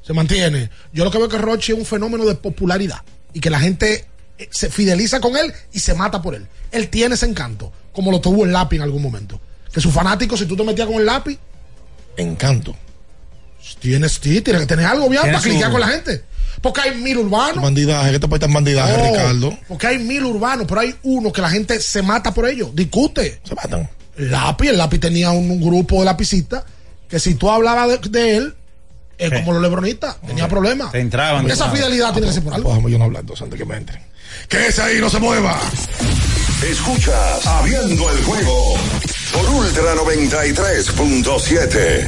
[0.05, 0.69] Se mantiene.
[0.91, 3.01] Yo lo que veo es que Rochi es un fenómeno de popularidad.
[3.33, 4.05] Y que la gente
[4.37, 6.47] eh, se fideliza con él y se mata por él.
[6.71, 7.71] Él tiene ese encanto.
[7.93, 9.39] Como lo tuvo el lápiz en algún momento.
[9.71, 11.37] Que sus fanáticos, si tú te metías con el lápiz,
[12.17, 12.75] Encanto.
[13.79, 16.23] Tienes, sí, tienes que tener algo bien para su- cliquear con la gente.
[16.61, 17.63] Porque hay mil urbanos.
[17.63, 19.57] Bandidaje, que este país está en bandidaje, Oh, Ricardo.
[19.67, 23.39] Porque hay mil urbanos, pero hay uno que la gente se mata por ellos, discute.
[23.43, 23.89] Se matan.
[24.17, 26.63] Lápiz, el lápiz tenía un, un grupo de lapicistas
[27.07, 28.55] que si tú hablabas de, de él,
[29.17, 30.91] es como los lebronistas, tenía problemas.
[30.91, 31.49] Te entraban.
[31.49, 32.65] Esa fidelidad tiene que ser por algo.
[32.69, 34.01] Pues déjame yo no hablar entonces antes que me entren.
[34.47, 35.59] Que ese ahí no se mueva.
[36.69, 38.75] Escuchas Abriendo el juego
[39.33, 42.07] por Ultra 93.7.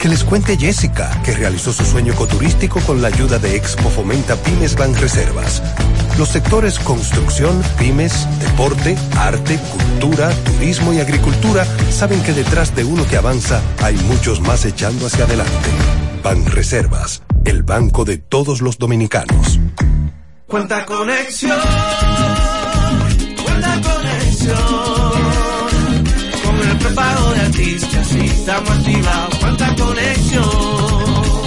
[0.00, 4.34] Que les cuente Jessica, que realizó su sueño ecoturístico con la ayuda de Expo Fomenta
[4.34, 5.62] Pymes Banreservas.
[6.16, 13.06] Los sectores construcción, pymes, deporte, arte, cultura, turismo y agricultura saben que detrás de uno
[13.08, 15.68] que avanza hay muchos más echando hacia adelante.
[16.24, 19.60] Banreservas, el banco de todos los dominicanos.
[20.46, 21.60] Cuenta conexión,
[23.44, 24.56] cuenta conexión.
[26.42, 27.89] Con el prepago de artistas y
[28.50, 29.38] estamos activados.
[29.38, 30.44] Cuenta conexión.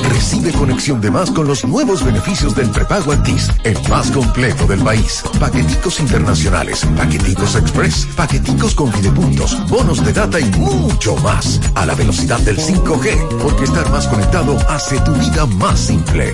[0.09, 4.79] Recibe conexión de más con los nuevos beneficios del prepago Altis, el más completo del
[4.79, 5.23] país.
[5.39, 11.59] Paqueticos internacionales, paqueticos express, paqueticos con videopuntos, bonos de data y mucho más.
[11.75, 16.33] A la velocidad del 5G, porque estar más conectado hace tu vida más simple.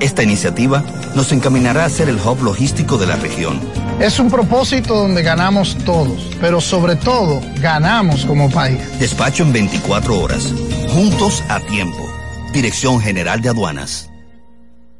[0.00, 0.82] Esta iniciativa
[1.14, 3.60] nos encaminará a ser el hub logístico de la región.
[4.00, 8.80] Es un propósito donde ganamos todos, pero sobre todo ganamos como país.
[8.98, 10.54] Despacho en 24 horas.
[10.88, 12.08] Juntos a tiempo.
[12.54, 14.10] Dirección General de Aduanas.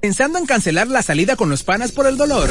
[0.02, 2.50] Pensando en cancelar la salida con los panas por el dolor.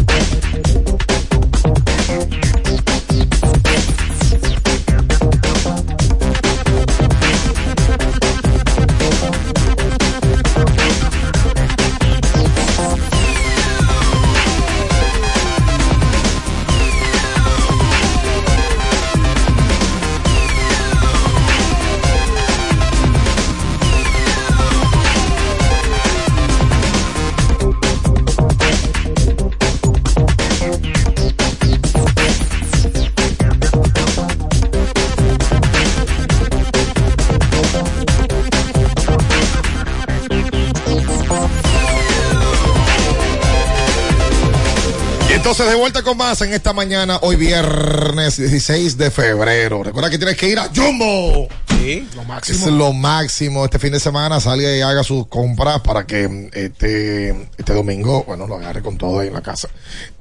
[45.51, 49.83] Entonces de vuelta con más en esta mañana, hoy viernes 16 de febrero.
[49.83, 51.49] Recuerda que tienes que ir a Jumbo.
[51.67, 52.57] Sí, lo máximo.
[52.57, 53.65] Es lo máximo.
[53.65, 58.47] Este fin de semana salga y haga sus compras para que este, este domingo, bueno,
[58.47, 59.67] lo agarre con todo ahí en la casa.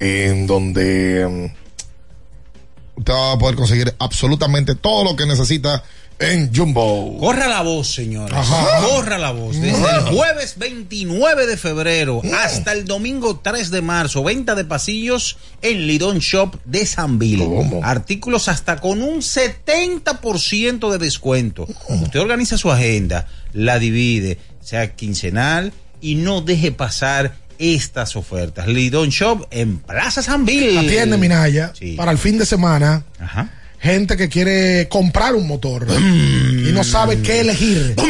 [0.01, 5.85] En donde mm, usted va a poder conseguir absolutamente todo lo que necesita
[6.21, 7.17] en Jumbo.
[7.19, 8.37] Corra la voz, señores.
[8.37, 8.87] Ajá.
[8.87, 9.59] Corra la voz.
[9.61, 15.39] Desde el jueves 29 de febrero hasta el domingo 3 de marzo, venta de pasillos
[15.63, 17.43] en Lidón Shop de San Bill.
[17.83, 21.67] Artículos hasta con un 70% de descuento.
[21.89, 28.67] Usted organiza su agenda, la divide, sea quincenal y no deje pasar estas ofertas.
[28.69, 30.79] Lidón Shop en Plaza San Bill.
[30.79, 31.95] Atiende, Minaya, Sí.
[31.95, 33.05] para el fin de semana.
[33.19, 33.51] Ajá.
[33.81, 37.95] Gente que quiere comprar un motor y no sabe qué elegir.
[37.97, 38.07] Rueda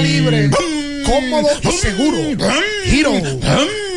[0.00, 0.50] libre,
[1.04, 2.18] cómodo y seguro.
[2.86, 3.12] Hero,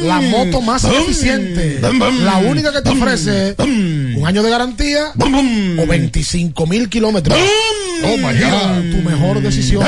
[0.01, 1.79] la moto más eficiente.
[2.23, 7.37] La única que te ofrece un año de garantía o 25 mil kilómetros.
[8.03, 8.91] Oh my God.
[8.91, 9.83] Tu mejor decisión.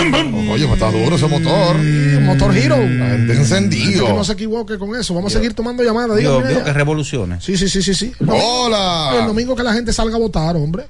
[0.49, 1.75] Oye, me está duro ese motor.
[1.77, 2.77] Motor Hero.
[2.77, 4.07] La gente Que encendido.
[4.09, 5.13] no se equivoque con eso.
[5.13, 6.17] Vamos a seguir tomando llamadas.
[6.17, 7.43] Digo, que revoluciones.
[7.43, 8.11] Sí, sí, sí, sí, sí.
[8.25, 9.17] Hola.
[9.19, 10.85] El domingo que la gente salga a votar, hombre.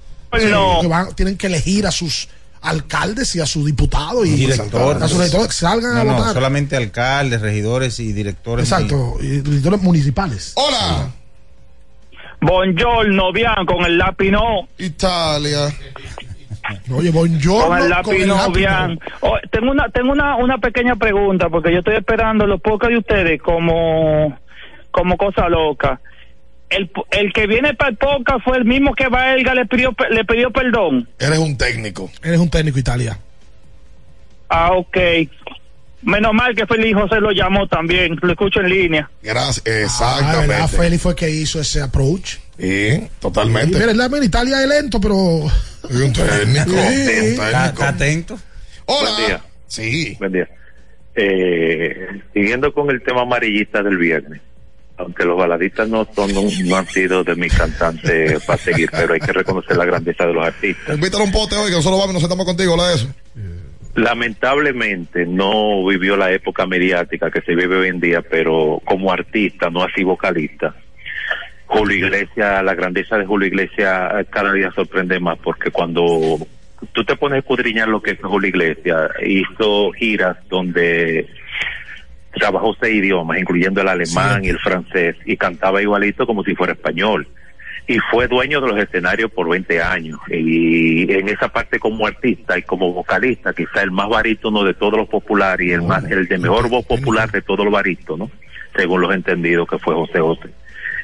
[0.51, 0.79] No.
[0.81, 2.27] Que van- tienen que elegir a sus
[2.61, 5.01] alcaldes y a sus diputados y Directores.
[5.01, 6.33] a sus directores que salgan No, a no, votar.
[6.33, 8.71] solamente alcaldes, regidores y directores.
[8.71, 10.53] Exacto, y directores municipales.
[10.55, 11.11] Hola.
[12.39, 14.67] Buongiorno, bien, con el lápiz no.
[14.77, 15.69] Italia.
[16.93, 17.67] Oye, buongiorno.
[18.03, 18.99] Con el no, lápiz bien.
[19.21, 22.97] Oh, tengo una, tengo una, una pequeña pregunta, porque yo estoy esperando los pocos de
[22.97, 24.37] ustedes como,
[24.91, 25.99] como cosa loca.
[26.69, 30.25] El, el que viene para el podcast fue el mismo que Valga le pidió, le
[30.25, 31.07] pidió perdón.
[31.19, 32.11] Eres un técnico.
[32.23, 33.17] Eres un técnico Italia.
[34.49, 34.97] Ah, ok.
[36.03, 39.09] Menos mal que Feliz José lo llamó también, lo escucho en línea.
[39.23, 39.63] Gracias.
[39.65, 40.47] Ah, Exactamente.
[40.47, 40.67] ¿verdad?
[40.69, 42.35] Félix fue que hizo ese approach.
[42.57, 43.77] Sí, Y totalmente.
[43.79, 45.15] mira, la- en Italia es lento, pero.
[45.15, 45.49] Un
[46.13, 46.19] técnico.
[46.19, 46.65] Sí.
[46.69, 47.69] un Está, técnico.
[47.73, 48.39] está atento.
[48.85, 49.09] Hola.
[49.11, 49.41] Buen día.
[49.67, 50.15] Sí.
[50.19, 50.47] Buen día.
[51.15, 54.39] Eh, siguiendo con el tema amarillista del viernes,
[54.97, 59.19] aunque los baladistas no son no han sido de mis cantantes para seguir, pero hay
[59.19, 60.97] que reconocer la grandeza de los artistas.
[60.97, 63.07] Un pote hoy que nosotros vamos nos sentamos contigo, de eso.
[63.95, 69.69] Lamentablemente no vivió la época mediática que se vive hoy en día, pero como artista,
[69.69, 70.75] no así vocalista.
[71.65, 76.37] Julio Iglesias, la grandeza de Julio Iglesias cada día sorprende más porque cuando
[76.93, 81.27] tú te pones a escudriñar lo que es Julio Iglesias, hizo giras donde
[82.37, 86.73] trabajó seis idiomas, incluyendo el alemán y el francés, y cantaba igualito como si fuera
[86.73, 87.27] español.
[87.89, 90.19] Y fue dueño de los escenarios por 20 años.
[90.29, 94.97] Y en esa parte como artista y como vocalista, quizá el más barítono de todos
[94.99, 98.29] los populares y el más, el de mejor voz popular de todos los barítonos,
[98.75, 100.49] según los entendidos que fue José José.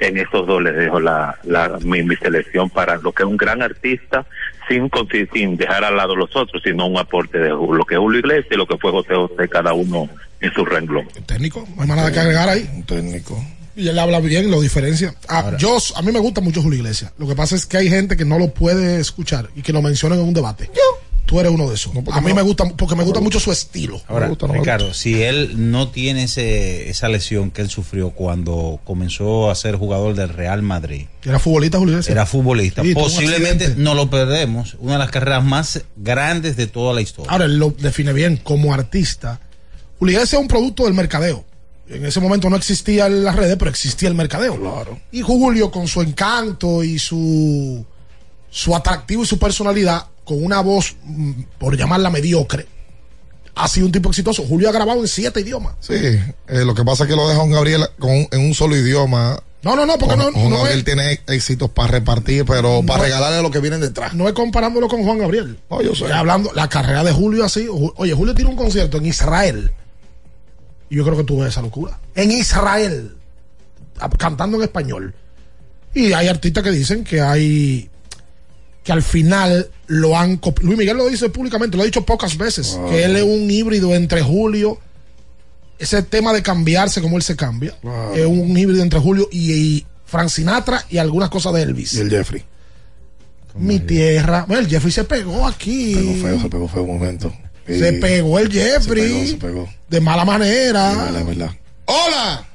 [0.01, 3.38] En esos dos les dejo la, la, mi, mi selección para lo que es un
[3.38, 4.26] gran artista,
[4.68, 4.89] sin,
[5.31, 8.51] sin dejar al lado los otros, sino un aporte de lo que es Julio Iglesias
[8.51, 10.10] y lo que fue José José, cada uno
[10.44, 11.07] en su renglón.
[11.26, 12.70] técnico, no hay más nada que agregar ahí.
[12.76, 13.44] Un técnico.
[13.76, 15.15] Y él habla bien, lo diferencia.
[15.28, 17.11] Ah, yo, a mí me gusta mucho Julio Iglesias.
[17.18, 19.82] Lo que pasa es que hay gente que no lo puede escuchar y que lo
[19.82, 20.70] mencionan en un debate.
[20.74, 20.82] Tú
[21.26, 21.91] tú eres uno de esos.
[22.11, 24.02] a mí me gusta, porque me gusta mucho su estilo.
[24.07, 28.11] Ahora, Me gusta, no Ricardo, si él no tiene ese, esa lesión que él sufrió
[28.11, 31.07] cuando comenzó a ser jugador del Real Madrid.
[31.24, 32.11] Era futbolista, Julio Iglesias.
[32.11, 36.94] era futbolista, Sí, posiblemente no lo perdemos, una de las carreras más grandes de toda
[36.94, 37.32] la historia.
[37.32, 39.40] Ahora, él lo define bien como artista.
[39.99, 41.45] Julio Iglesias es un producto del mercadeo.
[41.88, 44.60] En ese momento no existía las redes, pero existía el mercadeo.
[44.60, 44.99] Claro.
[45.11, 47.86] Y Julio, con su encanto y su,
[48.49, 52.68] su atractivo y su personalidad, con una voz, mm, por llamarla mediocre,
[53.56, 54.44] ha sido un tipo exitoso.
[54.44, 55.76] Julio ha grabado en siete idiomas.
[55.80, 58.76] Sí, eh, lo que pasa es que lo deja un Gabriel con, en un solo
[58.76, 59.40] idioma.
[59.61, 62.86] No, no, no, porque no, Juan no Gabriel es, tiene éxitos para repartir, pero No
[62.86, 64.14] para regalarle lo que vienen detrás.
[64.14, 65.60] no es comparándolo con Juan Gabriel.
[65.70, 66.07] No, yo sé.
[66.07, 67.68] Ya hablando, la carrera de Julio así.
[67.70, 69.72] Oye, Julio tiene un concierto en Israel.
[70.94, 71.99] Y yo creo que tú ves esa locura.
[72.14, 73.15] En Israel.
[74.20, 75.15] Cantando en español.
[75.91, 77.90] Y hay artistas que dicen que hay.
[78.84, 80.68] Que al final lo han copiado.
[80.68, 82.78] Luis Miguel lo dice públicamente, lo ha dicho pocas veces.
[82.78, 82.91] Wow.
[82.91, 84.78] Que él es un híbrido entre Julio.
[85.80, 87.76] Ese tema de cambiarse como él se cambia.
[87.82, 88.14] Wow.
[88.14, 91.94] Es un híbrido entre Julio y, y Frank Sinatra y algunas cosas de Elvis.
[91.94, 92.44] Y el Jeffrey.
[93.56, 94.45] Mi tierra.
[94.48, 95.95] Bueno, el Jeffrey se pegó aquí.
[95.95, 97.34] Pegó feo, se pegó feo un momento.
[97.68, 97.80] Sí.
[97.80, 99.27] Se pegó el Jeffrey.
[99.27, 99.69] Se pegó, se pegó.
[99.90, 100.91] De mala manera.
[101.26, 101.52] Verdad.
[101.85, 102.45] ¡Hola!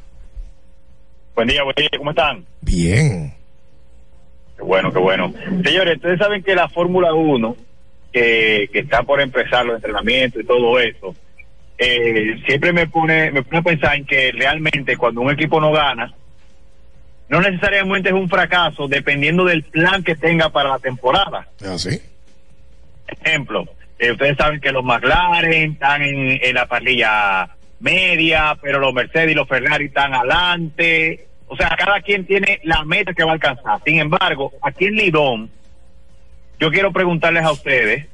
[1.35, 2.45] Buen día, buen día, ¿cómo están?
[2.61, 3.33] Bien.
[4.57, 5.33] Qué bueno, qué bueno.
[5.65, 7.57] Señores, ustedes saben que la Fórmula 1,
[8.13, 11.15] que, que está por empezar los entrenamientos y todo eso,
[11.79, 15.71] eh, siempre me pone, me pone a pensar en que realmente cuando un equipo no
[15.71, 16.13] gana,
[17.29, 21.47] no necesariamente es un fracaso dependiendo del plan que tenga para la temporada.
[21.61, 22.03] ¿Es así?
[23.07, 23.65] Ejemplo,
[23.99, 27.49] eh, ustedes saben que los McLaren están en, la parrilla
[27.81, 31.27] media, pero los Mercedes y los Ferrari están adelante.
[31.49, 33.81] O sea, cada quien tiene la meta que va a alcanzar.
[33.85, 35.51] Sin embargo, aquí en Lidón,
[36.61, 38.07] yo quiero preguntarles a ustedes,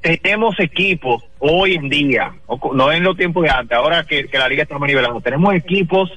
[0.00, 2.34] tenemos equipos hoy en día,
[2.74, 4.90] no en los tiempos de antes, ahora que, la liga está más
[5.22, 6.10] tenemos equipos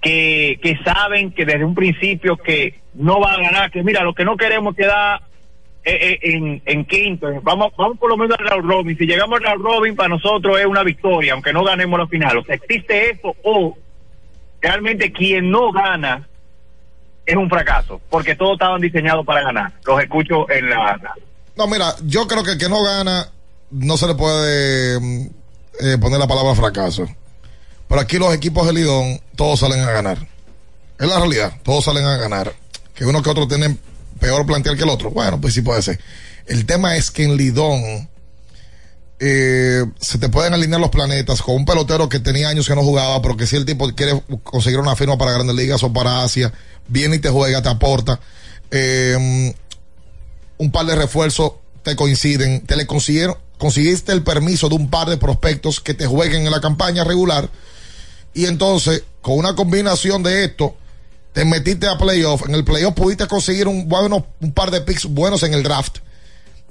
[0.00, 4.14] que, que saben que desde un principio que no van a ganar, que mira, lo
[4.14, 5.31] que no queremos queda eh,
[5.84, 9.44] eh, en, en quinto, vamos, vamos por lo menos al round robin, si llegamos al
[9.44, 13.10] round robin para nosotros es una victoria, aunque no ganemos la final, o sea, existe
[13.10, 13.76] eso o
[14.60, 16.28] realmente quien no gana
[17.26, 21.00] es un fracaso, porque todos estaban diseñados para ganar, los escucho en la...
[21.56, 23.28] No, mira, yo creo que el que no gana
[23.72, 25.26] no se le puede mm,
[25.80, 27.06] eh, poner la palabra fracaso.
[27.88, 30.18] Pero aquí los equipos de Lidón, todos salen a ganar.
[30.98, 32.52] Es la realidad, todos salen a ganar.
[32.94, 33.78] Que uno que otro tienen
[34.22, 35.10] peor plantear que el otro.
[35.10, 36.00] Bueno, pues sí puede ser.
[36.46, 38.08] El tema es que en Lidón
[39.18, 42.82] eh, se te pueden alinear los planetas con un pelotero que tenía años que no
[42.82, 46.22] jugaba, pero que si el tipo quiere conseguir una firma para grandes ligas o para
[46.22, 46.52] Asia,
[46.86, 48.20] viene y te juega, te aporta.
[48.70, 49.52] Eh,
[50.56, 55.10] un par de refuerzos te coinciden, te le consiguieron, conseguiste el permiso de un par
[55.10, 57.50] de prospectos que te jueguen en la campaña regular
[58.34, 60.76] y entonces con una combinación de esto
[61.32, 63.88] te metiste a playoff, en el playoff pudiste conseguir un,
[64.40, 65.98] un par de picks buenos en el draft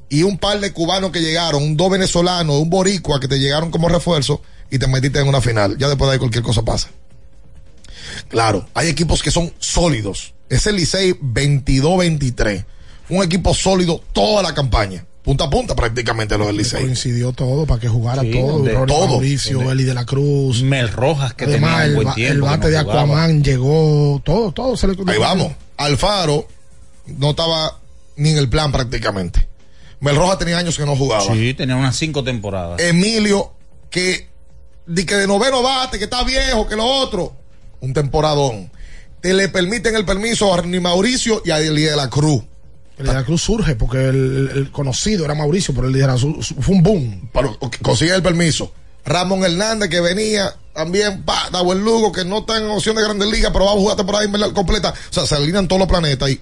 [0.10, 3.72] y un par de cubanos que llegaron, un dos venezolanos, un boricua que te llegaron
[3.72, 5.78] como refuerzo y te metiste en una final.
[5.78, 6.90] Ya después de ahí cualquier cosa pasa.
[8.28, 10.34] Claro, hay equipos que son sólidos.
[10.50, 12.66] Ese Licey 22-23.
[13.10, 15.06] Un equipo sólido toda la campaña.
[15.24, 16.82] Punta a punta prácticamente los del Licey.
[16.82, 18.86] Coincidió todo para que jugara Sí, todo.
[18.88, 19.08] todo.
[19.08, 20.64] Mauricio, Eli de la Cruz.
[20.64, 22.34] Mel Rojas, que Además, tenía un el, buen ba- tiempo.
[22.34, 23.02] el que bate no de jugaba.
[23.02, 24.22] Aquaman llegó.
[24.26, 25.52] Todo, todo se le Ahí vamos.
[25.78, 26.48] Alfaro
[27.06, 27.80] no estaba
[28.16, 29.48] ni en el plan prácticamente.
[30.00, 31.32] Mel Roja tenía años que no jugaba.
[31.34, 32.80] Sí, tenía unas cinco temporadas.
[32.82, 33.54] Emilio,
[33.92, 34.28] que,
[34.88, 37.34] di que de noveno bate, que está viejo, que lo otro.
[37.82, 38.72] Un temporadón.
[39.22, 42.42] Te le permiten el permiso a Arni Mauricio y a Eli de la Cruz.
[42.98, 46.16] El de la Cruz surge porque el, el conocido era Mauricio, pero el de la
[46.16, 47.30] Cruz fue un boom.
[47.34, 48.72] Pero consigue el permiso.
[49.04, 53.28] Ramón Hernández, que venía también, pa, Dawel Lugo, que no está en opción de Grandes
[53.30, 54.94] Ligas, pero va a jugar temporada invernal completa.
[55.10, 56.40] O sea, se alinean todos los planetas y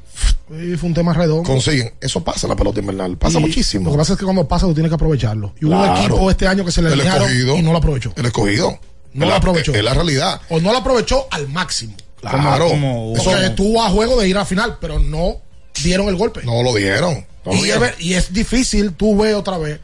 [0.52, 1.44] Y fue un tema redondo.
[1.44, 1.94] consiguen.
[2.02, 3.16] Eso pasa en la pelota invernal.
[3.18, 3.86] Pasa Y muchísimo.
[3.86, 5.54] Lo que pasa es que cuando pasa tú tienes que aprovecharlo.
[5.62, 6.00] Y hubo un Claro.
[6.02, 7.56] equipo este año que se le escogido.
[7.56, 8.12] y no lo aprovechó.
[8.18, 8.78] El escogido.
[9.14, 9.74] No lo aprovechó.
[9.74, 10.42] Es la realidad.
[10.50, 11.96] O no lo aprovechó al máximo.
[12.20, 12.68] Claro.
[12.68, 15.38] como- Eso Porque estuvo a juego de ir a final, pero no
[15.84, 16.41] dieron el golpe.
[16.43, 17.26] no lo dieron.
[17.45, 17.81] No lo y, es, dieron.
[17.81, 19.80] ver- y es difícil, tú ves otra vez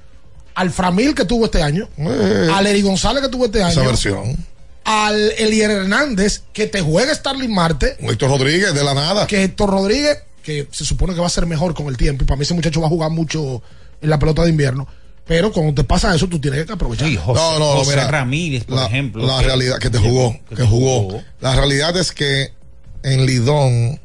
[0.56, 3.86] al Framil que tuvo este año, Eh, al Eri González que tuvo este esa año,
[3.86, 4.38] versión.
[4.86, 9.28] al Elier Hernández que te juega Starling Marte, Un Héctor Rodríguez de la nada.
[9.28, 12.28] que Héctor Rodríguez, que se supone que va a ser mejor con el tiempo, y
[12.28, 13.62] para mí ese muchacho va a jugar mucho
[14.02, 14.88] en la pelota de invierno.
[15.28, 17.08] Pero cuando te pasa eso, tú tienes que aprovechar.
[17.08, 18.12] Sí, José, No, no, no, José mira.
[18.12, 19.26] Ramírez, por la, ejemplo.
[19.26, 21.20] La que- realidad que te jugó, que, jugó.
[21.42, 22.54] La realidad es que
[23.02, 24.00] en Lidón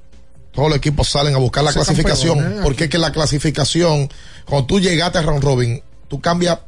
[0.52, 4.08] todos los equipos salen a buscar la clasificación, campeones, porque es que la clasificación,
[4.44, 6.58] cuando tú llegaste a round robin, tú cambias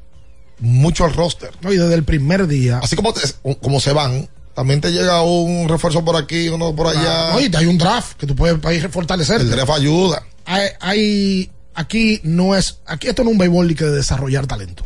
[0.60, 1.50] mucho el roster.
[1.60, 2.78] No, y desde el primer día.
[2.82, 3.20] Así como, te-
[3.60, 7.32] como se van, también te llega un refuerzo por aquí, uno por allá.
[7.32, 9.40] No, y hay un draft que tú puedes ir fortalecer.
[9.40, 10.22] El draft ayuda.
[10.44, 14.84] Hay, hay- aquí no es, aquí esto no es un béisbol que de desarrollar talento.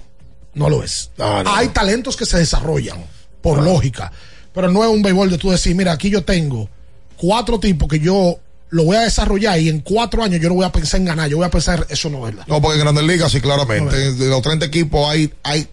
[0.54, 1.10] No lo es.
[1.18, 1.54] No, no.
[1.54, 3.04] Hay talentos que se desarrollan
[3.42, 4.10] por lógica,
[4.54, 6.70] pero no es un béisbol de tú decir, mira, aquí yo tengo
[7.18, 8.38] cuatro tipos que yo
[8.70, 11.28] lo voy a desarrollar y en cuatro años yo no voy a pensar en ganar,
[11.28, 12.46] yo voy a pensar, eso no es verdad.
[12.48, 14.12] No, porque en Grandes Ligas sí, claramente.
[14.12, 15.68] De los 30 equipos hay, hay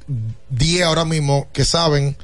[0.50, 2.16] 10 ahora mismo que saben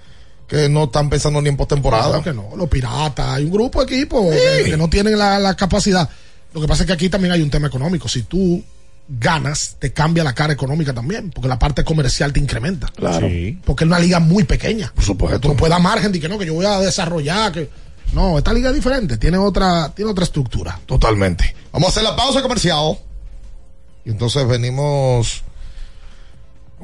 [0.47, 2.21] que no están pensando ni en postemporada.
[2.21, 5.39] Claro que no, los piratas, hay un grupo de equipos que, que no tienen la,
[5.39, 6.09] la capacidad.
[6.53, 8.07] Lo que pasa es que aquí también hay un tema económico.
[8.07, 8.63] Si tú
[9.07, 12.87] ganas, te cambia la cara económica también, porque la parte comercial te incrementa.
[12.95, 13.27] Claro.
[13.65, 14.91] Porque es una liga muy pequeña.
[14.93, 15.39] Por supuesto.
[15.39, 17.69] Tú no puedes dar margen de que no, que yo voy a desarrollar, que
[18.13, 20.79] no, esta liga es diferente, tiene otra, tiene otra estructura.
[20.85, 21.55] Totalmente.
[21.71, 22.97] Vamos a hacer la pausa comercial.
[24.05, 25.43] Y entonces venimos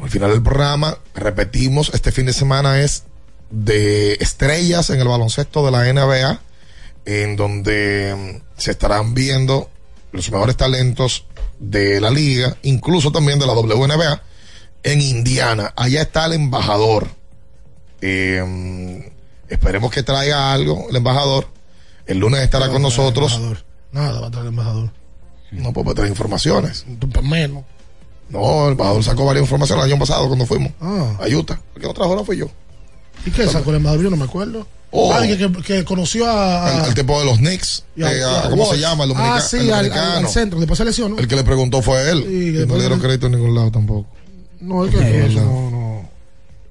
[0.02, 0.98] al final del programa.
[1.16, 3.04] Repetimos, este fin de semana es
[3.50, 6.40] de estrellas en el baloncesto de la NBA,
[7.06, 9.70] en donde mm, se estarán viendo
[10.12, 11.26] los mejores talentos
[11.60, 14.22] de la liga, incluso también de la WNBA,
[14.84, 15.74] en Indiana.
[15.76, 17.08] Allá está el embajador.
[18.02, 19.12] Eh,
[19.50, 21.48] esperemos que traiga algo el embajador.
[22.06, 23.40] El lunes estará con nosotros.
[23.92, 24.92] Nada, va a traer el embajador.
[25.52, 26.86] No puede traer informaciones.
[27.24, 27.64] Menos.
[28.30, 31.18] No, el embajador sacó varias informaciones el año pasado cuando fuimos Ah.
[31.22, 31.60] a Utah.
[31.76, 32.48] El que no trajo no fui yo.
[33.26, 34.04] ¿Y qué sacó el embajador?
[34.04, 34.68] Yo no me acuerdo.
[34.92, 35.12] Oh.
[35.14, 36.72] Alguien que, que conoció a.
[36.84, 37.84] El, el tipo de los Knicks.
[38.04, 39.04] a- eh, a- a ¿Cómo se llama?
[39.04, 41.18] El, Ah, sí, el al, al- al centro, después se lesionó.
[41.18, 42.20] El que le preguntó fue él.
[42.24, 44.08] Sí, que y no le dieron crédito en ningún lado tampoco.
[44.62, 44.98] No, es que
[45.36, 45.75] no, no.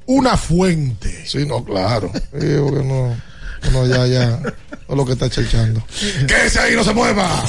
[0.07, 1.27] Una fuente.
[1.27, 2.11] Sí, no, claro.
[2.15, 3.17] Sí, porque no,
[3.69, 5.83] uno ya, ya, no es lo que está chechando.
[6.27, 7.43] ¡Quédese ahí, no se mueva!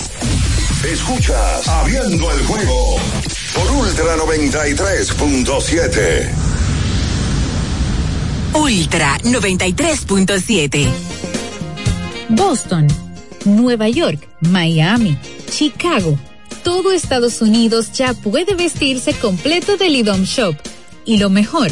[0.83, 2.97] Escuchas Abriendo el juego
[3.55, 6.29] por Ultra 93.7.
[8.53, 10.87] Ultra 93.7.
[12.29, 12.87] Boston,
[13.45, 15.17] Nueva York, Miami,
[15.49, 16.17] Chicago.
[16.63, 20.55] Todo Estados Unidos ya puede vestirse completo del IDOM Shop.
[21.03, 21.71] Y lo mejor,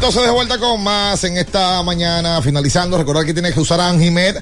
[0.00, 2.96] entonces de vuelta con más en esta mañana, finalizando.
[2.96, 4.36] Recordar que tienes que usar Anjimed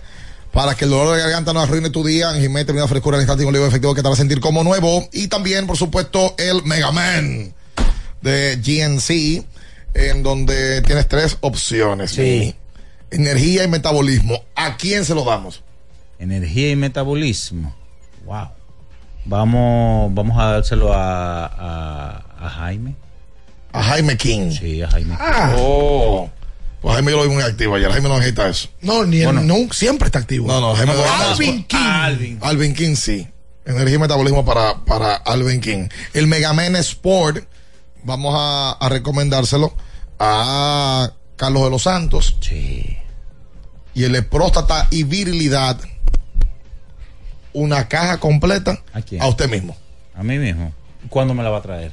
[0.53, 2.31] para que el dolor de garganta no arruine tu día.
[2.31, 4.63] Anjimed termina frescura al instante y un olivo efectivo que te va a sentir como
[4.63, 5.09] nuevo.
[5.13, 7.53] Y también, por supuesto, el Mega Man
[8.23, 9.45] de GNC,
[9.95, 12.13] en donde tienes tres opciones.
[12.13, 12.55] Sí.
[13.11, 14.41] Energía y metabolismo.
[14.55, 15.65] ¿A quién se lo damos?
[16.21, 17.75] Energía y metabolismo.
[18.27, 18.51] Wow.
[19.25, 22.95] Vamos, vamos a dárselo a, a, a Jaime.
[23.79, 24.51] A Jaime King.
[24.51, 25.15] Sí, a Jaime.
[25.19, 25.55] Ah.
[25.59, 26.29] Oh.
[26.81, 27.91] Pues Jaime yo lo vi muy activo ayer.
[27.91, 28.69] Jaime no necesita eso.
[28.83, 29.41] No, ni Bueno.
[29.41, 30.47] el, no, siempre está activo.
[30.49, 31.77] No, no, Jaime Alvin King.
[31.79, 32.39] Alvin.
[32.43, 33.27] Alvin King sí.
[33.65, 35.89] Energía y metabolismo para, para Alvin King.
[36.15, 37.45] El Mega Man Sport,
[38.05, 39.75] vamos a, a recomendárselo
[40.19, 42.37] a Carlos de los Santos.
[42.41, 42.97] Sí.
[43.95, 45.79] Y el de próstata y virilidad,
[47.53, 49.21] una caja completa ¿A quién?
[49.23, 49.77] a usted mismo.
[50.15, 50.73] A mí mismo.
[51.09, 51.93] ¿Cuándo me la va a traer?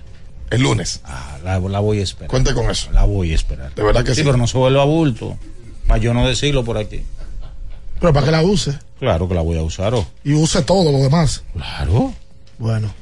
[0.51, 1.01] El lunes.
[1.03, 2.29] Ah, la, la voy a esperar.
[2.29, 2.91] Cuente con eso.
[2.91, 3.73] La voy a esperar.
[3.73, 4.23] De verdad que sí.
[4.23, 5.37] pero no se vuelva bulto.
[5.87, 7.01] Para yo no decirlo por aquí.
[7.99, 8.77] Pero para que la use.
[8.99, 9.93] Claro que la voy a usar.
[9.93, 10.07] oh.
[10.23, 11.43] Y use todo lo demás.
[11.53, 12.13] Claro.
[12.57, 12.93] Bueno.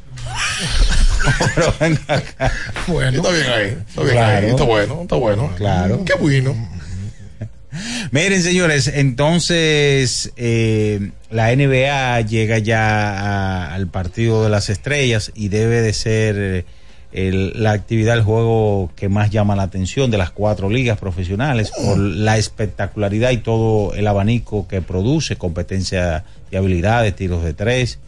[1.55, 2.51] Pero venga acá.
[2.87, 3.17] Bueno.
[3.17, 3.77] Está bien ahí.
[3.87, 4.37] Está bien Claro.
[4.45, 4.51] ahí.
[4.51, 5.01] Está bueno.
[5.01, 5.51] Está bueno.
[5.55, 6.05] Claro.
[6.05, 6.55] Qué bueno.
[8.11, 15.47] Miren, señores, entonces eh, la NBA llega ya a- al partido de las estrellas y
[15.49, 16.65] debe de ser eh,
[17.13, 21.71] el- la actividad, el juego que más llama la atención de las cuatro ligas profesionales
[21.71, 27.99] por la espectacularidad y todo el abanico que produce, competencia de habilidades, tiros de tres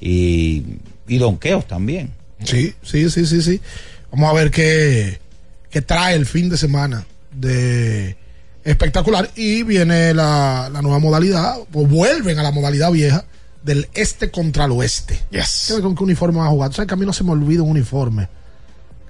[0.00, 0.62] y,
[1.08, 2.10] y donqueos también.
[2.44, 3.60] Sí, sí, sí, sí, sí.
[4.10, 5.18] Vamos a ver qué,
[5.70, 8.16] qué trae el fin de semana de
[8.64, 9.30] espectacular.
[9.36, 13.24] Y viene la, la nueva modalidad, o vuelven a la modalidad vieja
[13.62, 15.20] del este contra el oeste.
[15.30, 15.72] Yes.
[15.74, 16.70] ¿Qué- ¿Con qué uniforme va a jugar?
[16.70, 18.28] Tú sabes que a mí no se me olvida un uniforme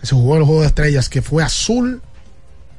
[0.03, 2.03] que se jugó en el juego de estrellas, que fue azul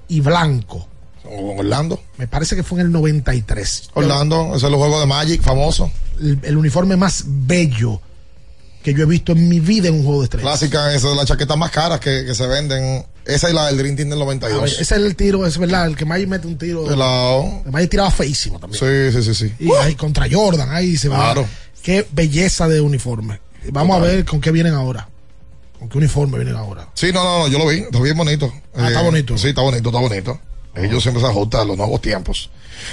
[0.09, 0.87] y blanco.
[1.25, 2.03] Orlando.
[2.17, 3.91] Me parece que fue en el 93.
[3.93, 5.89] Orlando, ese es el juego de Magic famoso.
[6.19, 8.01] El, el uniforme más bello
[8.83, 10.49] que yo he visto en mi vida en un juego de estrellas.
[10.59, 13.05] Clásica, esa es la chaqueta más cara que, que se venden.
[13.25, 14.71] Esa y la del Dream Team del A ver, 92.
[14.73, 16.83] ese es el tiro, es verdad, el que Maggi mete un tiro.
[16.83, 17.61] Pelado.
[17.65, 18.77] El Maggi tiraba feísimo también.
[18.77, 19.53] Sí, sí, sí, sí.
[19.65, 21.15] Y ahí contra Jordan, ahí se va.
[21.15, 21.47] Claro.
[21.81, 23.39] Qué belleza de uniforme.
[23.71, 24.11] Vamos Total.
[24.11, 25.07] a ver con qué vienen ahora.
[25.84, 26.88] Con qué uniforme vienen ahora.
[26.93, 28.45] Sí, no, no, no, yo lo vi, está bien bonito.
[28.45, 29.38] Eh, Ah, está bonito.
[29.38, 30.39] Sí, está bonito, está bonito.
[30.76, 32.49] Ellos siempre se ajustan a los nuevos tiempos.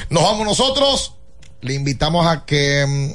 [0.08, 1.14] Nos vamos nosotros.
[1.60, 3.10] Le invitamos a que mm,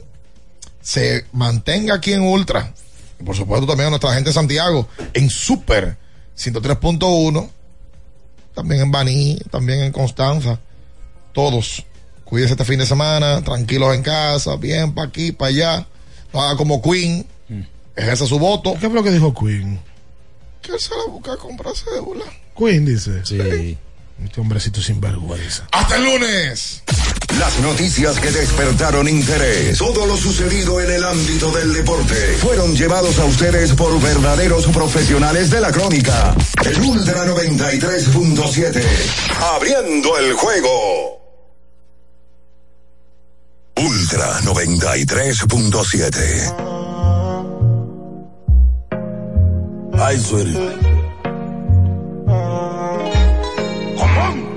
[0.82, 2.74] se mantenga aquí en Ultra.
[3.20, 5.98] Y por supuesto también a nuestra gente de Santiago en Super
[6.38, 7.50] 103.1.
[8.54, 10.58] También en Baní, también en Constanza.
[11.34, 11.84] Todos.
[12.24, 15.88] Cuídense este fin de semana, tranquilos en casa, bien para aquí, para allá.
[16.32, 17.28] No haga como Queen.
[17.96, 18.74] Ejerce su voto.
[18.74, 19.80] ¿Qué fue lo que dijo Queen?
[20.62, 22.26] Que él se la busca a comprar cédula.
[22.58, 23.26] Queen dice.
[23.26, 23.78] Sí.
[24.24, 25.68] Este hombrecito sin vergüenza.
[25.72, 26.84] Hasta el lunes.
[27.38, 33.20] Las noticias que despertaron interés, todo lo sucedido en el ámbito del deporte, fueron llevados
[33.20, 36.34] a ustedes por verdaderos profesionales de la crónica.
[36.64, 38.82] El Ultra 93.7,
[39.54, 41.20] abriendo el juego.
[43.76, 46.75] Ultra 93.7.
[50.00, 50.60] Ay, sweetie.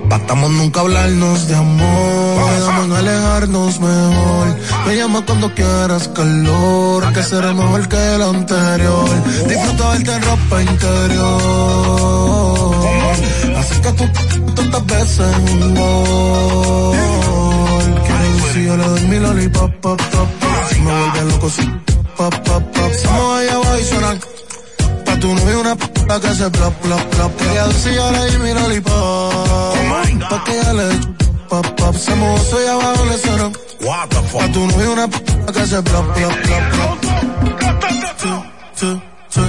[0.09, 2.49] Batamos nunca hablarnos de amor.
[2.49, 4.47] Quedamos en alejarnos mejor.
[4.85, 7.13] Me llama cuando quieras calor.
[7.13, 9.09] Que será mejor que el anterior.
[9.47, 11.39] Disfruta verte en ropa interior.
[13.81, 14.05] Que tú
[14.55, 16.97] tantas veces en un gol.
[18.05, 20.27] Quiero si yo le doy mi lollipop, pop, pop.
[20.69, 21.61] Si me vuelve loco, si
[22.17, 22.93] pop, pop, pop.
[23.03, 24.19] Somos allá abajo y suena
[25.19, 25.85] tu novio una p
[26.21, 27.35] que se plop, plop, plop.
[27.37, 29.33] Quería decir yo le di mi lollipop.
[30.29, 30.99] Pa' que ella le dé
[31.49, 31.95] pop, pop.
[31.95, 33.51] Se mozo y abajo le suena.
[34.39, 35.17] Pa' tu novio una p
[35.53, 36.97] que se plop, plop, plop, plop.
[38.17, 38.29] Sí,
[38.75, 39.41] sí, sí.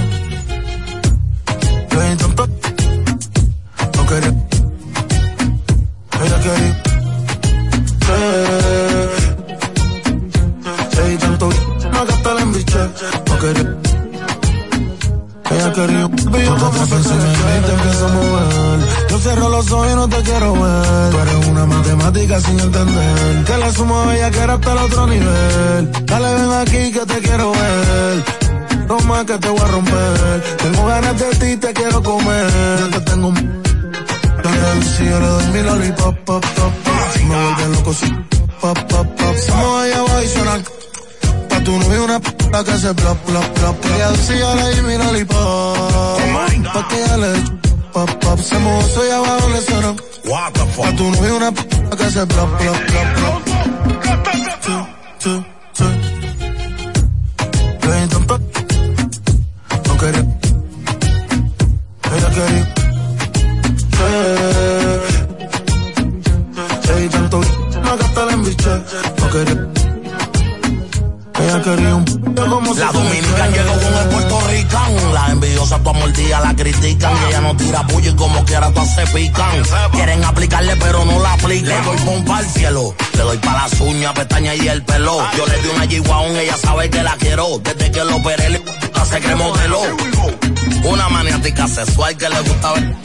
[23.81, 24.01] Entender.
[24.01, 25.91] Que la sumo a ella que era hasta el otro nivel.
[26.05, 28.23] Dale, ven aquí que te quiero ver.
[28.87, 30.57] No más que te voy a romper.
[30.57, 32.47] Tengo ganas de ti, te quiero comer.
[32.79, 33.61] Yo te tengo un...
[34.97, 36.93] Si yo le doy mi lollipop, pop, pop, pop.
[37.13, 38.05] Si me vuelve loco, si
[38.59, 39.35] pop, pop, pop.
[39.47, 40.61] Somos allá abajo y suena
[41.49, 42.29] Pa' tu novio una p
[42.65, 43.79] que se plop, plop, plop.
[43.81, 45.77] Quería decir yo le di mi lollipop.
[46.73, 47.33] Pa' que ella le
[47.93, 48.39] pop, pop.
[48.39, 49.95] Se mojó soy abajo le sonó.
[50.25, 50.85] What the fuck?
[50.85, 53.70] A tu novio una p que plop, plop, plop, plop.
[78.69, 79.63] Todas pican.
[79.91, 81.69] Quieren aplicarle pero no la aplican.
[81.69, 82.95] Le doy pompa al cielo.
[83.13, 85.17] Le doy pa' las uñas, pestañas y el pelo.
[85.37, 87.59] Yo le di una G-Wagon, ella sabe que la quiero.
[87.59, 88.61] Desde que lo operé le
[89.09, 89.81] se cree modelo.
[90.83, 92.95] Una maniática sexual que le gusta ver.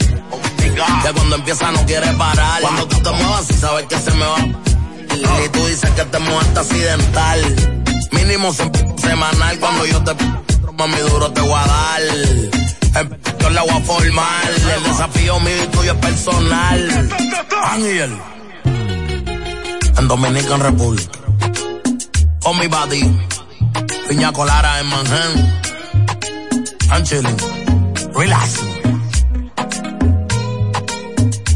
[1.03, 2.61] Que cuando empieza no quiere parar.
[2.61, 4.37] Cuando tú te muevas sabes que se me va.
[5.45, 7.55] Y tú dices que te mueves accidental.
[8.11, 8.71] Mínimo se-
[9.01, 10.13] semanal cuando yo te
[10.77, 13.07] mami duro te voy a dar.
[13.47, 14.49] Yo la voy a formar.
[14.75, 17.09] El desafío mío y tuyo es personal.
[17.63, 18.17] Ángel.
[19.97, 21.09] En Dominican Republic.
[22.41, 23.19] Con mi body.
[24.09, 25.61] Piña Colara en Manhattan.
[26.91, 27.37] I'm chilling.
[28.13, 28.59] Relax.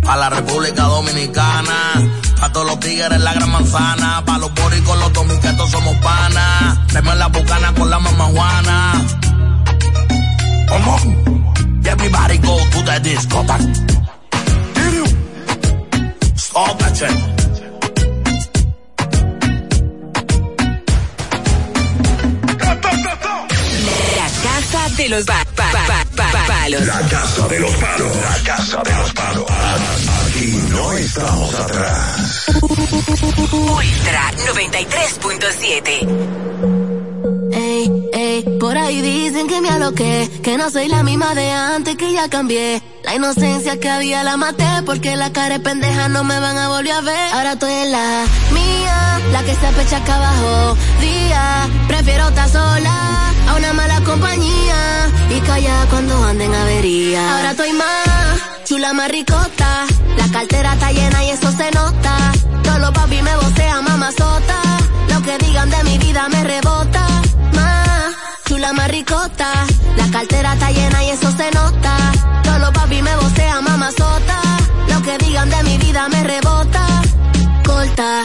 [0.08, 2.10] A la República Dominicana.
[2.42, 4.24] A todos los tigres la gran manzana.
[4.26, 6.88] Pa' los boricos, los dominicanos somos panas.
[6.88, 9.06] Tenemos la bucana con la mamá Juana.
[10.70, 11.31] Come on.
[11.86, 13.76] Everybody go to the discotheque.
[16.38, 18.32] Stop that shit.
[24.16, 26.86] La casa de los pa- pa- pa- pa- palos.
[26.86, 28.16] La casa de los palos.
[28.18, 29.46] La casa de los palos.
[30.28, 32.46] Aquí no estamos atrás.
[33.52, 36.91] Ultra 93.7.
[38.60, 42.30] Por ahí dicen que me aloqué, que no soy la misma de antes, que ya
[42.30, 42.82] cambié.
[43.04, 46.70] La inocencia que había la maté, porque la cara de pendeja no me van a
[46.70, 47.34] volver a ver.
[47.34, 50.78] Ahora estoy en la mía, la que se apecha acá abajo.
[51.02, 57.36] Día, prefiero estar sola, a una mala compañía, y callada cuando anden avería.
[57.36, 59.86] Ahora estoy más, chula más ricota,
[60.18, 62.16] la cartera está llena y eso se nota.
[62.64, 64.62] Todos los papi me vocean, mamazota,
[65.10, 67.08] lo que digan de mi vida me rebota.
[68.62, 69.52] Chula más ricota,
[69.98, 71.98] la cartera está llena y eso se nota.
[72.44, 74.40] Todos los papi me vocean, mamazota,
[74.88, 76.86] lo que digan de mi vida me rebota.
[77.66, 78.24] Corta.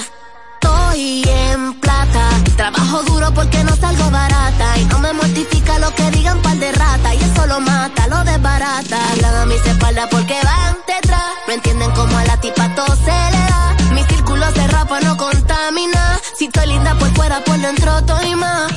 [0.60, 6.10] Estoy en plata, trabajo duro porque no salgo barata y no me mortifica lo que
[6.10, 9.12] digan par de rata y eso lo mata, lo desbarata.
[9.12, 13.04] Hablan a mis espaldas porque van detrás, no entienden cómo a la tipa todo se
[13.06, 13.76] le da.
[13.94, 18.72] Mi círculo cerrado pa' no contamina, si estoy linda por fuera, por dentro estoy más.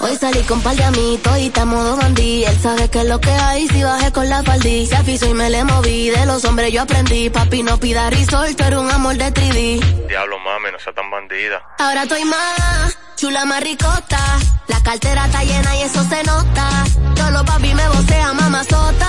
[0.00, 3.20] Hoy salí con par de amitos y está modo bandí, él sabe que es lo
[3.20, 4.86] que hay si bajé con la faldí.
[4.86, 8.54] Se afizo y me le moví, de los hombres yo aprendí, papi no pida risol,
[8.54, 10.06] tú eres un amor de 3D.
[10.08, 11.62] Diablo, mami, no sea tan bandida.
[11.78, 14.20] Ahora estoy más, chula más ricota.
[14.68, 16.68] La cartera está llena y eso se nota.
[17.16, 19.08] Todos los papi me vocean, mamazota.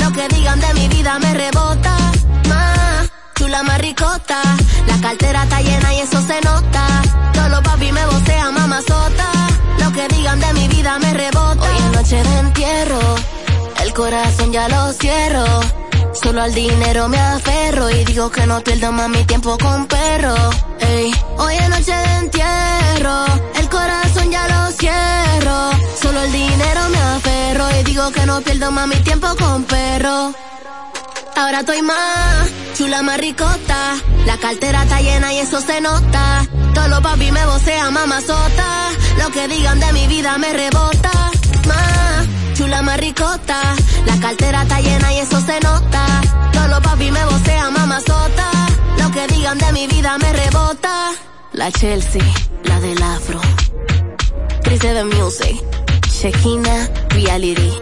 [0.00, 1.96] Lo que digan de mi vida me rebota.
[2.48, 4.42] Más, chula más ricota.
[4.86, 6.15] La cartera está llena y eso
[10.94, 11.62] me rebota.
[11.62, 13.00] Hoy es noche de entierro.
[13.82, 15.44] El corazón ya lo cierro.
[16.14, 20.34] Solo al dinero me aferro y digo que no pierdo más mi tiempo con perro.
[20.80, 23.26] Ey, hoy es noche de entierro,
[23.56, 25.70] el corazón ya lo cierro.
[26.00, 30.32] Solo el dinero me aferro y digo que no pierdo más mi tiempo con perro.
[31.36, 33.96] Ahora estoy más, chula más ricota.
[34.24, 36.46] La cartera está llena y eso se nota.
[36.74, 38.76] Todos los papi me vocean, mamazota.
[39.18, 41.10] Lo que digan de mi vida me rebota.
[41.66, 43.60] Más, chula más ricota.
[44.06, 46.06] La cartera está llena y eso se nota.
[46.52, 48.50] Todos los papi me vocean, mamazota.
[48.98, 51.12] Lo que digan de mi vida me rebota.
[51.52, 52.22] La Chelsea,
[52.64, 53.40] la del afro.
[54.62, 55.62] Trise de Music.
[56.10, 57.72] Shekina, Reality.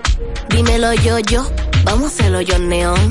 [0.50, 1.46] Dímelo yo, yo.
[1.84, 3.10] Vamos a hacerlo yo, Neón.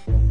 [0.11, 0.30] Thank you.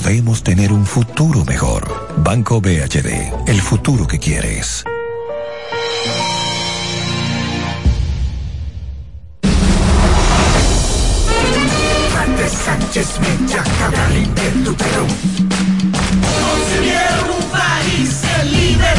[0.00, 2.14] podemos tener un futuro mejor.
[2.18, 4.84] Banco BHD, el futuro que quieres.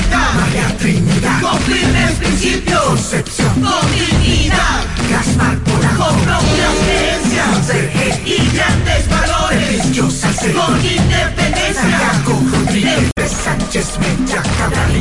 [0.10, 0.34] Libertad.
[0.36, 1.41] María Trinidad.
[1.41, 2.81] Con firmes principios.
[2.81, 3.53] Concepción.
[3.61, 4.84] Con dignidad.
[5.10, 6.06] Gaspar Polanco.
[6.06, 8.26] Con propias creencias.
[8.26, 9.91] Y grandes valores.
[9.91, 10.53] Yo sé.
[10.53, 11.81] Con independencia.
[11.81, 13.11] Santiago Rodríguez.
[13.44, 14.95] Sánchez Mella, Cabral,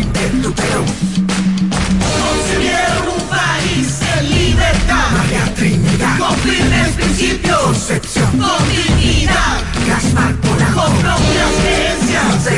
[1.89, 5.11] Concibieron un país en libertad.
[5.13, 6.19] María Trinidad.
[6.19, 7.59] Con firmes principios.
[7.59, 8.31] Concepción.
[8.39, 9.63] Con dignidad.
[9.87, 10.83] Gaspar Polanco.
[10.83, 12.49] Con propias creencias.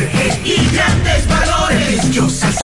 [0.45, 2.03] Y grandes valores.
[2.03, 2.57] Religiosas.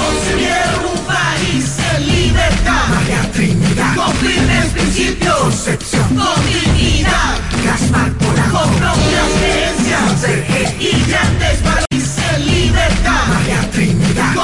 [0.00, 1.64] Concibieron un país
[1.96, 2.82] en libertad.
[2.88, 3.94] María Trinidad.
[3.94, 5.38] Con firmes principios.
[5.38, 6.08] Concepción.
[6.08, 7.38] Con dignidad.
[7.64, 8.58] Gaspar Polanco.
[8.58, 10.80] Con propias creencias.
[10.80, 11.83] Y grandes valores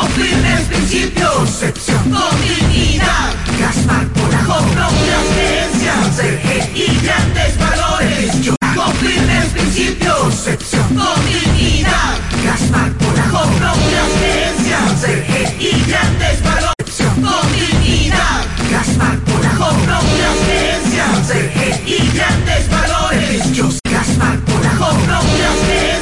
[0.00, 8.40] con firmes principios, concepción, con dignidad, gaspar Polaco, con propias creencias, de y grandes valores,
[8.40, 16.96] Yo, con principios, concepción, con dignidad, gaspar Polaco, con propias creencias, de y grandes valores,
[17.20, 18.40] con dignidad,
[18.70, 26.00] gaspar Polaco, con propias creencias, de y grandes valores, Yo, gaspar Polaco, con propias creencias,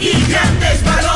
[0.00, 1.13] y grandes valores.